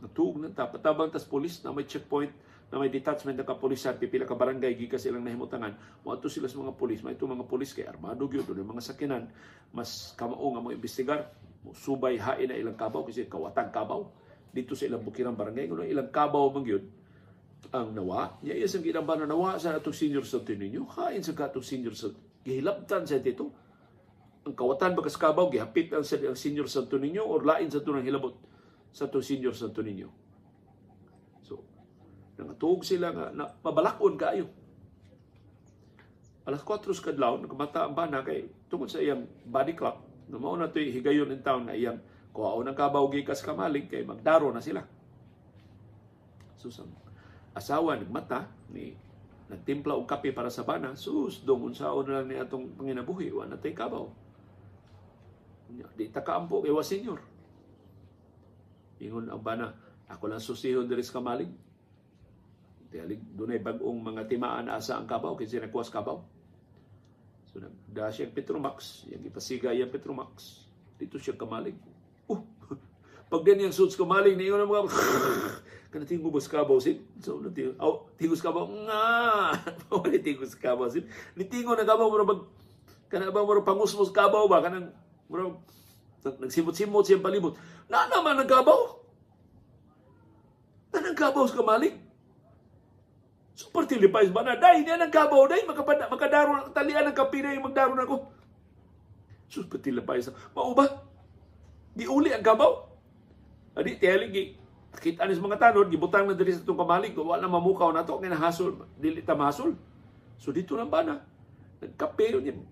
Nga 0.00 0.08
tug 0.16 0.40
na 0.40 0.48
ta, 0.52 0.68
patabang 0.68 1.12
tas 1.12 1.28
polis 1.28 1.60
na 1.60 1.72
may 1.72 1.84
checkpoint, 1.84 2.32
na 2.66 2.82
may 2.82 2.90
detachment 2.90 3.38
ng 3.38 3.46
kapulisan 3.46 3.94
pipila 3.94 4.26
ka 4.26 4.34
barangay 4.34 4.74
gikas 4.74 5.06
silang 5.06 5.22
nahimutangan. 5.22 6.02
Moadto 6.02 6.26
sila 6.26 6.50
sa 6.50 6.58
mga 6.58 6.74
pulis 6.74 6.98
may 7.06 7.14
mga 7.14 7.46
pulis 7.46 7.70
kay 7.70 7.86
armado 7.86 8.26
gyud 8.26 8.42
do 8.42 8.58
mga 8.58 8.82
sakinan 8.82 9.30
mas 9.70 10.14
kamao 10.18 10.50
nga 10.50 10.62
mo 10.62 10.74
imbestigar 10.74 11.30
subay 11.74 12.18
hain 12.18 12.50
na 12.50 12.58
ilang 12.58 12.74
kabaw 12.74 13.06
kasi 13.06 13.30
kawatang 13.30 13.70
kabaw. 13.70 14.02
Dito 14.50 14.74
sa 14.74 14.90
ilang 14.90 15.06
bukirang 15.06 15.38
barangay 15.38 15.70
kuno 15.70 15.86
ilang 15.86 16.10
kabaw 16.10 16.50
man 16.50 16.66
gyud 16.66 16.84
ang 17.70 17.94
nawa 17.94 18.38
niya 18.46 18.62
iya 18.62 18.66
sang 18.70 18.82
ginamba 18.82 19.18
na 19.18 19.26
nawa 19.30 19.58
sa 19.58 19.78
atong 19.78 19.94
senior 19.94 20.26
sa 20.26 20.42
ninyo. 20.42 20.90
Hain 20.98 21.22
sa 21.22 21.38
katong 21.38 21.66
senior 21.66 21.94
sa 21.94 22.10
gihilabtan 22.42 23.06
sa 23.06 23.22
dito 23.22 23.65
ang 24.46 24.54
kawatan 24.54 24.94
bagas 24.94 25.18
kabaw 25.18 25.50
gihapit 25.50 25.90
ang 25.90 26.06
sa 26.06 26.16
senior 26.38 26.70
sa 26.70 26.86
ninyo 26.86 27.20
or 27.20 27.42
lain 27.42 27.66
sa 27.66 27.82
tunang 27.82 28.06
hilabot 28.06 28.38
sa 28.94 29.10
to 29.10 29.18
senior 29.18 29.52
sa 29.52 29.68
ninyo 29.68 30.26
Nangatog 32.36 32.84
sila 32.84 33.12
nga 33.16 33.26
na 33.32 33.48
mabalakon 33.64 34.20
kayo. 34.20 34.46
Alas 36.46 36.62
4 36.62 36.94
sa 36.94 37.10
kadlaw, 37.10 37.42
nagkamata 37.42 37.88
ang 37.88 37.96
bana 37.96 38.22
kay 38.22 38.46
tungod 38.70 38.86
sa 38.86 39.02
iyang 39.02 39.26
body 39.48 39.74
clock, 39.74 39.98
na 40.30 40.38
mao 40.38 40.54
na 40.54 40.70
to'y 40.70 40.94
higayon 40.94 41.32
in 41.32 41.42
town 41.42 41.66
na 41.66 41.74
iyang 41.74 41.98
kuhaon 42.30 42.70
ng 42.70 42.76
kabaw 42.76 43.02
gikas 43.10 43.42
kamalig 43.42 43.90
kay 43.90 44.06
magdaro 44.06 44.52
na 44.52 44.62
sila. 44.62 44.84
Sus, 46.54 46.78
ang 46.78 46.92
asawa 47.56 47.98
nagmata 47.98 48.46
ni 48.70 48.94
nagtimpla 49.50 49.96
og 49.96 50.06
kape 50.06 50.30
para 50.30 50.52
sa 50.52 50.62
bana, 50.62 50.94
sus, 50.94 51.42
dong 51.42 51.72
unsaon 51.72 52.04
na 52.06 52.22
lang 52.22 52.26
ni 52.30 52.36
atong 52.38 52.78
panginabuhi, 52.78 53.32
wa 53.32 53.48
na 53.48 53.58
tay 53.58 53.74
kabaw. 53.74 54.06
Di 55.96 56.12
ta 56.12 56.22
kaampo 56.22 56.62
kay 56.62 56.70
wa 56.70 56.84
senior. 56.84 57.20
Ingon 59.02 59.28
ang 59.28 59.42
bana, 59.44 59.74
ako 60.08 60.24
lang 60.30 60.40
susihon 60.40 60.88
diri 60.88 61.04
sa 61.04 61.20
kamalig, 61.20 61.52
Tiyalig, 62.86 63.20
dunay 63.34 63.58
bagong 63.58 63.98
mga 63.98 64.30
timaan 64.30 64.70
asa 64.70 64.94
ang 64.94 65.10
kabaw, 65.10 65.34
kasi 65.34 65.58
nakuwas 65.58 65.90
kabaw. 65.90 66.22
So, 67.50 67.58
nagda 67.58 68.14
siya 68.14 68.30
Petromax, 68.30 69.10
yung 69.10 69.26
ipasiga 69.26 69.74
yung 69.74 69.90
Petromax. 69.90 70.64
Dito 70.94 71.18
siya 71.18 71.34
kamalig. 71.34 71.74
Uh, 72.30 72.40
pag 73.32 73.42
din 73.42 73.66
yung 73.66 73.74
suits 73.74 73.98
kamalig, 73.98 74.38
niyo 74.38 74.54
na 74.54 74.64
mga 74.64 74.86
kana 75.90 76.06
tingos 76.06 76.30
bus 76.30 76.46
kabaw 76.46 76.78
sin. 76.78 77.02
So, 77.18 77.42
natingo, 77.42 77.74
oh, 77.82 78.06
tingos 78.14 78.40
kabaw, 78.40 78.64
nga! 78.64 79.04
Wala 79.90 80.18
tingos 80.22 80.54
kabaw 80.54 80.86
sin. 80.86 81.10
Nitingo 81.34 81.74
na 81.74 81.84
kabaw, 81.84 82.06
mura 82.06 82.22
bag, 82.22 82.46
kana 83.10 83.34
ba 83.34 83.42
mura 83.42 83.66
pangus-mus 83.66 84.14
kabaw 84.14 84.46
ba? 84.46 84.62
Kanang, 84.62 84.94
mura, 85.26 85.54
nagsimot-simot 86.22 87.06
siyang 87.06 87.22
palibot. 87.22 87.54
Na 87.86 88.10
naman 88.10 88.42
ang 88.42 88.50
kabaw! 88.50 88.80
Na 90.90 90.98
ang 91.02 91.18
kabaw 91.18 91.44
sa 91.46 91.58
kamalig? 91.62 91.94
Super 93.56 93.88
tilipais 93.88 94.28
ba 94.28 94.44
na? 94.44 94.58
Day, 94.58 94.84
niya 94.84 95.00
ng 95.00 95.12
kabaw, 95.12 95.48
day, 95.48 95.64
makapad, 95.64 96.06
makadaro, 96.12 96.70
talian 96.76 97.08
ng 97.08 97.16
kapina 97.16 97.56
yung 97.56 97.72
magdaro 97.72 97.96
na 97.96 98.04
ko. 98.04 98.28
Super 99.48 99.80
tilipais. 99.80 100.28
Mao 100.52 100.76
ba? 100.76 101.04
Giuli 101.96 102.34
ang 102.34 102.44
kabaw. 102.44 102.84
Adi, 103.76 103.96
tiyalig, 103.96 104.60
kita 104.96 105.28
ni 105.28 105.36
mga 105.36 105.60
tanod, 105.60 105.88
gibutang 105.92 106.24
na 106.24 106.36
diri 106.36 106.56
sa 106.56 106.64
itong 106.64 106.80
kamalig, 106.80 107.16
wala 107.16 107.44
na 107.44 107.52
mamukaw 107.52 107.92
na 107.92 108.04
to, 108.04 108.16
kaya 108.16 108.32
nahasol, 108.32 108.76
dili 108.96 109.20
ta 109.20 109.36
mahasol. 109.36 109.76
So 110.36 110.52
dito 110.52 110.76
lang 110.76 110.92
ba 110.92 111.04
na? 111.04 111.20
Nagkape 111.80 112.32
yun 112.32 112.64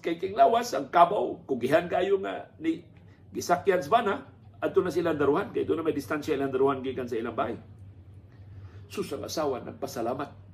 kay 0.00 0.20
king 0.20 0.36
lawas, 0.36 0.76
ang 0.76 0.92
kabaw, 0.92 1.40
kugihan 1.48 1.88
kayo 1.88 2.20
nga 2.20 2.52
ni 2.60 2.84
gisakyan 3.32 3.80
sa 3.80 3.90
bana, 3.90 4.14
ato 4.60 4.80
na 4.84 4.92
sila 4.92 5.16
daruhan, 5.16 5.50
kay 5.52 5.64
doon 5.64 5.80
na 5.80 5.86
may 5.88 5.96
distansya 5.96 6.36
ilang 6.36 6.52
daruhan 6.52 6.84
gikan 6.84 7.08
sa 7.08 7.16
ilang 7.16 7.36
bahay. 7.36 7.56
Sus 8.88 9.08
ang 9.12 9.24
asawa 9.24 9.64
nagpasalamat. 9.64 10.44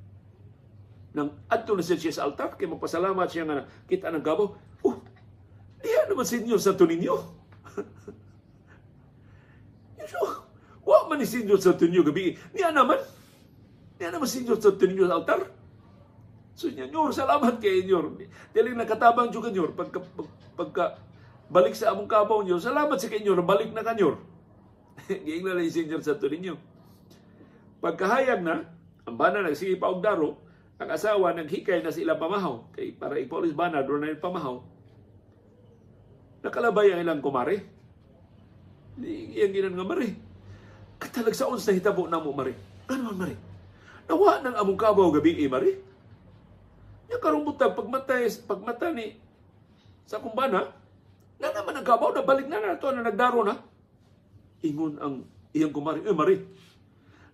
nang 1.11 1.43
adto 1.51 1.75
na 1.75 1.83
siya 1.83 2.15
sa 2.15 2.23
altar 2.23 2.55
kay 2.55 2.71
magpasalamat 2.71 3.27
siya 3.27 3.43
nga 3.43 3.67
kita 3.91 4.15
ng 4.15 4.23
gabaw. 4.23 4.47
Oh, 4.87 4.97
diya 5.83 6.07
naman 6.07 6.23
senyor 6.23 6.63
sa 6.63 6.79
ninyo. 6.79 7.15
so, 10.15 10.19
wa 10.87 11.11
man 11.11 11.19
ni 11.19 11.27
senyor 11.27 11.59
sa 11.59 11.75
ninyo 11.75 12.07
gabi. 12.07 12.39
Niya 12.55 12.71
naman. 12.71 13.03
Niya 13.99 14.15
naman 14.15 14.31
senyor 14.31 14.63
sa 14.63 14.71
ninyo 14.71 15.11
sa 15.11 15.19
altar. 15.19 15.51
So, 16.55 16.69
Senyor, 16.69 17.11
salamat 17.15 17.59
kay 17.63 17.85
Senyor. 17.85 18.17
Dili 18.53 18.77
nakatabang 18.77 19.33
jud 19.33 19.45
kanyor 19.47 19.73
pagka, 19.73 20.03
pagka 20.59 21.01
balik 21.51 21.75
sa 21.75 21.95
among 21.95 22.11
kabaw 22.11 22.43
niyo. 22.45 22.61
Salamat 22.61 22.97
sa 23.01 23.09
kanyor, 23.09 23.41
balik 23.43 23.73
na 23.73 23.83
kanyor. 23.83 24.21
Giing 25.27 25.47
na 25.47 25.57
lang 25.57 25.71
Senyor 25.71 26.01
sa 26.05 26.19
ninyo. 26.19 26.55
Pagkahayag 27.81 28.45
na, 28.45 28.69
ang 29.09 29.17
bana 29.17 29.41
nagsige 29.41 29.81
pa 29.81 29.89
og 29.89 30.05
daro, 30.05 30.37
ang 30.77 30.93
asawa 30.93 31.33
naghikay 31.33 31.81
na 31.81 31.93
sila 31.93 32.17
pamahaw 32.17 32.73
kay 32.73 32.93
para 32.93 33.21
ipolis 33.21 33.53
bana 33.53 33.85
do 33.85 33.97
na 33.97 34.17
pamahaw. 34.17 34.65
Nakalabay 36.41 36.93
ang 36.93 37.05
ilang 37.05 37.21
kumare. 37.21 37.69
Iyang 39.01 39.53
ginan 39.53 39.77
nga 39.77 39.85
mare. 39.85 40.09
Katalag 41.01 41.37
sa 41.37 41.49
uns 41.53 41.65
na 41.69 41.77
hitabo 41.77 42.09
na 42.09 42.21
mo 42.21 42.33
mare. 42.33 42.57
Ano 42.89 43.13
man 43.13 43.29
mare? 43.29 43.37
Nawa 44.09 44.41
nang 44.41 44.57
among 44.57 44.81
kabaw 44.81 45.09
gabi 45.13 45.41
eh 45.41 45.49
mare. 45.49 45.71
Karong 47.11 47.45
butang 47.45 47.75
pagmatay 47.75 48.31
pagmata 48.47 48.95
ni 48.95 49.19
sa 50.07 50.23
kumbana, 50.23 50.71
na 51.41 51.49
naman 51.55 51.77
ang 51.77 51.87
kabaw 51.87 52.11
na 52.13 52.23
na 52.23 52.59
na 52.75 52.81
to 52.81 52.93
na 52.93 53.07
nagdaro 53.07 53.41
na. 53.45 53.61
Ingon 54.61 54.99
ang 55.01 55.15
iyang 55.57 55.73
kumari, 55.73 56.05
eh 56.05 56.13
mari. 56.15 56.37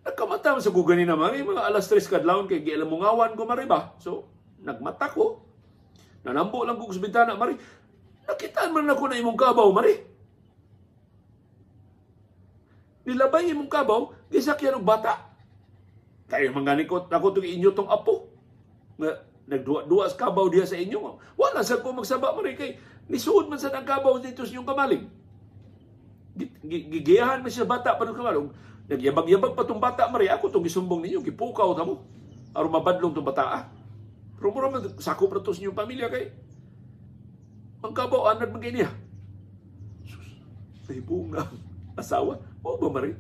Nagkamata 0.07 0.55
sa 0.62 0.70
gugani 0.70 1.03
na 1.03 1.18
mari, 1.18 1.43
mga 1.43 1.66
alas 1.66 1.91
3 1.91 2.07
kadlawon 2.07 2.47
kay 2.47 2.62
gialam 2.62 2.87
mo 2.87 3.03
ngawan 3.03 3.35
ko 3.35 3.43
mari 3.43 3.66
ba. 3.66 3.99
So, 3.99 4.31
nagmata 4.62 5.11
ko. 5.11 5.43
Nanambo 6.22 6.62
lang 6.62 6.79
ko 6.79 6.95
sa 6.95 7.03
bintana 7.03 7.35
mari. 7.35 7.59
Nakitaan 8.27 8.70
man 8.70 8.91
ako 8.91 9.11
na 9.11 9.18
imong 9.18 9.39
kabaw 9.39 9.70
mari. 9.74 9.99
Nilabay 13.07 13.51
imong 13.51 13.70
kabaw, 13.70 14.14
gisakyan 14.31 14.79
og 14.79 14.87
bata. 14.87 15.27
Kaya 16.27 16.51
manganikot 16.51 17.07
ako 17.07 17.35
itong 17.35 17.47
inyo 17.47 17.70
tong 17.70 17.91
apo. 17.91 18.31
Nga, 18.99 19.11
nagduwa-duwa 19.47 20.11
sa 20.11 20.26
kabaw 20.26 20.51
diya 20.51 20.66
sa 20.66 20.78
inyo. 20.78 21.22
Wala 21.38 21.62
sa 21.62 21.78
ko 21.78 21.94
magsaba 21.94 22.34
rin 22.42 22.59
kay 22.59 22.76
nisuod 23.07 23.47
man 23.47 23.62
sa 23.62 23.70
ng 23.70 23.86
kabaw 23.86 24.18
dito 24.18 24.42
sa 24.42 24.51
inyong 24.51 24.68
kamaling. 24.68 25.05
Gigiyahan 26.66 27.40
mo 27.40 27.49
siya 27.49 27.64
bata 27.64 27.94
pa 27.94 28.03
ng 28.03 28.18
kamaling. 28.18 28.51
Nagyabag-yabag 28.90 29.55
pa 29.55 29.66
tong 29.66 29.82
bata 29.82 30.11
Maria 30.11 30.34
ako 30.38 30.51
tong 30.51 30.66
gisumbong 30.66 31.03
ninyo 31.03 31.22
gipukaw 31.22 31.74
ta 31.74 31.86
mo. 31.86 32.07
aron 32.57 32.72
mabadlong 32.72 33.14
tong 33.14 33.26
bata. 33.26 33.42
Ah. 33.47 33.64
Pero 34.36 34.53
mo 34.53 34.59
man 34.68 34.82
sakop 34.99 35.30
na 35.30 35.42
to 35.42 35.55
sa 35.55 35.62
inyong 35.62 35.78
pamilya 35.78 36.11
kay 36.11 36.34
ang 37.86 37.94
kabaw 37.94 38.34
anad 38.34 38.51
man 38.51 38.62
niya. 38.66 38.90
Sus, 40.03 40.26
may 40.90 40.99
bunga 40.99 41.47
asawa. 41.94 42.42
O 42.66 42.74
ba 42.82 42.90
Maria? 42.90 43.14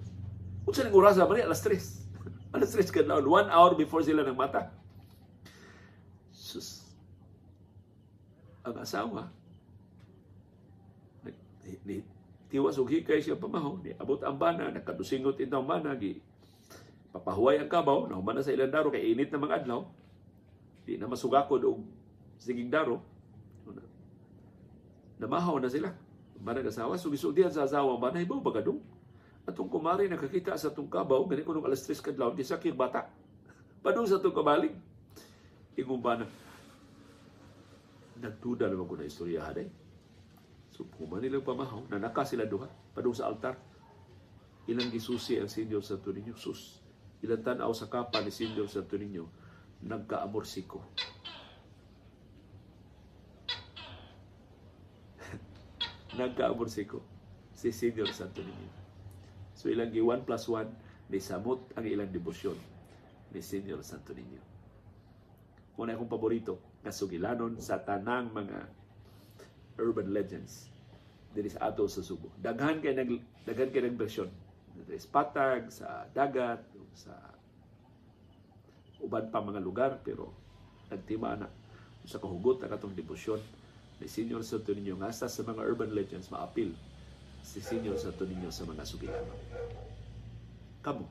Kung 0.66 0.74
sa 0.74 0.82
nang 0.82 0.98
orasa 0.98 1.22
Maria 1.22 1.46
alas 1.46 1.62
3. 1.62 1.78
alas 2.54 2.74
3 2.74 2.90
ka 2.90 3.06
na, 3.06 3.22
one 3.22 3.46
hour 3.46 3.78
before 3.78 4.02
sila 4.02 4.26
nang 4.26 4.34
mata. 4.34 4.74
Sus. 6.46 6.86
Ang 8.62 8.78
asawa, 8.78 9.26
ni, 11.82 12.02
tiwas 12.46 12.78
og 12.78 12.86
hikay 12.86 13.18
siya 13.18 13.34
pamahaw, 13.34 13.82
ni 13.82 13.90
abot 13.98 14.22
ang 14.22 14.38
bana, 14.38 14.70
nakadusingot 14.70 15.42
itong 15.42 15.66
bana, 15.66 15.98
gi 15.98 16.22
papahuway 17.10 17.58
ang 17.58 17.70
kabaw, 17.70 18.06
nahuman 18.06 18.38
na 18.38 18.46
sa 18.46 18.54
ilang 18.54 18.70
daro, 18.70 18.94
kay 18.94 19.02
init 19.10 19.34
na 19.34 19.42
mga 19.42 19.66
adlaw, 19.66 19.90
di 20.86 20.94
na 20.94 21.10
masugakod 21.10 21.66
og 21.66 21.82
sigig 22.38 22.70
daro, 22.70 23.02
namahaw 25.18 25.58
na 25.58 25.66
sila. 25.66 25.90
Bana 26.36 26.62
asawa, 26.62 26.94
sugisuldihan 27.00 27.50
sa 27.50 27.66
asawa, 27.66 27.98
bana 27.98 28.22
ibaw 28.22 28.38
bagadong. 28.38 28.78
Atong 29.46 29.70
kumari 29.70 30.06
nakakita 30.06 30.54
sa 30.54 30.70
tong 30.70 30.90
kabaw, 30.90 31.24
gani 31.26 31.42
ko 31.42 31.54
nung 31.54 31.66
alas 31.66 31.82
3 31.86 32.02
kadlaw, 32.02 32.30
di 32.34 32.46
sakit 32.46 32.74
bata. 32.76 33.10
Padung 33.82 34.06
sa 34.06 34.20
tong 34.20 34.34
kabaling. 34.34 34.74
Ingon 35.76 36.00
ba 36.00 36.16
na, 36.16 36.24
nagduda 38.16 38.72
naman 38.72 38.88
ko 38.88 38.96
na 38.96 39.04
istorya 39.04 39.44
haday. 39.44 39.68
So, 40.72 40.88
kuman 40.88 41.20
nilang 41.20 41.44
pamahaw, 41.44 41.84
nanaka 41.92 42.24
sila 42.24 42.48
duha, 42.48 42.64
padung 42.96 43.12
sa 43.12 43.28
altar. 43.28 43.60
Ilang 44.68 44.88
gisusi 44.88 45.36
ang 45.36 45.52
Senyor 45.52 45.84
Santo 45.84 46.12
Niño, 46.12 46.36
sus. 46.36 46.80
Ilang 47.20 47.42
tanaw 47.44 47.72
sa 47.76 47.92
kapa 47.92 48.24
ni 48.24 48.30
Senyor 48.32 48.68
Santo 48.72 48.96
Niño, 48.96 49.28
nagkaamorsiko. 49.84 50.80
nagkaamorsiko 56.18 57.04
si 57.52 57.72
Senyor 57.72 58.08
Santo 58.16 58.40
Niño. 58.40 58.70
So 59.56 59.68
ilang 59.72 59.92
gi 59.92 60.00
1 60.04 60.24
plus 60.28 60.44
1, 60.48 61.12
ni 61.12 61.20
samot 61.22 61.60
ang 61.78 61.86
ilang 61.88 62.12
debosyon 62.12 62.56
ni 63.32 63.40
Senyor 63.40 63.80
Santo 63.84 64.12
Niño. 64.12 64.55
Muna 65.76 65.92
akong 65.92 66.08
paborito 66.08 66.80
nga 66.80 66.92
sugilanon 66.92 67.60
sa 67.60 67.76
tanang 67.80 68.32
mga 68.32 68.58
urban 69.76 70.08
legends 70.08 70.72
diri 71.36 71.52
sa 71.52 71.68
ato 71.68 71.84
sa 71.84 72.00
Subo. 72.00 72.32
Daghan 72.40 72.80
kay 72.80 72.96
nag 72.96 73.12
daghan 73.44 73.68
kay 73.68 73.84
nag 73.84 73.96
bersyon. 74.00 74.32
Sa 74.76 75.08
patag, 75.12 75.68
sa 75.68 76.08
dagat, 76.16 76.64
sa 76.96 77.12
uban 79.04 79.28
pa 79.28 79.44
mga 79.44 79.60
lugar 79.60 80.00
pero 80.00 80.32
nagtima 80.88 81.36
na 81.36 81.52
sa 82.08 82.16
kahugot 82.16 82.64
ang 82.64 82.72
atong 82.72 82.96
debosyon 82.96 83.42
ni 84.00 84.08
Senyor 84.08 84.40
Santo 84.40 84.72
Niño 84.72 84.96
nga 84.96 85.12
sa 85.12 85.28
mga 85.28 85.60
urban 85.60 85.92
legends 85.92 86.32
maapil 86.32 86.72
si 87.44 87.60
Senyor 87.60 88.00
Santo 88.00 88.24
Niño 88.24 88.48
sa 88.48 88.64
mga 88.64 88.86
sugilanon. 88.88 89.40
Kamo, 90.80 91.04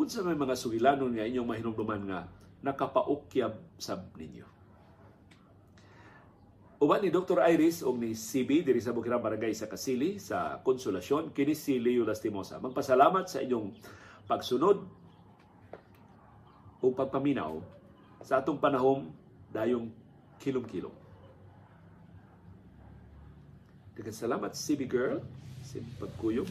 unsa 0.00 0.24
may 0.24 0.38
mga 0.38 0.56
sugilanon 0.56 1.12
nga 1.12 1.28
inyong 1.28 1.48
mahinumduman 1.48 2.02
nga 2.08 2.20
nakapaukyab 2.60 3.56
sab 3.80 4.12
ninyo. 4.16 4.46
Uban 6.80 7.04
ni 7.04 7.12
Dr. 7.12 7.44
Iris 7.44 7.84
o 7.84 7.92
ni 7.92 8.16
CB 8.16 8.64
diri 8.64 8.80
sa 8.80 8.96
Bukirang 8.96 9.20
Barangay 9.20 9.52
sa 9.52 9.68
Kasili 9.68 10.16
sa 10.16 10.64
Konsolasyon 10.64 11.28
kini 11.36 11.52
si 11.52 11.76
Leo 11.76 12.08
Lastimosa. 12.08 12.56
Magpasalamat 12.56 13.28
sa 13.28 13.44
inyong 13.44 13.68
pagsunod 14.24 14.80
o 16.80 16.86
pagpaminaw 16.88 17.60
sa 18.24 18.40
atong 18.40 18.56
panahon 18.56 19.12
dayong 19.52 19.92
kilom-kilom. 20.40 20.92
Dagan 23.92 24.16
salamat 24.16 24.56
CB 24.56 24.80
girl 24.88 25.20
sa 25.60 25.84
pagkuyog. 26.00 26.48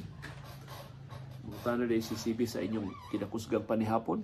Na 1.66 1.82
si 1.98 2.14
CB 2.14 2.46
sa 2.46 2.62
inyong 2.62 2.94
kinakusgang 3.10 3.66
panihapon 3.66 4.22